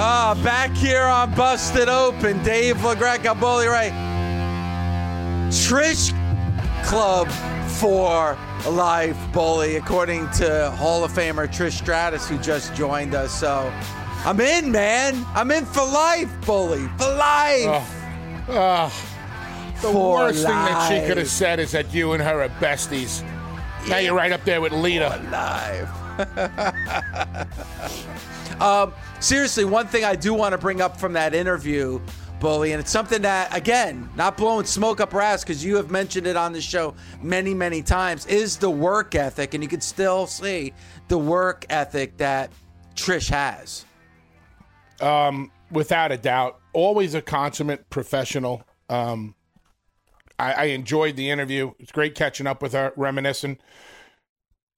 Ah, 0.00 0.40
back 0.44 0.70
here 0.76 1.02
on 1.02 1.34
Busted 1.34 1.88
Open, 1.88 2.40
Dave 2.44 2.76
LaGreca, 2.76 3.38
Bully 3.40 3.66
Ray. 3.66 3.90
Trish 5.50 6.12
Club 6.84 7.28
for 7.80 8.38
life, 8.70 9.18
Bully, 9.32 9.74
according 9.74 10.30
to 10.34 10.70
Hall 10.76 11.02
of 11.02 11.10
Famer 11.10 11.48
Trish 11.48 11.72
Stratus, 11.72 12.28
who 12.28 12.38
just 12.38 12.76
joined 12.76 13.16
us. 13.16 13.32
So 13.32 13.72
I'm 14.24 14.38
in, 14.38 14.70
man. 14.70 15.26
I'm 15.34 15.50
in 15.50 15.66
for 15.66 15.84
life, 15.84 16.30
Bully. 16.46 16.86
For 16.96 17.12
life. 17.16 18.48
Uh, 18.48 18.88
the 19.82 19.88
For 19.92 20.12
worst 20.12 20.44
thing 20.44 20.52
that 20.52 20.88
she 20.88 21.08
could 21.08 21.18
have 21.18 21.28
said 21.28 21.58
is 21.58 21.72
that 21.72 21.92
you 21.92 22.12
and 22.12 22.22
her 22.22 22.42
are 22.42 22.48
besties. 22.60 23.24
Now 23.88 23.98
you're 23.98 24.14
right 24.14 24.30
up 24.30 24.44
there 24.44 24.60
with 24.60 24.72
Lita. 24.72 25.20
live. 25.32 25.88
um, 28.60 28.92
seriously, 29.20 29.64
one 29.64 29.86
thing 29.86 30.04
I 30.04 30.14
do 30.14 30.34
want 30.34 30.52
to 30.52 30.58
bring 30.58 30.80
up 30.80 30.98
from 30.98 31.12
that 31.14 31.34
interview, 31.34 32.00
Bully, 32.40 32.72
and 32.72 32.80
it's 32.80 32.90
something 32.90 33.22
that, 33.22 33.54
again, 33.56 34.08
not 34.16 34.36
blowing 34.36 34.64
smoke 34.64 35.00
up 35.00 35.12
her 35.12 35.20
ass 35.20 35.42
because 35.42 35.64
you 35.64 35.76
have 35.76 35.90
mentioned 35.90 36.26
it 36.26 36.36
on 36.36 36.52
the 36.52 36.60
show 36.60 36.94
many, 37.22 37.54
many 37.54 37.82
times, 37.82 38.26
is 38.26 38.56
the 38.56 38.70
work 38.70 39.14
ethic. 39.14 39.54
And 39.54 39.62
you 39.62 39.68
can 39.68 39.80
still 39.80 40.26
see 40.26 40.72
the 41.08 41.18
work 41.18 41.66
ethic 41.70 42.16
that 42.18 42.50
Trish 42.94 43.30
has. 43.30 43.84
without 45.70 46.12
a 46.12 46.16
doubt, 46.16 46.60
always 46.72 47.14
a 47.14 47.22
consummate 47.22 47.88
professional. 47.90 48.62
Um, 48.88 49.34
I, 50.38 50.52
I 50.52 50.64
enjoyed 50.64 51.16
the 51.16 51.30
interview. 51.30 51.72
It's 51.78 51.92
great 51.92 52.14
catching 52.14 52.46
up 52.46 52.62
with 52.62 52.72
her, 52.72 52.92
reminiscing. 52.96 53.58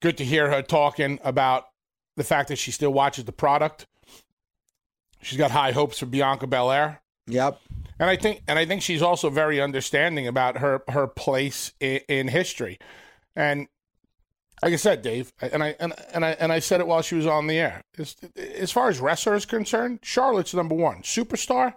Good 0.00 0.16
to 0.18 0.24
hear 0.24 0.50
her 0.50 0.62
talking 0.62 1.18
about 1.22 1.66
the 2.16 2.24
fact 2.24 2.48
that 2.48 2.56
she 2.56 2.70
still 2.70 2.92
watches 2.92 3.24
the 3.24 3.32
product. 3.32 3.86
She's 5.22 5.38
got 5.38 5.50
high 5.50 5.72
hopes 5.72 5.98
for 5.98 6.06
Bianca 6.06 6.46
Belair, 6.46 7.00
Yep. 7.26 7.60
and 7.98 8.08
I 8.08 8.16
think, 8.16 8.42
and 8.48 8.58
I 8.58 8.64
think 8.64 8.80
she's 8.82 9.02
also 9.02 9.28
very 9.28 9.60
understanding 9.60 10.26
about 10.26 10.58
her 10.58 10.82
her 10.88 11.06
place 11.06 11.72
in, 11.78 12.00
in 12.08 12.28
history. 12.28 12.78
And 13.36 13.68
like 14.62 14.72
I 14.72 14.76
said, 14.76 15.02
Dave, 15.02 15.32
and 15.40 15.62
I 15.62 15.76
and, 15.78 15.92
and 16.14 16.24
I 16.24 16.30
and 16.32 16.50
I 16.52 16.58
said 16.58 16.80
it 16.80 16.86
while 16.86 17.02
she 17.02 17.16
was 17.16 17.26
on 17.26 17.46
the 17.48 17.58
air. 17.58 17.82
As, 17.98 18.16
as 18.36 18.72
far 18.72 18.88
as 18.88 18.98
wrestler 18.98 19.34
is 19.34 19.44
concerned, 19.44 20.00
Charlotte's 20.02 20.54
number 20.54 20.74
one 20.74 21.02
superstar. 21.02 21.74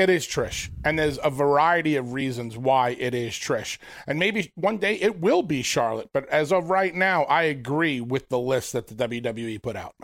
It 0.00 0.08
is 0.08 0.26
Trish, 0.26 0.70
and 0.82 0.98
there's 0.98 1.18
a 1.22 1.28
variety 1.28 1.96
of 1.96 2.14
reasons 2.14 2.56
why 2.56 2.96
it 2.98 3.14
is 3.14 3.34
Trish, 3.34 3.76
and 4.06 4.18
maybe 4.18 4.50
one 4.54 4.78
day 4.78 4.94
it 4.94 5.20
will 5.20 5.42
be 5.42 5.60
Charlotte. 5.62 6.08
But 6.14 6.26
as 6.30 6.52
of 6.52 6.70
right 6.70 6.94
now, 6.94 7.24
I 7.24 7.42
agree 7.42 8.00
with 8.00 8.30
the 8.30 8.38
list 8.38 8.72
that 8.72 8.86
the 8.86 8.94
WWE 8.94 9.60
put 9.60 9.76
out. 9.76 9.94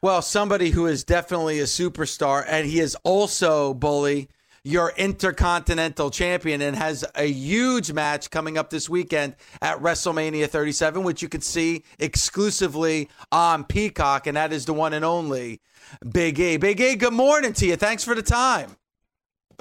Well, 0.00 0.22
somebody 0.22 0.70
who 0.70 0.86
is 0.86 1.02
definitely 1.02 1.58
a 1.58 1.64
superstar, 1.64 2.44
and 2.46 2.64
he 2.64 2.78
is 2.78 2.96
also, 3.02 3.74
Bully, 3.74 4.28
your 4.62 4.92
intercontinental 4.96 6.10
champion, 6.10 6.62
and 6.62 6.76
has 6.76 7.04
a 7.16 7.26
huge 7.26 7.90
match 7.90 8.30
coming 8.30 8.56
up 8.56 8.70
this 8.70 8.88
weekend 8.88 9.34
at 9.60 9.82
WrestleMania 9.82 10.46
37, 10.46 11.02
which 11.02 11.22
you 11.22 11.28
can 11.28 11.40
see 11.40 11.82
exclusively 11.98 13.08
on 13.32 13.64
Peacock, 13.64 14.28
and 14.28 14.36
that 14.36 14.52
is 14.52 14.64
the 14.64 14.74
one 14.74 14.92
and 14.92 15.04
only 15.04 15.60
Big 16.08 16.38
E. 16.38 16.56
Big 16.56 16.80
E, 16.80 16.94
good 16.94 17.12
morning 17.12 17.52
to 17.54 17.66
you. 17.66 17.74
Thanks 17.74 18.04
for 18.04 18.14
the 18.14 18.22
time. 18.22 18.76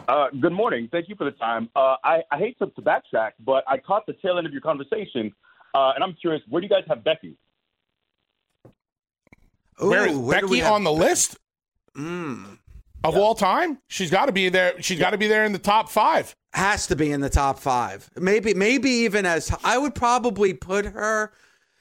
Uh, 0.08 0.28
good 0.42 0.52
morning. 0.54 0.90
Thank 0.92 1.10
you 1.10 1.16
for 1.16 1.24
the 1.26 1.32
time. 1.32 1.70
Uh, 1.76 1.96
I, 2.04 2.22
I 2.32 2.38
hate 2.38 2.58
to, 2.60 2.68
to 2.68 2.82
backtrack, 2.82 3.32
but 3.46 3.64
I 3.68 3.78
caught 3.78 4.06
the 4.06 4.14
tail 4.14 4.38
end 4.38 4.46
of 4.48 4.54
your 4.54 4.62
conversation, 4.62 5.32
uh, 5.74 5.92
and 5.96 6.04
I'm 6.04 6.14
curious, 6.20 6.42
where 6.50 6.62
do 6.62 6.66
you 6.68 6.70
guys 6.70 6.84
have 6.88 7.04
Becky? 7.04 7.38
Ooh, 9.82 9.90
Where 9.90 10.06
is 10.08 10.18
where 10.18 10.42
Becky 10.42 10.60
have- 10.60 10.74
on 10.74 10.84
the 10.84 10.92
list 10.94 11.38
Mm, 11.98 12.58
of 13.04 13.16
all 13.16 13.36
time? 13.36 13.78
She's 13.88 14.10
got 14.10 14.26
to 14.26 14.32
be 14.32 14.50
there. 14.50 14.82
She's 14.82 14.98
got 15.00 15.12
to 15.12 15.18
be 15.18 15.28
there 15.28 15.46
in 15.46 15.52
the 15.54 15.60
top 15.60 15.90
five. 15.90 16.36
has 16.54 16.86
to 16.88 16.96
be 16.96 17.12
in 17.12 17.20
the 17.22 17.30
top 17.30 17.58
five. 17.60 18.10
Maybe, 18.16 18.54
maybe 18.54 18.90
even 18.90 19.26
as 19.26 19.56
I 19.64 19.78
would 19.80 19.94
probably 19.96 20.54
put 20.54 20.86
her. 20.86 21.34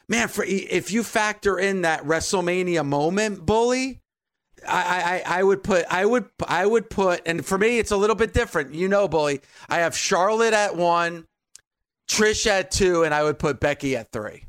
Man, 0.08 0.28
for 0.28 0.44
if 0.46 0.90
you 0.92 1.02
factor 1.02 1.58
in 1.58 1.82
that 1.82 2.02
WrestleMania 2.04 2.84
moment, 2.84 3.44
bully, 3.46 4.01
I, 4.66 5.22
I, 5.26 5.38
I 5.40 5.42
would 5.42 5.62
put, 5.62 5.84
I 5.90 6.04
would, 6.04 6.26
I 6.46 6.66
would 6.66 6.90
put, 6.90 7.22
and 7.26 7.44
for 7.44 7.58
me, 7.58 7.78
it's 7.78 7.90
a 7.90 7.96
little 7.96 8.16
bit 8.16 8.32
different. 8.32 8.74
You 8.74 8.88
know, 8.88 9.08
bully, 9.08 9.40
I 9.68 9.78
have 9.78 9.96
Charlotte 9.96 10.54
at 10.54 10.76
one, 10.76 11.26
Trish 12.08 12.46
at 12.46 12.70
two, 12.70 13.04
and 13.04 13.14
I 13.14 13.22
would 13.22 13.38
put 13.38 13.60
Becky 13.60 13.96
at 13.96 14.12
three. 14.12 14.44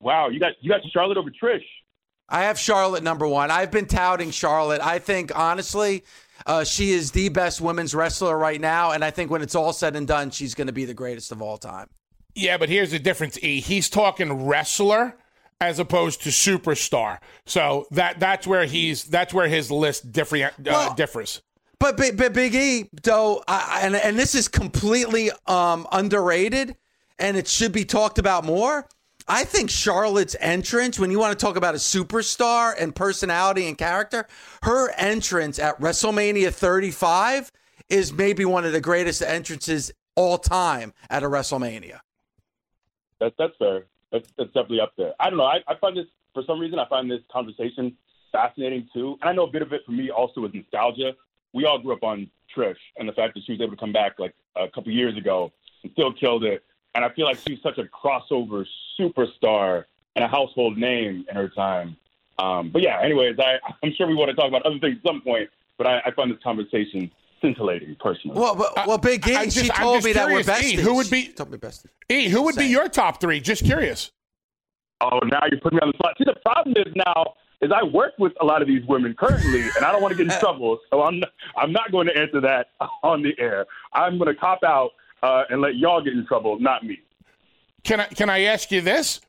Wow, 0.00 0.28
you 0.28 0.38
got 0.38 0.52
you 0.60 0.68
got 0.68 0.80
Charlotte 0.92 1.18
over 1.18 1.30
Trish. 1.30 1.64
I 2.28 2.42
have 2.42 2.58
Charlotte 2.58 3.02
number 3.02 3.26
one. 3.26 3.50
I've 3.50 3.70
been 3.70 3.86
touting 3.86 4.30
Charlotte. 4.30 4.80
I 4.80 4.98
think 4.98 5.36
honestly, 5.36 6.04
uh, 6.44 6.64
she 6.64 6.90
is 6.90 7.12
the 7.12 7.28
best 7.28 7.60
women's 7.60 7.94
wrestler 7.94 8.36
right 8.36 8.60
now, 8.60 8.92
and 8.92 9.04
I 9.04 9.10
think 9.10 9.30
when 9.30 9.42
it's 9.42 9.54
all 9.54 9.72
said 9.72 9.96
and 9.96 10.06
done, 10.06 10.30
she's 10.30 10.54
going 10.54 10.66
to 10.66 10.72
be 10.72 10.84
the 10.84 10.94
greatest 10.94 11.32
of 11.32 11.40
all 11.40 11.56
time. 11.56 11.88
Yeah, 12.34 12.58
but 12.58 12.68
here's 12.68 12.90
the 12.90 12.98
difference. 12.98 13.38
E. 13.42 13.60
He's 13.60 13.88
talking 13.88 14.46
wrestler 14.46 15.16
as 15.60 15.78
opposed 15.78 16.22
to 16.22 16.30
superstar. 16.30 17.18
So 17.44 17.86
that 17.90 18.20
that's 18.20 18.46
where 18.46 18.66
he's 18.66 19.04
that's 19.04 19.32
where 19.32 19.48
his 19.48 19.70
list 19.70 20.12
differ, 20.12 20.36
uh, 20.36 20.50
Well- 20.64 20.94
differs. 20.94 21.42
But, 21.78 21.98
but, 21.98 22.16
but 22.16 22.32
Big 22.32 22.54
E, 22.54 22.88
though, 23.02 23.44
I, 23.46 23.80
and 23.82 23.94
and 23.94 24.18
this 24.18 24.34
is 24.34 24.48
completely 24.48 25.30
um, 25.46 25.86
underrated, 25.92 26.74
and 27.18 27.36
it 27.36 27.46
should 27.46 27.72
be 27.72 27.84
talked 27.84 28.18
about 28.18 28.44
more. 28.44 28.86
I 29.28 29.44
think 29.44 29.70
Charlotte's 29.70 30.36
entrance, 30.40 30.98
when 30.98 31.10
you 31.10 31.18
want 31.18 31.38
to 31.38 31.44
talk 31.44 31.56
about 31.56 31.74
a 31.74 31.78
superstar 31.78 32.74
and 32.78 32.94
personality 32.94 33.66
and 33.66 33.76
character, 33.76 34.26
her 34.62 34.90
entrance 34.92 35.58
at 35.58 35.78
WrestleMania 35.80 36.52
35 36.52 37.50
is 37.88 38.12
maybe 38.12 38.44
one 38.44 38.64
of 38.64 38.72
the 38.72 38.80
greatest 38.80 39.20
entrances 39.20 39.92
all 40.14 40.38
time 40.38 40.94
at 41.10 41.22
a 41.24 41.26
WrestleMania. 41.26 41.98
That's 43.20 43.34
that's 43.38 43.54
fair. 43.58 43.84
That's 44.12 44.28
definitely 44.36 44.80
up 44.80 44.92
there. 44.96 45.12
I 45.20 45.28
don't 45.28 45.38
know. 45.38 45.44
I, 45.44 45.58
I 45.66 45.74
find 45.76 45.96
this 45.96 46.06
for 46.32 46.42
some 46.46 46.60
reason. 46.60 46.78
I 46.78 46.88
find 46.88 47.10
this 47.10 47.20
conversation 47.32 47.96
fascinating 48.32 48.88
too, 48.92 49.16
and 49.20 49.30
I 49.30 49.32
know 49.32 49.44
a 49.44 49.50
bit 49.50 49.62
of 49.62 49.72
it 49.72 49.82
for 49.84 49.92
me 49.92 50.10
also 50.10 50.44
is 50.44 50.54
nostalgia. 50.54 51.14
We 51.52 51.64
all 51.64 51.78
grew 51.78 51.94
up 51.94 52.02
on 52.02 52.30
Trish, 52.54 52.76
and 52.96 53.08
the 53.08 53.12
fact 53.12 53.34
that 53.34 53.44
she 53.44 53.52
was 53.52 53.60
able 53.60 53.72
to 53.72 53.80
come 53.80 53.92
back 53.92 54.18
like 54.18 54.34
a 54.54 54.68
couple 54.68 54.92
years 54.92 55.16
ago 55.16 55.52
and 55.82 55.92
still 55.92 56.12
killed 56.12 56.44
it. 56.44 56.64
And 56.94 57.04
I 57.04 57.10
feel 57.10 57.26
like 57.26 57.38
she's 57.46 57.60
such 57.62 57.78
a 57.78 57.84
crossover 57.84 58.64
superstar 58.98 59.84
and 60.14 60.24
a 60.24 60.28
household 60.28 60.78
name 60.78 61.26
in 61.28 61.36
her 61.36 61.48
time. 61.48 61.96
Um, 62.38 62.70
but 62.70 62.82
yeah, 62.82 63.00
anyways, 63.02 63.38
I, 63.38 63.58
I'm 63.82 63.92
sure 63.94 64.06
we 64.06 64.14
want 64.14 64.30
to 64.30 64.36
talk 64.36 64.48
about 64.48 64.62
other 64.62 64.78
things 64.78 64.96
at 65.02 65.06
some 65.06 65.20
point. 65.20 65.50
But 65.78 65.86
I, 65.86 66.02
I 66.06 66.10
find 66.12 66.30
this 66.30 66.42
conversation 66.42 67.10
scintillating 67.40 67.96
personally. 68.00 68.38
Well, 68.38 68.56
well, 68.56 68.72
well 68.86 68.98
Big 68.98 69.26
E, 69.26 69.34
I- 69.34 69.42
I'm 69.42 69.50
she 69.50 69.60
just- 69.66 69.74
told 69.74 69.96
just 69.96 70.06
me 70.06 70.12
that 70.14 70.26
we're 70.26 70.42
curious, 70.42 70.72
E, 70.72 70.76
besties. 70.76 70.80
who 70.80 70.94
would 70.94 71.06
She 71.06 71.26
be- 71.26 71.32
told 71.32 71.50
me 71.50 71.58
besties. 71.58 71.86
E, 72.08 72.28
who 72.28 72.42
would 72.42 72.56
be 72.56 72.66
your 72.66 72.88
top 72.88 73.20
three? 73.20 73.40
Just 73.40 73.64
curious. 73.64 74.10
Oh, 75.00 75.18
now 75.24 75.40
you're 75.50 75.60
putting 75.60 75.76
me 75.76 75.80
on 75.82 75.88
the 75.88 75.98
spot. 75.98 76.14
See, 76.18 76.24
the 76.24 76.36
problem 76.44 76.74
is 76.78 76.92
now 76.96 77.34
is 77.62 77.70
I 77.74 77.82
work 77.84 78.12
with 78.18 78.32
a 78.40 78.44
lot 78.44 78.60
of 78.62 78.68
these 78.68 78.84
women 78.86 79.14
currently, 79.18 79.62
and 79.76 79.84
I 79.84 79.92
don't 79.92 80.02
want 80.02 80.12
to 80.16 80.22
get 80.24 80.32
in 80.32 80.38
trouble, 80.40 80.78
so 80.90 81.02
I'm 81.02 81.20
not, 81.20 81.30
I'm 81.56 81.72
not 81.72 81.90
going 81.92 82.06
to 82.06 82.16
answer 82.16 82.40
that 82.42 82.68
on 83.02 83.22
the 83.22 83.32
air. 83.38 83.66
I'm 83.92 84.18
going 84.18 84.32
to 84.34 84.38
cop 84.38 84.62
out 84.64 84.90
uh, 85.22 85.44
and 85.50 85.60
let 85.60 85.76
y'all 85.76 86.02
get 86.02 86.12
in 86.14 86.26
trouble, 86.26 86.58
not 86.60 86.84
me. 86.84 87.00
Can 87.84 88.00
I 88.00 88.06
can 88.06 88.28
I 88.28 88.40
ask 88.44 88.72
you 88.72 88.80
this? 88.80 89.20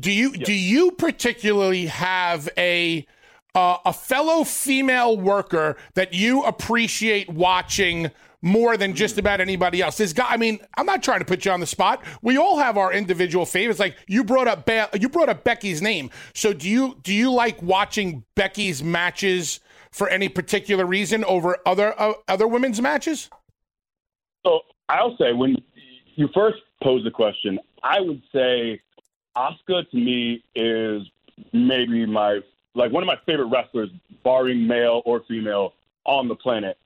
Do 0.00 0.12
you 0.12 0.32
do 0.32 0.52
you 0.52 0.90
particularly 0.92 1.86
have 1.86 2.46
a 2.58 3.06
uh, 3.56 3.78
a 3.86 3.92
fellow 3.92 4.44
female 4.44 5.16
worker 5.16 5.76
that 5.94 6.12
you 6.12 6.42
appreciate 6.42 7.30
watching 7.30 8.10
more 8.42 8.76
than 8.76 8.94
just 8.94 9.16
about 9.16 9.40
anybody 9.40 9.80
else? 9.80 9.96
This 9.96 10.12
guy, 10.12 10.26
I 10.28 10.36
mean, 10.36 10.58
I'm 10.76 10.84
not 10.84 11.02
trying 11.02 11.20
to 11.20 11.24
put 11.24 11.46
you 11.46 11.50
on 11.50 11.60
the 11.60 11.66
spot. 11.66 12.04
We 12.20 12.36
all 12.36 12.58
have 12.58 12.76
our 12.76 12.92
individual 12.92 13.46
favorites. 13.46 13.80
Like 13.80 13.96
you 14.06 14.22
brought 14.24 14.46
up 14.46 14.66
ba- 14.66 14.90
you 15.00 15.08
brought 15.08 15.30
up 15.30 15.42
Becky's 15.42 15.80
name. 15.80 16.10
So 16.34 16.52
do 16.52 16.68
you 16.68 16.98
do 17.02 17.14
you 17.14 17.32
like 17.32 17.60
watching 17.62 18.24
Becky's 18.34 18.84
matches 18.84 19.60
for 19.90 20.06
any 20.10 20.28
particular 20.28 20.84
reason 20.84 21.24
over 21.24 21.56
other 21.64 21.98
uh, 21.98 22.12
other 22.28 22.46
women's 22.46 22.80
matches? 22.82 23.30
So 24.44 24.60
I'll 24.90 25.16
say 25.16 25.32
when 25.32 25.56
you 26.14 26.28
first 26.34 26.58
posed 26.82 27.06
the 27.06 27.10
question, 27.10 27.58
I 27.82 28.00
would 28.00 28.22
say 28.34 28.82
Asuka 29.34 29.90
to 29.90 29.96
me 29.96 30.44
is 30.54 31.02
maybe 31.54 32.04
my 32.04 32.40
like 32.76 32.92
one 32.92 33.02
of 33.02 33.06
my 33.06 33.16
favorite 33.26 33.46
wrestlers, 33.46 33.90
barring 34.22 34.66
male 34.66 35.02
or 35.04 35.22
female 35.26 35.72
on 36.04 36.28
the 36.28 36.34
planet. 36.34 36.78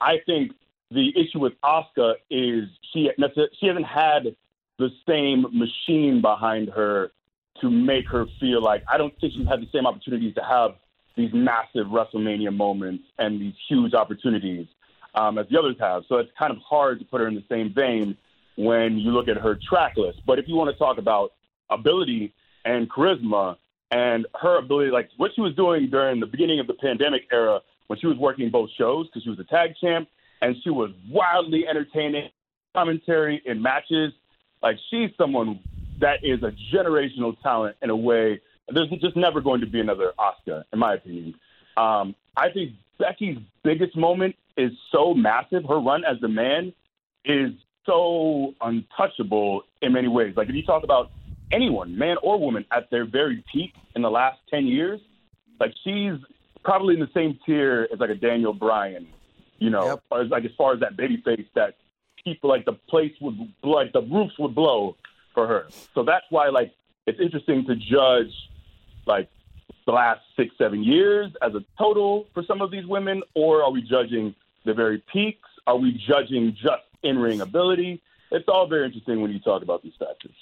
I 0.00 0.18
think 0.26 0.52
the 0.90 1.12
issue 1.16 1.40
with 1.40 1.54
Asuka 1.64 2.14
is 2.30 2.68
she 2.92 3.10
she 3.58 3.66
hasn't 3.66 3.86
had 3.86 4.36
the 4.78 4.90
same 5.06 5.46
machine 5.52 6.20
behind 6.20 6.68
her 6.70 7.10
to 7.60 7.70
make 7.70 8.06
her 8.08 8.26
feel 8.38 8.62
like 8.62 8.84
I 8.88 8.96
don't 8.96 9.12
think 9.20 9.34
she's 9.34 9.48
had 9.48 9.60
the 9.60 9.68
same 9.72 9.86
opportunities 9.86 10.34
to 10.36 10.42
have 10.42 10.76
these 11.16 11.30
massive 11.32 11.88
WrestleMania 11.88 12.54
moments 12.54 13.04
and 13.18 13.40
these 13.40 13.54
huge 13.68 13.92
opportunities 13.94 14.66
um, 15.14 15.36
as 15.38 15.46
the 15.50 15.58
others 15.58 15.74
have. 15.80 16.04
So 16.08 16.18
it's 16.18 16.30
kind 16.38 16.52
of 16.52 16.58
hard 16.58 17.00
to 17.00 17.04
put 17.04 17.20
her 17.20 17.26
in 17.26 17.34
the 17.34 17.44
same 17.48 17.74
vein 17.74 18.16
when 18.56 18.98
you 18.98 19.10
look 19.10 19.26
at 19.28 19.36
her 19.36 19.58
track 19.68 19.96
list. 19.96 20.20
But 20.26 20.38
if 20.38 20.46
you 20.46 20.54
want 20.54 20.70
to 20.70 20.78
talk 20.78 20.98
about 20.98 21.32
ability 21.70 22.32
and 22.64 22.88
charisma 22.88 23.56
and 23.90 24.26
her 24.40 24.58
ability, 24.58 24.90
like 24.90 25.08
what 25.16 25.30
she 25.34 25.40
was 25.40 25.54
doing 25.54 25.88
during 25.90 26.20
the 26.20 26.26
beginning 26.26 26.60
of 26.60 26.66
the 26.66 26.74
pandemic 26.74 27.22
era 27.32 27.60
when 27.86 27.98
she 27.98 28.06
was 28.06 28.16
working 28.16 28.50
both 28.50 28.70
shows 28.76 29.06
because 29.06 29.22
she 29.22 29.30
was 29.30 29.38
a 29.38 29.44
tag 29.44 29.70
champ 29.80 30.08
and 30.42 30.56
she 30.62 30.70
was 30.70 30.90
wildly 31.10 31.66
entertaining 31.66 32.28
commentary 32.74 33.42
in 33.44 33.60
matches. 33.62 34.12
Like 34.62 34.76
she's 34.90 35.10
someone 35.16 35.60
that 36.00 36.18
is 36.22 36.42
a 36.42 36.52
generational 36.74 37.40
talent 37.42 37.76
in 37.82 37.90
a 37.90 37.96
way. 37.96 38.40
There's 38.68 38.90
just 39.00 39.16
never 39.16 39.40
going 39.40 39.62
to 39.62 39.66
be 39.66 39.80
another 39.80 40.12
Asuka, 40.18 40.64
in 40.72 40.78
my 40.78 40.94
opinion. 40.94 41.34
Um, 41.76 42.14
I 42.36 42.50
think 42.50 42.72
Becky's 42.98 43.38
biggest 43.64 43.96
moment 43.96 44.36
is 44.56 44.72
so 44.92 45.14
massive. 45.14 45.64
Her 45.66 45.78
run 45.80 46.04
as 46.04 46.20
the 46.20 46.28
man 46.28 46.72
is 47.24 47.52
so 47.86 48.54
untouchable 48.60 49.62
in 49.80 49.92
many 49.92 50.08
ways. 50.08 50.34
Like 50.36 50.48
if 50.48 50.54
you 50.54 50.64
talk 50.64 50.84
about 50.84 51.10
anyone, 51.52 51.96
man 51.96 52.16
or 52.22 52.38
woman, 52.38 52.64
at 52.72 52.90
their 52.90 53.04
very 53.04 53.44
peak 53.52 53.72
in 53.94 54.02
the 54.02 54.10
last 54.10 54.38
ten 54.50 54.66
years, 54.66 55.00
like 55.60 55.72
she's 55.84 56.14
probably 56.64 56.94
in 56.94 57.00
the 57.00 57.10
same 57.14 57.38
tier 57.46 57.88
as 57.92 57.98
like 58.00 58.10
a 58.10 58.14
Daniel 58.14 58.52
Bryan, 58.52 59.06
you 59.58 59.70
know, 59.70 59.86
Yep. 59.86 60.02
or 60.10 60.20
as, 60.22 60.30
like 60.30 60.44
as 60.44 60.50
far 60.56 60.74
as 60.74 60.80
that 60.80 60.96
baby 60.96 61.22
face 61.24 61.46
that 61.54 61.76
people 62.24 62.50
like 62.50 62.64
the 62.64 62.72
place 62.72 63.12
would 63.20 63.36
like 63.62 63.92
the 63.92 64.02
roofs 64.02 64.38
would 64.38 64.54
blow 64.54 64.96
for 65.34 65.46
her. 65.46 65.66
So 65.94 66.02
that's 66.02 66.26
why 66.30 66.48
like 66.48 66.72
it's 67.06 67.20
interesting 67.20 67.64
to 67.66 67.76
judge 67.76 68.32
like 69.06 69.28
the 69.86 69.92
last 69.92 70.20
six, 70.36 70.54
seven 70.58 70.82
years 70.84 71.32
as 71.40 71.54
a 71.54 71.64
total 71.78 72.26
for 72.34 72.42
some 72.42 72.60
of 72.60 72.70
these 72.70 72.84
women, 72.86 73.22
or 73.34 73.62
are 73.62 73.70
we 73.70 73.80
judging 73.80 74.34
the 74.64 74.74
very 74.74 75.02
peaks? 75.10 75.48
Are 75.66 75.76
we 75.76 75.92
judging 75.92 76.54
just 76.54 76.82
in 77.02 77.18
ring 77.18 77.40
ability? 77.40 78.02
It's 78.30 78.48
all 78.48 78.66
very 78.66 78.84
interesting 78.84 79.22
when 79.22 79.30
you 79.32 79.38
talk 79.38 79.62
about 79.62 79.82
these 79.82 79.94
factors. 79.98 80.34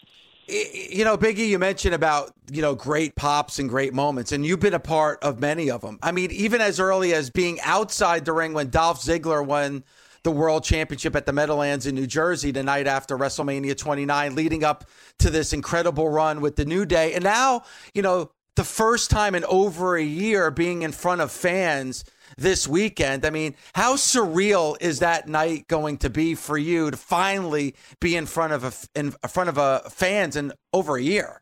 You 0.48 1.04
know, 1.04 1.16
Biggie, 1.16 1.48
you 1.48 1.58
mentioned 1.58 1.94
about 1.94 2.32
you 2.50 2.62
know 2.62 2.74
great 2.74 3.16
pops 3.16 3.58
and 3.58 3.68
great 3.68 3.92
moments, 3.92 4.32
and 4.32 4.46
you've 4.46 4.60
been 4.60 4.74
a 4.74 4.80
part 4.80 5.22
of 5.22 5.40
many 5.40 5.70
of 5.70 5.80
them. 5.80 5.98
I 6.02 6.12
mean, 6.12 6.30
even 6.30 6.60
as 6.60 6.78
early 6.78 7.14
as 7.14 7.30
being 7.30 7.60
outside 7.62 8.24
the 8.24 8.32
ring 8.32 8.52
when 8.52 8.70
Dolph 8.70 9.02
Ziggler 9.02 9.44
won 9.44 9.84
the 10.22 10.30
World 10.30 10.64
Championship 10.64 11.16
at 11.16 11.26
the 11.26 11.32
Meadowlands 11.32 11.86
in 11.86 11.94
New 11.94 12.06
Jersey 12.06 12.50
the 12.50 12.62
night 12.62 12.86
after 12.86 13.16
WrestleMania 13.16 13.76
29, 13.76 14.34
leading 14.34 14.64
up 14.64 14.84
to 15.18 15.30
this 15.30 15.52
incredible 15.52 16.08
run 16.08 16.40
with 16.40 16.56
the 16.56 16.64
New 16.64 16.86
Day, 16.86 17.14
and 17.14 17.24
now 17.24 17.62
you 17.92 18.02
know 18.02 18.30
the 18.54 18.64
first 18.64 19.10
time 19.10 19.34
in 19.34 19.44
over 19.46 19.96
a 19.96 20.02
year 20.02 20.50
being 20.50 20.82
in 20.82 20.92
front 20.92 21.20
of 21.20 21.30
fans 21.32 22.04
this 22.36 22.68
weekend. 22.68 23.24
I 23.24 23.30
mean, 23.30 23.54
how 23.74 23.96
surreal 23.96 24.76
is 24.80 24.98
that 25.00 25.28
night 25.28 25.66
going 25.68 25.98
to 25.98 26.10
be 26.10 26.34
for 26.34 26.58
you 26.58 26.90
to 26.90 26.96
finally 26.96 27.74
be 28.00 28.16
in 28.16 28.26
front 28.26 28.52
of 28.52 28.64
a 28.64 28.98
in 28.98 29.12
front 29.28 29.48
of 29.48 29.58
a 29.58 29.82
fans 29.90 30.36
in 30.36 30.52
over 30.72 30.96
a 30.96 31.02
year? 31.02 31.40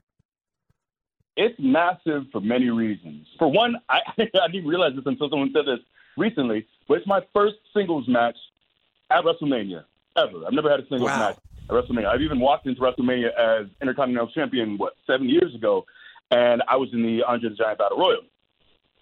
It's 1.36 1.58
massive 1.58 2.24
for 2.30 2.40
many 2.40 2.70
reasons. 2.70 3.26
For 3.38 3.50
one, 3.50 3.76
I, 3.88 3.98
I 4.18 4.48
didn't 4.52 4.68
realize 4.68 4.92
this 4.94 5.04
until 5.06 5.28
someone 5.30 5.50
said 5.52 5.66
this 5.66 5.80
recently, 6.16 6.66
but 6.86 6.98
it's 6.98 7.06
my 7.06 7.20
first 7.34 7.56
singles 7.76 8.06
match 8.08 8.36
at 9.10 9.24
WrestleMania 9.24 9.84
ever. 10.16 10.46
I've 10.46 10.52
never 10.52 10.70
had 10.70 10.80
a 10.80 10.84
singles 10.88 11.10
Wow. 11.10 11.18
match 11.18 11.36
at 11.68 11.74
WrestleMania. 11.74 12.06
I've 12.06 12.20
even 12.20 12.38
walked 12.38 12.66
into 12.66 12.80
WrestleMania 12.80 13.34
as 13.36 13.66
Intercontinental 13.82 14.28
Champion, 14.28 14.78
what, 14.78 14.92
seven 15.08 15.28
years 15.28 15.52
ago, 15.56 15.84
and 16.30 16.62
I 16.68 16.76
was 16.76 16.88
in 16.92 17.02
the 17.02 17.24
Andre 17.24 17.50
the 17.50 17.56
Giant 17.56 17.78
Battle 17.78 17.98
Royal. 17.98 18.22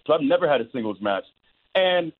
So 0.07 0.13
I've 0.13 0.21
never 0.21 0.49
had 0.49 0.59
a 0.59 0.69
singles 0.71 0.97
match. 1.01 1.23
And 1.75 2.11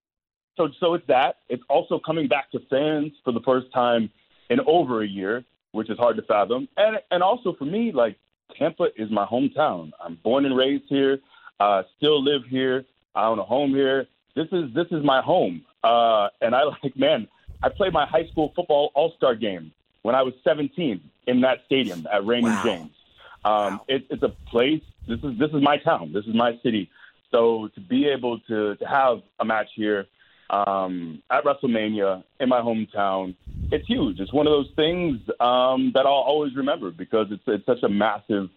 so 0.58 0.70
so 0.80 0.94
it's 0.94 1.08
that. 1.08 1.38
It's 1.50 1.64
also 1.70 2.00
coming 2.00 2.28
back 2.28 2.52
to 2.52 2.60
fans 2.70 3.12
for 3.24 3.32
the 3.32 3.42
first 3.42 3.72
time 3.74 4.10
in 4.50 4.60
over 4.68 5.04
a 5.04 5.08
year, 5.08 5.44
which 5.72 5.90
is 5.90 5.98
hard 5.98 6.16
to 6.18 6.22
fathom. 6.24 6.68
And 6.78 6.98
and 7.12 7.24
also 7.24 7.54
for 7.54 7.66
me, 7.66 7.92
like 7.92 8.18
Tampa 8.58 8.88
is 8.96 9.10
my 9.12 9.26
hometown. 9.26 9.92
I'm 10.04 10.16
born 10.24 10.46
and 10.46 10.56
raised 10.56 10.86
here. 10.88 11.20
Uh, 11.60 11.84
still 11.98 12.22
live 12.24 12.42
here. 12.50 12.86
I 13.16 13.26
own 13.28 13.40
a 13.40 13.44
home 13.44 13.72
here. 13.72 14.08
This 14.36 14.48
is 14.52 14.74
this 14.74 14.88
is 14.92 15.04
my 15.04 15.22
home. 15.22 15.64
Uh, 15.84 16.30
and 16.42 16.56
I 16.56 16.64
like, 16.84 16.96
man, 16.96 17.28
I 17.62 17.70
played 17.70 17.94
my 17.94 18.06
high 18.06 18.28
school 18.32 18.52
football 18.56 18.92
all 18.96 19.14
star 19.18 19.36
game 19.36 19.72
when 20.02 20.16
I 20.16 20.22
was 20.22 20.34
17 20.44 21.02
in 21.28 21.42
that 21.42 21.60
stadium 21.66 22.06
at 22.12 22.26
Raymond 22.26 22.56
Wow. 22.56 22.64
James. 22.64 22.92
Um, 23.46 23.82
it, 23.88 24.06
it's 24.10 24.24
a 24.24 24.30
place. 24.50 24.82
This 25.08 25.20
is 25.20 25.38
this 25.38 25.50
is 25.52 25.62
my 25.62 25.78
town. 25.78 26.12
This 26.14 26.26
is 26.26 26.34
my 26.34 26.58
city. 26.64 26.90
So 27.34 27.70
to 27.74 27.82
be 27.82 28.08
able 28.08 28.40
to, 28.42 28.76
to 28.76 28.86
have 28.86 29.22
a 29.40 29.46
match 29.46 29.68
here 29.76 30.06
um, 30.50 31.22
at 31.32 31.44
WrestleMania 31.44 32.24
in 32.40 32.48
my 32.48 32.60
hometown, 32.60 33.36
it's 33.72 33.88
huge. 33.88 34.20
It's 34.20 34.32
one 34.32 34.46
of 34.46 34.52
those 34.52 34.70
things 34.76 35.20
um, 35.40 35.92
that 35.96 36.06
I'll 36.06 36.14
always 36.14 36.56
remember 36.56 36.92
because 36.92 37.28
it's 37.32 37.42
it's 37.48 37.66
such 37.66 37.82
a 37.84 37.90
massive 37.90 38.50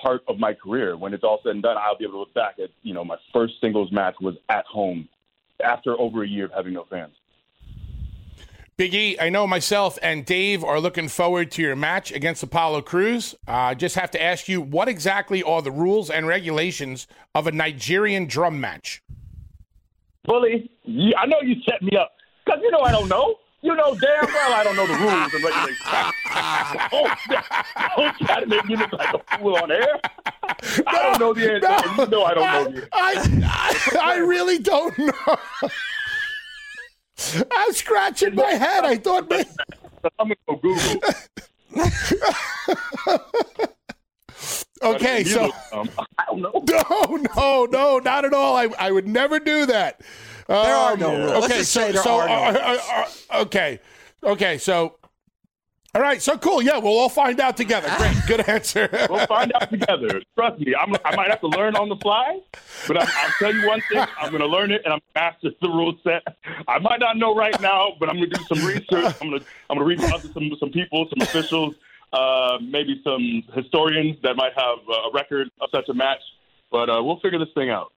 part 0.00 0.22
of 0.26 0.38
my 0.38 0.52
career. 0.52 0.96
When 0.96 1.14
it's 1.14 1.22
all 1.22 1.38
said 1.44 1.52
and 1.52 1.62
done, 1.62 1.76
I'll 1.78 1.96
be 1.96 2.04
able 2.04 2.14
to 2.14 2.18
look 2.18 2.34
back 2.34 2.56
at 2.58 2.70
you 2.82 2.92
know 2.92 3.04
my 3.04 3.16
first 3.32 3.54
singles 3.60 3.92
match 3.92 4.16
was 4.20 4.34
at 4.48 4.64
home 4.66 5.08
after 5.64 5.98
over 6.00 6.24
a 6.24 6.28
year 6.28 6.46
of 6.46 6.52
having 6.52 6.72
no 6.72 6.86
fans. 6.90 7.14
Big 8.78 8.94
E, 8.94 9.18
I 9.20 9.28
know 9.28 9.46
myself 9.46 9.98
and 10.02 10.24
Dave 10.24 10.64
are 10.64 10.80
looking 10.80 11.06
forward 11.06 11.50
to 11.52 11.62
your 11.62 11.76
match 11.76 12.10
against 12.10 12.42
Apollo 12.42 12.82
Crews. 12.82 13.34
I 13.46 13.72
uh, 13.72 13.74
just 13.74 13.96
have 13.96 14.10
to 14.12 14.22
ask 14.22 14.48
you, 14.48 14.62
what 14.62 14.88
exactly 14.88 15.42
are 15.42 15.60
the 15.60 15.70
rules 15.70 16.08
and 16.08 16.26
regulations 16.26 17.06
of 17.34 17.46
a 17.46 17.52
Nigerian 17.52 18.26
drum 18.26 18.60
match? 18.60 19.02
Bully, 20.24 20.70
you, 20.84 21.12
I 21.18 21.26
know 21.26 21.40
you 21.42 21.56
set 21.68 21.82
me 21.82 21.98
up 21.98 22.12
because 22.44 22.60
you 22.62 22.70
know 22.70 22.80
I 22.80 22.92
don't 22.92 23.08
know. 23.08 23.36
You 23.60 23.76
know 23.76 23.94
damn 23.94 24.26
well 24.26 24.52
I 24.54 24.64
don't 24.64 24.74
know 24.74 24.86
the 24.86 24.94
rules 24.94 25.34
and 25.34 25.44
regulations. 25.44 25.78
don't, 26.90 27.18
don't 27.96 28.26
try 28.26 28.40
to 28.40 28.46
make 28.46 28.64
me 28.64 28.76
look 28.76 28.92
like 28.94 29.14
a 29.14 29.38
fool 29.38 29.56
on 29.56 29.70
air. 29.70 30.00
I 30.86 31.02
don't 31.02 31.20
know 31.20 31.34
the 31.34 31.52
answer. 31.52 31.68
No, 31.68 32.04
you 32.04 32.10
know 32.10 32.24
I 32.24 32.34
don't 32.34 32.74
know 32.74 32.80
the 32.80 32.82
answer. 32.82 32.88
I, 32.94 33.98
I, 34.00 34.14
I 34.14 34.16
really 34.16 34.58
don't 34.58 34.98
know. 34.98 35.36
I'm 37.52 37.72
scratching 37.72 38.34
my 38.34 38.50
head. 38.52 38.84
I 38.84 38.96
thought, 38.96 39.28
man, 39.30 39.44
I'm 40.18 40.28
gonna 40.28 40.34
go 40.48 40.56
Google. 40.56 41.00
okay, 44.82 45.24
so 45.24 45.50
um, 45.72 45.88
I 46.18 46.24
don't 46.26 46.40
know. 46.40 46.52
no, 46.68 47.16
no, 47.16 47.64
no, 47.66 47.98
not 47.98 48.24
at 48.24 48.34
all. 48.34 48.56
I, 48.56 48.68
I 48.78 48.90
would 48.90 49.06
never 49.06 49.38
do 49.38 49.66
that. 49.66 50.00
There 50.48 50.56
are 50.56 50.92
Um, 50.94 51.00
no 51.00 51.16
rules. 51.16 51.30
Let's 51.32 51.44
Okay, 51.46 51.58
just 51.58 51.72
so, 51.72 51.80
say 51.80 51.92
there 51.92 52.02
so 52.02 52.20
are 52.20 52.28
no 52.28 52.34
uh, 52.34 52.58
uh, 52.58 52.78
uh, 53.32 53.40
okay, 53.42 53.80
okay, 54.24 54.58
so 54.58 54.96
all 55.94 56.00
right, 56.00 56.22
so 56.22 56.38
cool. 56.38 56.62
Yeah, 56.62 56.78
we'll 56.78 56.96
all 56.96 57.10
find 57.10 57.38
out 57.38 57.56
together. 57.56 57.92
Great, 57.98 58.16
good 58.26 58.48
answer. 58.48 58.88
We'll 59.10 59.26
find 59.26 59.52
out 59.54 59.68
together. 59.68 60.22
Trust 60.34 60.58
me, 60.60 60.74
I'm, 60.74 60.94
I 61.04 61.14
might 61.14 61.28
have 61.28 61.40
to 61.40 61.48
learn 61.48 61.76
on 61.76 61.90
the 61.90 61.96
fly, 61.96 62.40
but 62.88 62.96
I, 62.96 63.00
I'll 63.02 63.30
tell 63.38 63.54
you 63.54 63.66
one 63.66 63.82
thing: 63.82 63.98
I'm 64.18 64.30
going 64.30 64.40
to 64.40 64.46
learn 64.46 64.70
it, 64.70 64.80
and 64.84 64.94
I'm 64.94 65.00
master 65.14 65.50
the 65.60 65.68
rule 65.68 65.94
set. 66.02 66.22
I 66.66 66.78
might 66.78 67.00
not 67.00 67.18
know 67.18 67.34
right 67.34 67.58
now, 67.60 67.92
but 68.00 68.08
I'm 68.08 68.16
going 68.16 68.30
to 68.30 68.36
do 68.36 68.44
some 68.44 68.66
research. 68.66 69.14
I'm 69.20 69.28
going 69.28 69.40
to 69.40 69.46
I'm 69.68 69.78
going 69.78 69.80
to 69.80 69.84
reach 69.84 70.12
out 70.12 70.22
to 70.22 70.32
some 70.32 70.50
some 70.58 70.70
people, 70.70 71.06
some 71.10 71.20
officials, 71.20 71.74
uh, 72.14 72.58
maybe 72.62 73.00
some 73.04 73.42
historians 73.54 74.16
that 74.22 74.34
might 74.36 74.52
have 74.56 74.78
a 74.88 75.10
record 75.12 75.50
of 75.60 75.68
such 75.74 75.88
a 75.90 75.94
match. 75.94 76.20
But 76.70 76.88
uh, 76.88 77.02
we'll 77.02 77.20
figure 77.20 77.38
this 77.38 77.52
thing 77.54 77.68
out. 77.68 77.92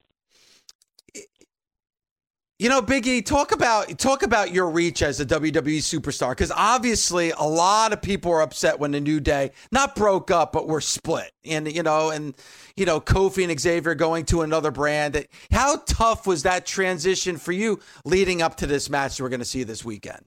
You 2.58 2.70
know, 2.70 2.82
Biggie, 2.82 3.26
talk 3.26 3.52
about 3.52 3.98
talk 3.98 4.24
about 4.24 4.54
your 4.54 4.70
reach 4.70 5.02
as 5.02 5.20
a 5.20 5.26
WWE 5.26 5.80
superstar 5.80 6.30
because 6.30 6.54
obviously 6.56 7.32
a 7.32 7.44
lot 7.44 7.92
of 7.92 8.02
people 8.02 8.32
are 8.32 8.42
upset 8.42 8.80
when 8.80 8.92
the 8.92 9.02
New 9.02 9.20
Day 9.20 9.52
not 9.74 9.94
broke 9.94 10.32
up 10.32 10.54
but 10.54 10.66
were 10.66 10.80
split, 10.80 11.34
and 11.44 11.70
you 11.70 11.84
know, 11.84 12.12
and 12.12 12.34
you 12.78 12.86
know, 12.86 13.02
Kofi 13.02 13.44
and 13.44 13.60
Xavier 13.60 13.94
going 13.94 14.24
to 14.28 14.42
another 14.42 14.72
brand. 14.72 15.28
How 15.52 15.82
tough 15.86 16.26
was 16.26 16.44
that 16.44 16.66
transition 16.66 17.36
for 17.36 17.52
you 17.52 17.82
leading 18.06 18.42
up 18.42 18.56
to 18.58 18.68
this 18.68 18.90
match 18.90 19.20
we're 19.20 19.28
going 19.28 19.40
to 19.42 19.46
see 19.46 19.64
this 19.64 19.84
weekend? 19.84 20.24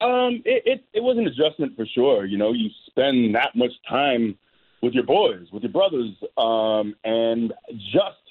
Um, 0.00 0.40
it, 0.44 0.62
it 0.66 0.84
it 0.92 1.00
was 1.00 1.18
an 1.18 1.26
adjustment 1.26 1.74
for 1.74 1.84
sure. 1.84 2.26
You 2.26 2.38
know, 2.38 2.52
you 2.52 2.70
spend 2.86 3.34
that 3.34 3.56
much 3.56 3.72
time 3.88 4.38
with 4.82 4.94
your 4.94 5.04
boys, 5.04 5.48
with 5.52 5.64
your 5.64 5.72
brothers, 5.72 6.12
um, 6.38 6.94
and 7.02 7.52
just 7.92 8.21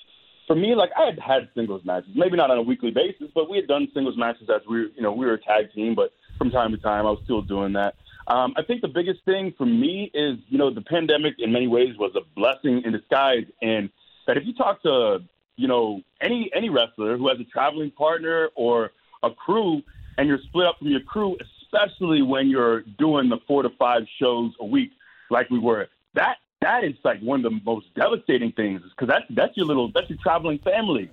for 0.52 0.56
me, 0.56 0.76
like 0.76 0.90
I 1.00 1.06
had 1.06 1.18
had 1.18 1.48
singles 1.56 1.82
matches, 1.86 2.10
maybe 2.14 2.36
not 2.36 2.52
on 2.52 2.58
a 2.58 2.62
weekly 2.62 2.92
basis, 2.92 3.30
but 3.34 3.50
we 3.50 3.56
had 3.56 3.70
done 3.70 3.88
singles 3.94 4.18
matches 4.18 4.50
as 4.54 4.60
we, 4.70 4.80
you 4.94 5.02
know, 5.02 5.14
we 5.14 5.26
were 5.26 5.36
a 5.36 5.42
tag 5.42 5.72
team. 5.74 5.96
But 5.96 6.12
from 6.38 6.52
time 6.52 6.72
to 6.72 6.78
time, 6.78 7.06
I 7.06 7.12
was 7.12 7.22
still 7.24 7.42
doing 7.42 7.72
that. 7.72 7.96
Um, 8.28 8.54
I 8.58 8.62
think 8.62 8.82
the 8.82 8.90
biggest 8.90 9.24
thing 9.24 9.54
for 9.58 9.66
me 9.66 10.12
is, 10.14 10.40
you 10.50 10.58
know, 10.58 10.70
the 10.70 10.82
pandemic 10.82 11.36
in 11.40 11.54
many 11.54 11.68
ways 11.68 11.96
was 11.98 12.12
a 12.18 12.36
blessing 12.36 12.82
in 12.84 12.92
disguise, 12.92 13.46
and 13.62 13.90
that 14.28 14.36
if 14.36 14.46
you 14.46 14.54
talk 14.54 14.82
to, 14.84 15.20
you 15.56 15.70
know, 15.70 16.02
any 16.20 16.52
any 16.54 16.70
wrestler 16.70 17.16
who 17.16 17.30
has 17.30 17.40
a 17.40 17.46
traveling 17.46 17.92
partner 17.92 18.50
or 18.54 18.92
a 19.24 19.32
crew, 19.32 19.82
and 20.18 20.28
you're 20.28 20.40
split 20.50 20.68
up 20.68 20.80
from 20.80 20.90
your 20.90 21.00
crew, 21.00 21.38
especially 21.64 22.24
when 22.24 22.50
you're 22.50 22.82
doing 23.00 23.30
the 23.30 23.38
four 23.48 23.64
to 23.64 23.70
five 23.80 24.02
shows 24.22 24.52
a 24.60 24.66
week 24.66 24.92
like 25.30 25.50
we 25.50 25.60
were, 25.60 25.88
that 26.14 26.40
that 26.62 26.84
is 26.84 26.94
like 27.04 27.20
one 27.22 27.44
of 27.44 27.52
the 27.52 27.60
most 27.66 27.88
devastating 27.96 28.52
things 28.52 28.82
because 28.92 29.08
that's 29.08 29.26
that's 29.32 29.58
your 29.58 29.66
little 29.66 29.92
that's 29.94 30.10
your 30.10 30.20
traveling 30.22 30.60
family. 30.60 31.10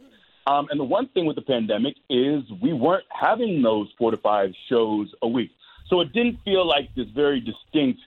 Um, 0.47 0.69
and 0.71 0.81
the 0.81 0.85
one 0.85 1.09
thing 1.09 1.27
with 1.27 1.37
the 1.37 1.43
pandemic 1.43 1.97
is 2.09 2.43
we 2.63 2.73
weren't 2.73 3.05
having 3.11 3.61
those 3.61 3.89
four 3.99 4.11
to 4.11 4.17
five 4.17 4.53
shows 4.69 5.13
a 5.23 5.29
week, 5.29 5.51
so 5.89 6.01
it 6.01 6.13
didn't 6.13 6.39
feel 6.45 6.67
like 6.67 6.95
this 6.95 7.09
very 7.09 7.41
distinct 7.41 8.01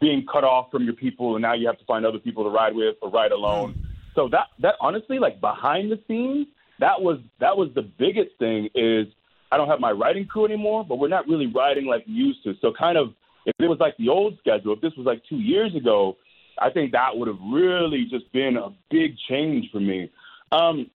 being 0.00 0.26
cut 0.30 0.44
off 0.44 0.70
from 0.70 0.84
your 0.84 0.94
people, 0.94 1.34
and 1.34 1.42
now 1.42 1.54
you 1.54 1.66
have 1.66 1.78
to 1.78 1.84
find 1.84 2.06
other 2.06 2.18
people 2.18 2.44
to 2.44 2.50
ride 2.50 2.74
with 2.74 2.96
or 3.02 3.10
ride 3.10 3.32
alone. 3.32 3.86
So 4.14 4.28
that 4.28 4.48
that 4.60 4.74
honestly, 4.80 5.18
like 5.18 5.40
behind 5.40 5.90
the 5.90 6.00
scenes, 6.08 6.46
that 6.80 7.00
was 7.00 7.18
that 7.40 7.56
was 7.56 7.70
the 7.74 7.82
biggest 7.82 8.36
thing 8.38 8.68
is 8.74 9.06
I 9.50 9.56
don't 9.56 9.68
have 9.68 9.80
my 9.80 9.92
riding 9.92 10.26
crew 10.26 10.44
anymore, 10.44 10.84
but 10.84 10.98
we're 10.98 11.08
not 11.08 11.26
really 11.26 11.46
riding 11.46 11.86
like 11.86 12.06
we 12.06 12.14
used 12.14 12.42
to. 12.44 12.54
So 12.60 12.72
kind 12.72 12.98
of 12.98 13.14
if 13.46 13.54
it 13.58 13.66
was 13.66 13.78
like 13.78 13.96
the 13.96 14.08
old 14.08 14.38
schedule, 14.38 14.74
if 14.74 14.80
this 14.80 14.92
was 14.96 15.06
like 15.06 15.22
two 15.28 15.38
years 15.38 15.74
ago, 15.74 16.16
I 16.60 16.70
think 16.70 16.92
that 16.92 17.16
would 17.16 17.28
have 17.28 17.38
really 17.50 18.06
just 18.10 18.30
been 18.32 18.56
a 18.56 18.70
big 18.90 19.16
change 19.28 19.70
for 19.70 19.80
me. 19.80 20.10
Um, 20.52 20.90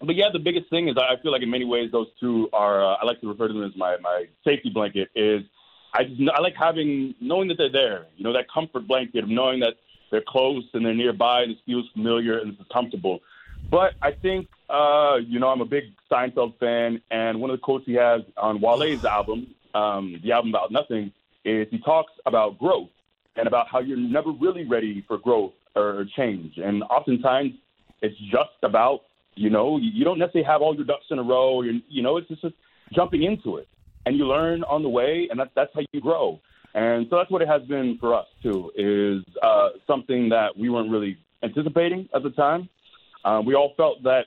but 0.00 0.16
yeah, 0.16 0.26
the 0.32 0.38
biggest 0.38 0.70
thing 0.70 0.88
is 0.88 0.96
I 0.96 1.20
feel 1.22 1.32
like 1.32 1.42
in 1.42 1.50
many 1.50 1.64
ways 1.64 1.90
those 1.92 2.08
two 2.18 2.48
are. 2.52 2.84
Uh, 2.84 2.94
I 2.94 3.04
like 3.04 3.20
to 3.20 3.28
refer 3.28 3.48
to 3.48 3.54
them 3.54 3.64
as 3.64 3.76
my 3.76 3.96
my 4.00 4.24
safety 4.44 4.70
blanket. 4.70 5.08
Is 5.14 5.42
I 5.94 6.04
just 6.04 6.20
I 6.34 6.40
like 6.40 6.54
having 6.56 7.14
knowing 7.20 7.48
that 7.48 7.58
they're 7.58 7.72
there. 7.72 8.06
You 8.16 8.24
know 8.24 8.32
that 8.32 8.50
comfort 8.52 8.86
blanket 8.86 9.24
of 9.24 9.30
knowing 9.30 9.60
that 9.60 9.74
they're 10.10 10.24
close 10.26 10.64
and 10.72 10.84
they're 10.84 10.94
nearby 10.94 11.42
and 11.42 11.52
it 11.52 11.58
feels 11.66 11.88
familiar 11.92 12.38
and 12.38 12.56
it's 12.58 12.72
comfortable. 12.72 13.20
But 13.70 13.92
I 14.00 14.12
think 14.12 14.48
uh, 14.70 15.16
you 15.24 15.38
know 15.38 15.48
I'm 15.48 15.60
a 15.60 15.66
big 15.66 15.84
Seinfeld 16.10 16.58
fan, 16.58 17.00
and 17.10 17.40
one 17.40 17.50
of 17.50 17.58
the 17.58 17.62
quotes 17.62 17.84
he 17.84 17.94
has 17.94 18.22
on 18.36 18.60
Wale's 18.60 19.04
album, 19.04 19.54
um, 19.74 20.18
the 20.24 20.32
album 20.32 20.50
about 20.50 20.72
nothing, 20.72 21.12
is 21.44 21.68
he 21.70 21.78
talks 21.78 22.12
about 22.24 22.58
growth 22.58 22.88
and 23.40 23.48
about 23.48 23.66
how 23.68 23.80
you're 23.80 23.96
never 23.96 24.30
really 24.30 24.64
ready 24.64 25.04
for 25.08 25.18
growth 25.18 25.52
or 25.74 26.04
change, 26.16 26.58
and 26.58 26.82
oftentimes 26.84 27.52
it's 28.02 28.16
just 28.30 28.58
about 28.62 29.00
you 29.34 29.50
know 29.50 29.78
you 29.78 29.90
you 29.92 30.04
don't 30.04 30.18
necessarily 30.18 30.46
have 30.46 30.60
all 30.62 30.74
your 30.74 30.84
ducks 30.84 31.06
in 31.10 31.18
a 31.18 31.22
row. 31.22 31.62
You're, 31.62 31.80
you 31.88 32.02
know 32.02 32.18
it's 32.18 32.28
just 32.28 32.44
jumping 32.94 33.22
into 33.22 33.56
it, 33.56 33.66
and 34.06 34.16
you 34.16 34.26
learn 34.26 34.62
on 34.64 34.82
the 34.82 34.88
way, 34.88 35.26
and 35.30 35.40
that's 35.40 35.50
that's 35.56 35.70
how 35.74 35.80
you 35.92 36.00
grow. 36.00 36.40
And 36.74 37.06
so 37.10 37.16
that's 37.16 37.30
what 37.30 37.42
it 37.42 37.48
has 37.48 37.62
been 37.62 37.96
for 37.98 38.14
us 38.14 38.26
too. 38.42 38.70
Is 38.76 39.24
uh, 39.42 39.70
something 39.86 40.28
that 40.28 40.56
we 40.56 40.68
weren't 40.68 40.90
really 40.90 41.18
anticipating 41.42 42.08
at 42.14 42.22
the 42.22 42.30
time. 42.30 42.68
Uh, 43.24 43.42
we 43.44 43.54
all 43.54 43.72
felt 43.76 44.02
that 44.04 44.26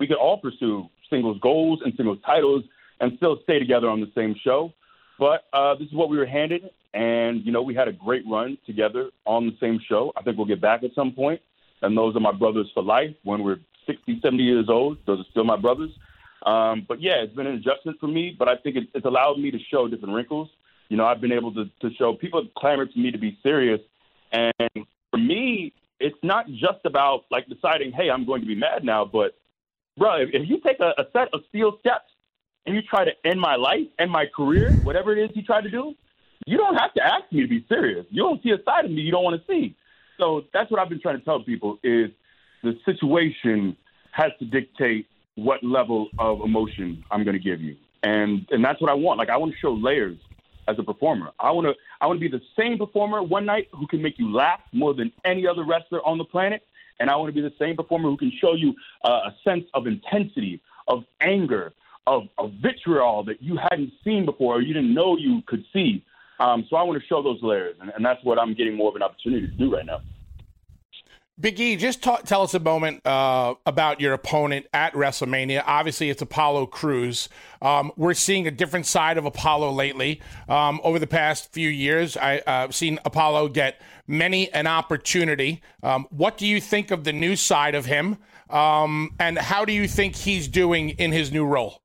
we 0.00 0.06
could 0.06 0.16
all 0.16 0.38
pursue 0.38 0.88
singles 1.10 1.38
goals 1.40 1.80
and 1.84 1.92
singles 1.96 2.18
titles 2.24 2.64
and 3.00 3.12
still 3.16 3.38
stay 3.44 3.58
together 3.58 3.88
on 3.88 4.00
the 4.00 4.10
same 4.14 4.34
show. 4.42 4.72
But 5.18 5.44
uh, 5.52 5.74
this 5.76 5.88
is 5.88 5.94
what 5.94 6.08
we 6.08 6.18
were 6.18 6.26
handed, 6.26 6.70
and 6.92 7.44
you 7.44 7.52
know 7.52 7.62
we 7.62 7.74
had 7.74 7.88
a 7.88 7.92
great 7.92 8.24
run 8.28 8.58
together 8.66 9.10
on 9.24 9.46
the 9.46 9.56
same 9.60 9.80
show. 9.88 10.12
I 10.16 10.22
think 10.22 10.36
we'll 10.36 10.46
get 10.46 10.60
back 10.60 10.82
at 10.82 10.94
some 10.94 11.12
point, 11.12 11.40
and 11.82 11.96
those 11.96 12.16
are 12.16 12.20
my 12.20 12.32
brothers 12.32 12.70
for 12.74 12.82
life. 12.82 13.14
When 13.22 13.42
we're 13.42 13.58
60, 13.86 14.20
70 14.22 14.42
years 14.42 14.66
old, 14.68 14.98
those 15.06 15.20
are 15.20 15.30
still 15.30 15.44
my 15.44 15.56
brothers. 15.56 15.90
Um, 16.44 16.84
but 16.86 17.00
yeah, 17.00 17.22
it's 17.22 17.34
been 17.34 17.46
an 17.46 17.54
adjustment 17.54 17.98
for 18.00 18.06
me, 18.06 18.34
but 18.36 18.48
I 18.48 18.56
think 18.56 18.76
it, 18.76 18.88
it's 18.94 19.06
allowed 19.06 19.38
me 19.38 19.50
to 19.50 19.58
show 19.70 19.88
different 19.88 20.14
wrinkles. 20.14 20.48
You 20.88 20.96
know, 20.96 21.06
I've 21.06 21.20
been 21.20 21.32
able 21.32 21.54
to, 21.54 21.64
to 21.80 21.94
show 21.94 22.12
people 22.14 22.42
have 22.42 22.52
clamored 22.54 22.92
for 22.92 22.98
me 22.98 23.10
to 23.10 23.18
be 23.18 23.38
serious, 23.42 23.80
and 24.32 24.52
for 25.10 25.18
me, 25.18 25.72
it's 26.00 26.18
not 26.22 26.46
just 26.48 26.84
about 26.84 27.24
like 27.30 27.46
deciding, 27.48 27.92
hey, 27.92 28.10
I'm 28.10 28.26
going 28.26 28.40
to 28.40 28.46
be 28.46 28.56
mad 28.56 28.84
now, 28.84 29.04
but 29.04 29.36
bro, 29.96 30.16
if, 30.16 30.30
if 30.32 30.48
you 30.48 30.60
take 30.60 30.80
a, 30.80 30.92
a 31.00 31.06
set 31.12 31.28
of 31.32 31.40
steel 31.48 31.78
steps 31.80 32.10
and 32.66 32.74
you 32.74 32.82
try 32.82 33.04
to 33.04 33.12
end 33.24 33.40
my 33.40 33.56
life, 33.56 33.86
end 33.98 34.10
my 34.10 34.26
career, 34.26 34.78
whatever 34.82 35.16
it 35.16 35.22
is 35.22 35.36
you 35.36 35.42
try 35.42 35.60
to 35.60 35.70
do, 35.70 35.94
you 36.46 36.56
don't 36.56 36.76
have 36.76 36.92
to 36.94 37.02
ask 37.02 37.30
me 37.32 37.42
to 37.42 37.48
be 37.48 37.64
serious. 37.68 38.06
You 38.10 38.22
don't 38.22 38.42
see 38.42 38.50
a 38.50 38.62
side 38.64 38.84
of 38.84 38.90
me 38.90 39.02
you 39.02 39.12
don't 39.12 39.24
want 39.24 39.40
to 39.40 39.52
see. 39.52 39.76
So 40.18 40.44
that's 40.52 40.70
what 40.70 40.80
I've 40.80 40.88
been 40.88 41.00
trying 41.00 41.18
to 41.18 41.24
tell 41.24 41.42
people 41.42 41.78
is 41.82 42.10
the 42.62 42.78
situation 42.84 43.76
has 44.12 44.32
to 44.38 44.44
dictate 44.44 45.06
what 45.34 45.64
level 45.64 46.08
of 46.18 46.40
emotion 46.40 47.04
I'm 47.10 47.24
going 47.24 47.34
to 47.34 47.42
give 47.42 47.60
you, 47.60 47.76
and 48.02 48.46
and 48.50 48.64
that's 48.64 48.80
what 48.80 48.90
I 48.90 48.94
want. 48.94 49.18
Like 49.18 49.28
I 49.28 49.36
want 49.36 49.52
to 49.52 49.58
show 49.58 49.72
layers 49.72 50.16
as 50.68 50.78
a 50.78 50.82
performer. 50.82 51.32
I 51.38 51.50
want 51.50 51.66
to 51.66 51.74
I 52.00 52.06
want 52.06 52.20
to 52.20 52.30
be 52.30 52.34
the 52.34 52.42
same 52.56 52.78
performer 52.78 53.22
one 53.22 53.44
night 53.44 53.68
who 53.72 53.86
can 53.86 54.00
make 54.00 54.18
you 54.18 54.32
laugh 54.32 54.60
more 54.72 54.94
than 54.94 55.12
any 55.24 55.46
other 55.46 55.64
wrestler 55.64 56.06
on 56.06 56.18
the 56.18 56.24
planet, 56.24 56.62
and 57.00 57.10
I 57.10 57.16
want 57.16 57.34
to 57.34 57.40
be 57.40 57.46
the 57.46 57.54
same 57.58 57.76
performer 57.76 58.08
who 58.08 58.16
can 58.16 58.32
show 58.40 58.54
you 58.54 58.74
uh, 59.04 59.30
a 59.30 59.34
sense 59.42 59.64
of 59.74 59.86
intensity, 59.86 60.60
of 60.86 61.04
anger, 61.20 61.72
of, 62.06 62.24
of 62.38 62.52
vitriol 62.62 63.24
that 63.24 63.42
you 63.42 63.58
hadn't 63.70 63.92
seen 64.04 64.24
before 64.24 64.56
or 64.56 64.60
you 64.60 64.74
didn't 64.74 64.94
know 64.94 65.16
you 65.16 65.42
could 65.46 65.64
see. 65.72 66.04
Um, 66.40 66.66
so 66.68 66.76
I 66.76 66.82
want 66.82 67.00
to 67.00 67.06
show 67.06 67.22
those 67.22 67.42
layers, 67.42 67.76
and, 67.80 67.92
and 67.94 68.04
that's 68.04 68.22
what 68.24 68.38
I'm 68.38 68.54
getting 68.54 68.76
more 68.76 68.88
of 68.88 68.96
an 68.96 69.02
opportunity 69.02 69.46
to 69.46 69.52
do 69.52 69.72
right 69.72 69.86
now. 69.86 70.00
Big 71.40 71.58
E, 71.58 71.74
just 71.74 72.00
talk, 72.00 72.22
tell 72.22 72.42
us 72.42 72.54
a 72.54 72.60
moment 72.60 73.04
uh, 73.04 73.54
about 73.66 74.00
your 74.00 74.12
opponent 74.12 74.66
at 74.72 74.92
WrestleMania. 74.92 75.64
Obviously, 75.66 76.08
it's 76.08 76.22
Apollo 76.22 76.66
Crews. 76.66 77.28
Um, 77.60 77.90
we're 77.96 78.14
seeing 78.14 78.46
a 78.46 78.52
different 78.52 78.86
side 78.86 79.18
of 79.18 79.24
Apollo 79.24 79.72
lately. 79.72 80.20
Um, 80.48 80.80
over 80.84 81.00
the 81.00 81.08
past 81.08 81.52
few 81.52 81.68
years, 81.68 82.16
I've 82.16 82.42
uh, 82.46 82.70
seen 82.70 83.00
Apollo 83.04 83.48
get 83.48 83.80
many 84.06 84.52
an 84.52 84.68
opportunity. 84.68 85.60
Um, 85.82 86.06
what 86.10 86.38
do 86.38 86.46
you 86.46 86.60
think 86.60 86.92
of 86.92 87.02
the 87.02 87.12
new 87.12 87.34
side 87.34 87.74
of 87.74 87.86
him? 87.86 88.18
Um, 88.48 89.16
and 89.18 89.36
how 89.36 89.64
do 89.64 89.72
you 89.72 89.88
think 89.88 90.14
he's 90.14 90.46
doing 90.46 90.90
in 90.90 91.10
his 91.10 91.32
new 91.32 91.44
role? 91.44 91.80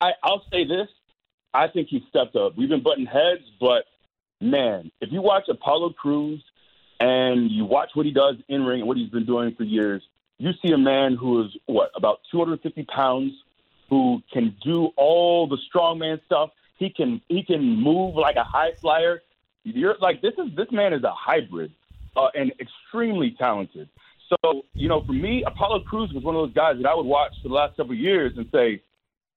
I, 0.00 0.12
I'll 0.22 0.44
say 0.50 0.64
this. 0.64 0.88
I 1.52 1.68
think 1.68 1.88
he 1.88 2.04
stepped 2.08 2.36
up. 2.36 2.56
We've 2.56 2.68
been 2.68 2.82
butting 2.82 3.06
heads, 3.06 3.42
but 3.60 3.84
man, 4.40 4.90
if 5.00 5.12
you 5.12 5.22
watch 5.22 5.44
Apollo 5.48 5.90
Crews 5.90 6.42
and 7.00 7.50
you 7.50 7.64
watch 7.64 7.90
what 7.94 8.06
he 8.06 8.12
does 8.12 8.36
in 8.48 8.64
ring 8.64 8.80
and 8.80 8.88
what 8.88 8.96
he's 8.96 9.10
been 9.10 9.26
doing 9.26 9.54
for 9.54 9.62
years, 9.62 10.02
you 10.38 10.50
see 10.64 10.72
a 10.72 10.78
man 10.78 11.16
who 11.16 11.44
is 11.44 11.56
what 11.66 11.90
about 11.94 12.20
250 12.30 12.82
pounds, 12.84 13.32
who 13.88 14.20
can 14.32 14.56
do 14.64 14.90
all 14.96 15.46
the 15.46 15.58
strongman 15.72 16.24
stuff. 16.26 16.50
He 16.76 16.90
can 16.90 17.20
he 17.28 17.44
can 17.44 17.62
move 17.62 18.16
like 18.16 18.36
a 18.36 18.44
high 18.44 18.72
flyer. 18.80 19.22
You're 19.62 19.96
like 20.00 20.20
this 20.22 20.34
is 20.38 20.54
this 20.56 20.70
man 20.72 20.92
is 20.92 21.04
a 21.04 21.12
hybrid 21.12 21.72
uh, 22.16 22.28
and 22.34 22.52
extremely 22.60 23.36
talented. 23.38 23.88
So 24.28 24.62
you 24.74 24.88
know, 24.88 25.04
for 25.04 25.12
me, 25.12 25.44
Apollo 25.46 25.80
Crews 25.80 26.12
was 26.12 26.24
one 26.24 26.34
of 26.34 26.42
those 26.42 26.54
guys 26.54 26.76
that 26.82 26.88
I 26.88 26.94
would 26.94 27.06
watch 27.06 27.32
for 27.42 27.48
the 27.48 27.54
last 27.54 27.76
several 27.76 27.96
years 27.96 28.32
and 28.36 28.46
say, 28.52 28.82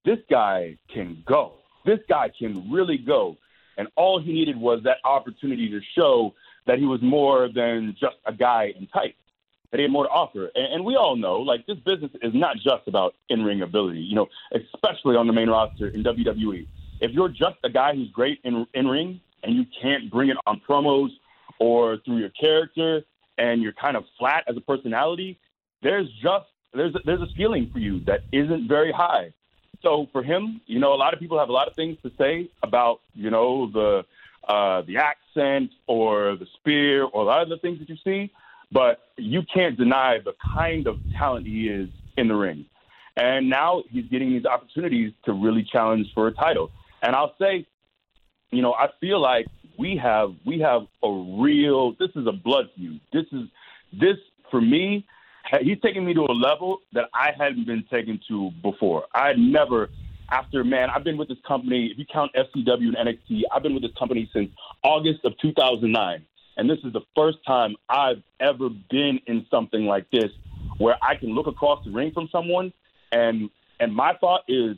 this 0.07 0.19
guy 0.29 0.77
can 0.91 1.21
go. 1.27 1.55
This 1.85 1.99
guy 2.07 2.31
can 2.39 2.71
really 2.71 2.97
go. 2.97 3.35
And 3.77 3.89
all 3.97 4.21
he 4.21 4.31
needed 4.31 4.55
was 4.55 4.81
that 4.85 4.97
opportunity 5.03 5.69
to 5.69 5.81
show 5.95 6.33
that 6.65 6.79
he 6.79 6.85
was 6.85 7.01
more 7.01 7.49
than 7.53 7.93
just 7.99 8.15
a 8.25 8.31
guy 8.31 8.73
in 8.79 8.87
tights, 8.87 9.17
that 9.69 9.77
he 9.77 9.83
had 9.83 9.91
more 9.91 10.05
to 10.05 10.09
offer. 10.09 10.49
And, 10.55 10.75
and 10.75 10.85
we 10.85 10.95
all 10.95 11.17
know, 11.17 11.39
like, 11.39 11.65
this 11.67 11.77
business 11.79 12.11
is 12.21 12.33
not 12.33 12.55
just 12.55 12.87
about 12.87 13.15
in 13.29 13.43
ring 13.43 13.61
ability, 13.61 13.99
you 13.99 14.15
know, 14.15 14.27
especially 14.53 15.17
on 15.17 15.27
the 15.27 15.33
main 15.33 15.49
roster 15.49 15.89
in 15.89 16.03
WWE. 16.03 16.65
If 17.01 17.11
you're 17.11 17.29
just 17.29 17.57
a 17.65 17.69
guy 17.69 17.93
who's 17.93 18.09
great 18.11 18.39
in, 18.45 18.65
in 18.73 18.87
ring 18.87 19.19
and 19.43 19.55
you 19.55 19.65
can't 19.81 20.09
bring 20.09 20.29
it 20.29 20.37
on 20.47 20.61
promos 20.67 21.09
or 21.59 21.97
through 22.05 22.19
your 22.19 22.29
character 22.29 23.03
and 23.37 23.61
you're 23.61 23.73
kind 23.73 23.97
of 23.97 24.05
flat 24.17 24.45
as 24.47 24.55
a 24.55 24.61
personality, 24.61 25.37
there's 25.83 26.07
just 26.23 26.45
there's 26.73 26.95
there's 27.05 27.21
a 27.21 27.27
ceiling 27.37 27.69
for 27.71 27.79
you 27.79 27.99
that 28.05 28.21
isn't 28.31 28.67
very 28.67 28.91
high. 28.91 29.31
So 29.82 30.07
for 30.11 30.23
him, 30.23 30.61
you 30.65 30.80
know, 30.80 30.93
a 30.93 30.95
lot 30.95 31.13
of 31.13 31.19
people 31.19 31.39
have 31.39 31.49
a 31.49 31.53
lot 31.53 31.67
of 31.67 31.75
things 31.75 31.97
to 32.03 32.11
say 32.17 32.49
about, 32.63 32.99
you 33.13 33.30
know, 33.30 33.69
the 33.71 34.05
uh, 34.47 34.82
the 34.84 34.97
accent 34.97 35.71
or 35.88 36.38
the 36.38 36.47
spear 36.55 37.03
or 37.03 37.23
a 37.23 37.25
lot 37.25 37.41
of 37.41 37.49
the 37.49 37.57
things 37.57 37.80
that 37.80 37.89
you 37.89 37.97
see, 38.03 38.32
but 38.71 39.09
you 39.17 39.41
can't 39.53 39.78
deny 39.78 40.19
the 40.23 40.34
kind 40.55 40.88
of 40.88 40.97
talent 41.17 41.45
he 41.45 41.67
is 41.67 41.89
in 42.15 42.30
the 42.30 42.36
ring. 42.36 42.65
And 43.17 43.49
now 43.49 43.84
he's 43.89 44.05
getting 44.05 44.30
these 44.30 44.45
opportunities 44.45 45.11
to 45.25 45.34
really 45.34 45.67
challenge 45.69 46.07
for 46.13 46.28
a 46.28 46.32
title. 46.32 46.71
And 47.01 47.15
I'll 47.15 47.36
say, 47.39 47.65
you 48.51 48.61
know, 48.61 48.73
I 48.73 48.88
feel 49.01 49.19
like 49.19 49.47
we 49.78 49.97
have 49.97 50.34
we 50.45 50.59
have 50.59 50.84
a 51.03 51.11
real. 51.11 51.93
This 51.93 52.11
is 52.15 52.25
a 52.28 52.32
blood 52.32 52.69
feud. 52.75 53.01
This 53.11 53.25
is 53.32 53.47
this 53.91 54.17
for 54.49 54.61
me 54.61 55.05
he's 55.61 55.79
taking 55.81 56.05
me 56.05 56.13
to 56.13 56.21
a 56.21 56.33
level 56.33 56.79
that 56.93 57.05
I 57.13 57.31
hadn't 57.37 57.65
been 57.65 57.83
taken 57.91 58.19
to 58.27 58.51
before. 58.61 59.05
I 59.13 59.29
had 59.29 59.37
never, 59.37 59.89
after 60.29 60.63
man, 60.63 60.89
I've 60.89 61.03
been 61.03 61.17
with 61.17 61.29
this 61.29 61.37
company. 61.47 61.87
If 61.91 61.97
you 61.97 62.05
count 62.11 62.31
FCW 62.35 62.95
and 62.95 62.97
NXT, 62.97 63.41
I've 63.53 63.63
been 63.63 63.73
with 63.73 63.83
this 63.83 63.93
company 63.97 64.29
since 64.33 64.49
August 64.83 65.23
of 65.23 65.33
2009, 65.41 66.25
and 66.57 66.69
this 66.69 66.79
is 66.83 66.93
the 66.93 67.01
first 67.15 67.37
time 67.45 67.75
I've 67.89 68.21
ever 68.39 68.69
been 68.89 69.19
in 69.27 69.45
something 69.49 69.85
like 69.85 70.09
this, 70.11 70.31
where 70.77 70.97
I 71.01 71.15
can 71.15 71.29
look 71.29 71.47
across 71.47 71.83
the 71.85 71.91
ring 71.91 72.11
from 72.13 72.27
someone, 72.31 72.73
and 73.11 73.49
and 73.79 73.95
my 73.95 74.13
thought 74.19 74.41
is, 74.47 74.75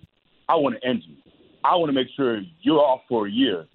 I 0.47 0.55
want 0.55 0.75
to 0.79 0.87
end 0.87 1.03
you. 1.07 1.15
I 1.63 1.75
want 1.75 1.89
to 1.89 1.93
make 1.93 2.07
sure 2.15 2.41
you're 2.61 2.79
off 2.79 3.01
for 3.07 3.27
a 3.27 3.31
year. 3.31 3.65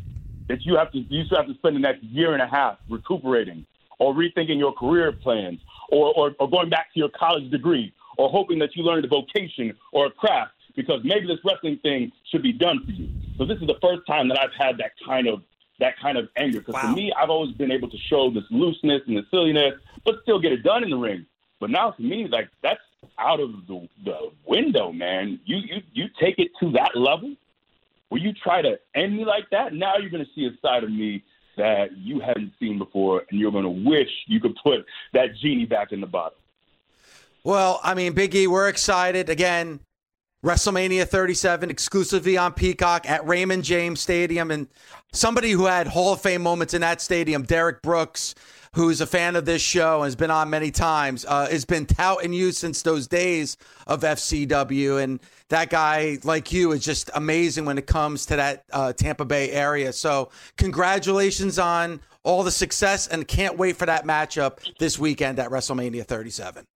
That 0.48 0.58
you 0.64 0.76
have 0.76 0.92
to 0.92 0.98
you 0.98 1.24
still 1.24 1.38
have 1.38 1.46
to 1.46 1.54
spend 1.54 1.76
the 1.76 1.80
next 1.80 2.02
year 2.02 2.34
and 2.34 2.42
a 2.42 2.46
half 2.46 2.76
recuperating 2.90 3.64
or 3.98 4.14
rethinking 4.14 4.58
your 4.58 4.72
career 4.72 5.12
plans 5.12 5.60
or, 5.90 6.12
or, 6.14 6.34
or 6.38 6.48
going 6.48 6.70
back 6.70 6.92
to 6.94 6.98
your 6.98 7.10
college 7.10 7.50
degree 7.50 7.92
or 8.16 8.28
hoping 8.28 8.58
that 8.60 8.76
you 8.76 8.82
learned 8.82 9.04
a 9.04 9.08
vocation 9.08 9.74
or 9.92 10.06
a 10.06 10.10
craft 10.10 10.52
because 10.76 11.00
maybe 11.04 11.26
this 11.26 11.38
wrestling 11.44 11.78
thing 11.82 12.10
should 12.30 12.42
be 12.42 12.52
done 12.52 12.84
for 12.84 12.90
you. 12.90 13.08
So 13.38 13.44
this 13.44 13.58
is 13.58 13.66
the 13.66 13.78
first 13.80 14.02
time 14.06 14.28
that 14.28 14.38
I've 14.38 14.54
had 14.58 14.78
that 14.78 14.92
kind 15.06 15.28
of 15.28 15.42
that 15.80 15.98
kind 16.00 16.16
of 16.16 16.28
anger. 16.36 16.60
Because 16.60 16.74
wow. 16.74 16.82
for 16.82 16.96
me, 16.96 17.12
I've 17.20 17.30
always 17.30 17.52
been 17.52 17.72
able 17.72 17.90
to 17.90 17.96
show 18.08 18.30
this 18.30 18.44
looseness 18.50 19.02
and 19.06 19.16
the 19.16 19.22
silliness, 19.30 19.74
but 20.04 20.16
still 20.22 20.40
get 20.40 20.52
it 20.52 20.62
done 20.62 20.84
in 20.84 20.90
the 20.90 20.96
ring. 20.96 21.26
But 21.60 21.70
now 21.70 21.92
for 21.92 22.02
me, 22.02 22.28
like 22.28 22.48
that's 22.62 22.80
out 23.18 23.40
of 23.40 23.50
the, 23.66 23.88
the 24.04 24.30
window, 24.46 24.92
man. 24.92 25.40
You 25.44 25.58
you 25.58 25.82
you 25.92 26.04
take 26.20 26.38
it 26.38 26.50
to 26.60 26.72
that 26.72 26.96
level 26.96 27.34
where 28.08 28.20
you 28.20 28.32
try 28.32 28.62
to 28.62 28.78
end 28.94 29.16
me 29.16 29.24
like 29.24 29.50
that. 29.50 29.72
Now 29.74 29.96
you're 29.98 30.10
going 30.10 30.24
to 30.24 30.30
see 30.34 30.46
a 30.46 30.56
side 30.60 30.84
of 30.84 30.90
me 30.90 31.24
that 31.56 31.96
you 31.96 32.20
hadn't 32.20 32.52
seen 32.58 32.78
before, 32.78 33.24
and 33.30 33.40
you're 33.40 33.52
going 33.52 33.64
to 33.64 33.88
wish 33.88 34.08
you 34.26 34.40
could 34.40 34.56
put 34.62 34.84
that 35.12 35.36
genie 35.40 35.66
back 35.66 35.92
in 35.92 36.00
the 36.00 36.06
bottle. 36.06 36.38
Well, 37.44 37.80
I 37.82 37.94
mean, 37.94 38.14
Biggie, 38.14 38.46
we're 38.46 38.68
excited 38.68 39.28
again. 39.28 39.80
WrestleMania 40.44 41.08
37 41.08 41.70
exclusively 41.70 42.36
on 42.36 42.52
Peacock 42.52 43.08
at 43.08 43.26
Raymond 43.26 43.64
James 43.64 44.00
Stadium, 44.00 44.50
and 44.50 44.68
somebody 45.12 45.50
who 45.52 45.64
had 45.64 45.86
Hall 45.86 46.12
of 46.12 46.20
Fame 46.20 46.42
moments 46.42 46.74
in 46.74 46.82
that 46.82 47.00
stadium, 47.00 47.44
Derrick 47.44 47.80
Brooks 47.80 48.34
who's 48.74 49.00
a 49.00 49.06
fan 49.06 49.36
of 49.36 49.44
this 49.44 49.62
show 49.62 49.96
and 49.96 50.04
has 50.04 50.16
been 50.16 50.30
on 50.30 50.50
many 50.50 50.70
times, 50.70 51.24
uh, 51.26 51.48
has 51.48 51.64
been 51.64 51.86
touting 51.86 52.32
you 52.32 52.52
since 52.52 52.82
those 52.82 53.06
days 53.06 53.56
of 53.86 54.02
FCW. 54.02 55.02
And 55.02 55.20
that 55.48 55.70
guy, 55.70 56.18
like 56.24 56.52
you, 56.52 56.72
is 56.72 56.84
just 56.84 57.10
amazing 57.14 57.64
when 57.64 57.78
it 57.78 57.86
comes 57.86 58.26
to 58.26 58.36
that 58.36 58.64
uh, 58.72 58.92
Tampa 58.92 59.24
Bay 59.24 59.50
area. 59.50 59.92
So, 59.92 60.30
congratulations 60.56 61.58
on 61.58 62.00
all 62.24 62.42
the 62.42 62.50
success 62.50 63.06
and 63.06 63.28
can't 63.28 63.56
wait 63.56 63.76
for 63.76 63.86
that 63.86 64.04
matchup 64.04 64.58
this 64.78 64.98
weekend 64.98 65.38
at 65.38 65.50
WrestleMania 65.50 66.04
37. 66.04 66.66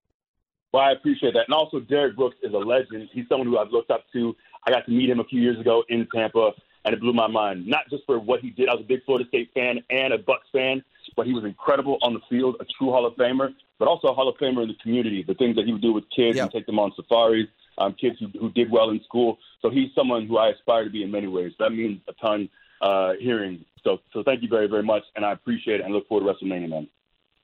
Well, 0.71 0.83
I 0.83 0.91
appreciate 0.91 1.33
that. 1.33 1.45
And 1.47 1.53
also, 1.53 1.79
Derrick 1.79 2.15
Brooks 2.15 2.37
is 2.43 2.53
a 2.53 2.57
legend. 2.57 3.09
He's 3.11 3.25
someone 3.27 3.47
who 3.47 3.57
I've 3.57 3.71
looked 3.71 3.91
up 3.91 4.05
to. 4.13 4.35
I 4.65 4.71
got 4.71 4.85
to 4.85 4.91
meet 4.91 5.09
him 5.09 5.19
a 5.19 5.23
few 5.23 5.41
years 5.41 5.59
ago 5.59 5.83
in 5.89 6.07
Tampa, 6.13 6.51
and 6.85 6.93
it 6.93 6.99
blew 6.99 7.13
my 7.13 7.27
mind. 7.27 7.65
Not 7.67 7.89
just 7.89 8.03
for 8.05 8.19
what 8.19 8.41
he 8.41 8.51
did. 8.51 8.69
I 8.69 8.73
was 8.73 8.83
a 8.83 8.87
big 8.87 9.03
Florida 9.05 9.27
State 9.27 9.49
fan 9.53 9.83
and 9.89 10.13
a 10.13 10.17
Bucs 10.19 10.49
fan, 10.51 10.83
but 11.19 11.27
he 11.27 11.33
was 11.33 11.43
incredible 11.43 11.97
on 12.01 12.13
the 12.13 12.21
field, 12.29 12.55
a 12.61 12.65
true 12.77 12.91
Hall 12.91 13.05
of 13.05 13.13
Famer, 13.15 13.53
but 13.77 13.89
also 13.89 14.07
a 14.07 14.13
Hall 14.13 14.29
of 14.29 14.37
Famer 14.37 14.61
in 14.61 14.69
the 14.69 14.77
community. 14.81 15.21
The 15.21 15.33
things 15.33 15.57
that 15.57 15.65
he 15.65 15.73
would 15.73 15.81
do 15.81 15.91
with 15.91 16.05
kids 16.15 16.37
yep. 16.37 16.43
and 16.43 16.51
take 16.53 16.65
them 16.65 16.79
on 16.79 16.93
safaris, 16.95 17.47
um, 17.77 17.93
kids 17.99 18.15
who, 18.21 18.27
who 18.39 18.49
did 18.51 18.71
well 18.71 18.91
in 18.91 19.03
school. 19.03 19.37
So 19.61 19.69
he's 19.69 19.89
someone 19.93 20.27
who 20.27 20.37
I 20.37 20.51
aspire 20.51 20.85
to 20.85 20.89
be 20.89 21.03
in 21.03 21.11
many 21.11 21.27
ways. 21.27 21.51
That 21.59 21.71
means 21.71 21.99
a 22.07 22.13
ton 22.13 22.47
uh, 22.81 23.15
hearing. 23.19 23.65
So, 23.83 23.97
so 24.13 24.23
thank 24.23 24.41
you 24.41 24.47
very, 24.47 24.67
very 24.67 24.81
much, 24.81 25.03
and 25.17 25.25
I 25.25 25.33
appreciate 25.33 25.81
it 25.81 25.83
and 25.83 25.93
look 25.93 26.07
forward 26.07 26.25
to 26.25 26.45
WrestleMania, 26.45 26.69
man. 26.69 26.87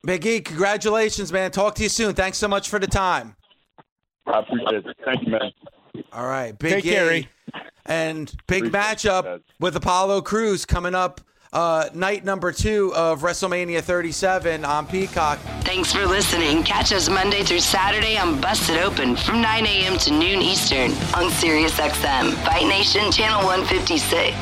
Big 0.06 0.24
E, 0.24 0.40
congratulations, 0.40 1.30
man. 1.30 1.50
Talk 1.50 1.74
to 1.74 1.82
you 1.82 1.90
soon. 1.90 2.14
Thanks 2.14 2.38
so 2.38 2.48
much 2.48 2.70
for 2.70 2.78
the 2.78 2.86
time. 2.86 3.36
I 4.26 4.38
appreciate 4.38 4.86
it. 4.86 4.96
Thank 5.04 5.26
you, 5.26 5.32
man. 5.32 5.52
All 6.14 6.26
right, 6.26 6.58
Big 6.58 6.82
Take 6.82 6.86
E. 6.86 6.88
Care, 6.88 7.28
and 7.84 8.34
big 8.46 8.64
appreciate 8.68 8.98
matchup 8.98 9.42
with 9.60 9.76
Apollo 9.76 10.22
Crews 10.22 10.64
coming 10.64 10.94
up 10.94 11.20
uh, 11.52 11.88
night 11.94 12.24
number 12.24 12.52
two 12.52 12.92
of 12.94 13.22
WrestleMania 13.22 13.82
37 13.82 14.64
on 14.64 14.86
Peacock. 14.86 15.38
Thanks 15.62 15.92
for 15.92 16.06
listening. 16.06 16.62
Catch 16.62 16.92
us 16.92 17.08
Monday 17.08 17.42
through 17.42 17.60
Saturday 17.60 18.16
on 18.16 18.40
Busted 18.40 18.78
Open 18.78 19.16
from 19.16 19.40
9 19.40 19.66
a.m. 19.66 19.98
to 19.98 20.10
noon 20.10 20.42
Eastern 20.42 20.90
on 21.14 21.30
SiriusXM, 21.30 22.32
Fight 22.44 22.66
Nation 22.66 23.10
Channel 23.10 23.44
156. 23.44 24.36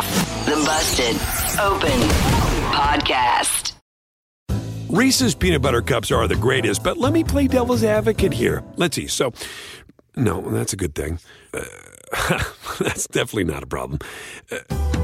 The 0.44 0.56
Busted 0.64 1.16
Open 1.60 2.00
Podcast. 2.72 3.74
Reese's 4.88 5.34
peanut 5.34 5.60
butter 5.60 5.82
cups 5.82 6.12
are 6.12 6.28
the 6.28 6.36
greatest, 6.36 6.84
but 6.84 6.96
let 6.96 7.12
me 7.12 7.24
play 7.24 7.48
devil's 7.48 7.82
advocate 7.82 8.32
here. 8.32 8.62
Let's 8.76 8.94
see. 8.94 9.08
So, 9.08 9.32
no, 10.14 10.40
that's 10.50 10.72
a 10.72 10.76
good 10.76 10.94
thing. 10.94 11.18
Uh, 11.52 11.64
that's 12.78 13.08
definitely 13.08 13.44
not 13.44 13.62
a 13.62 13.66
problem. 13.66 13.98
Uh, 14.52 15.03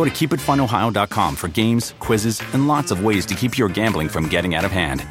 Go 0.00 0.04
to 0.04 0.10
keepitfunohio.com 0.10 1.36
for 1.36 1.48
games, 1.48 1.92
quizzes, 1.98 2.40
and 2.54 2.66
lots 2.66 2.90
of 2.90 3.04
ways 3.04 3.26
to 3.26 3.34
keep 3.34 3.58
your 3.58 3.68
gambling 3.68 4.08
from 4.08 4.30
getting 4.30 4.54
out 4.54 4.64
of 4.64 4.70
hand. 4.70 5.04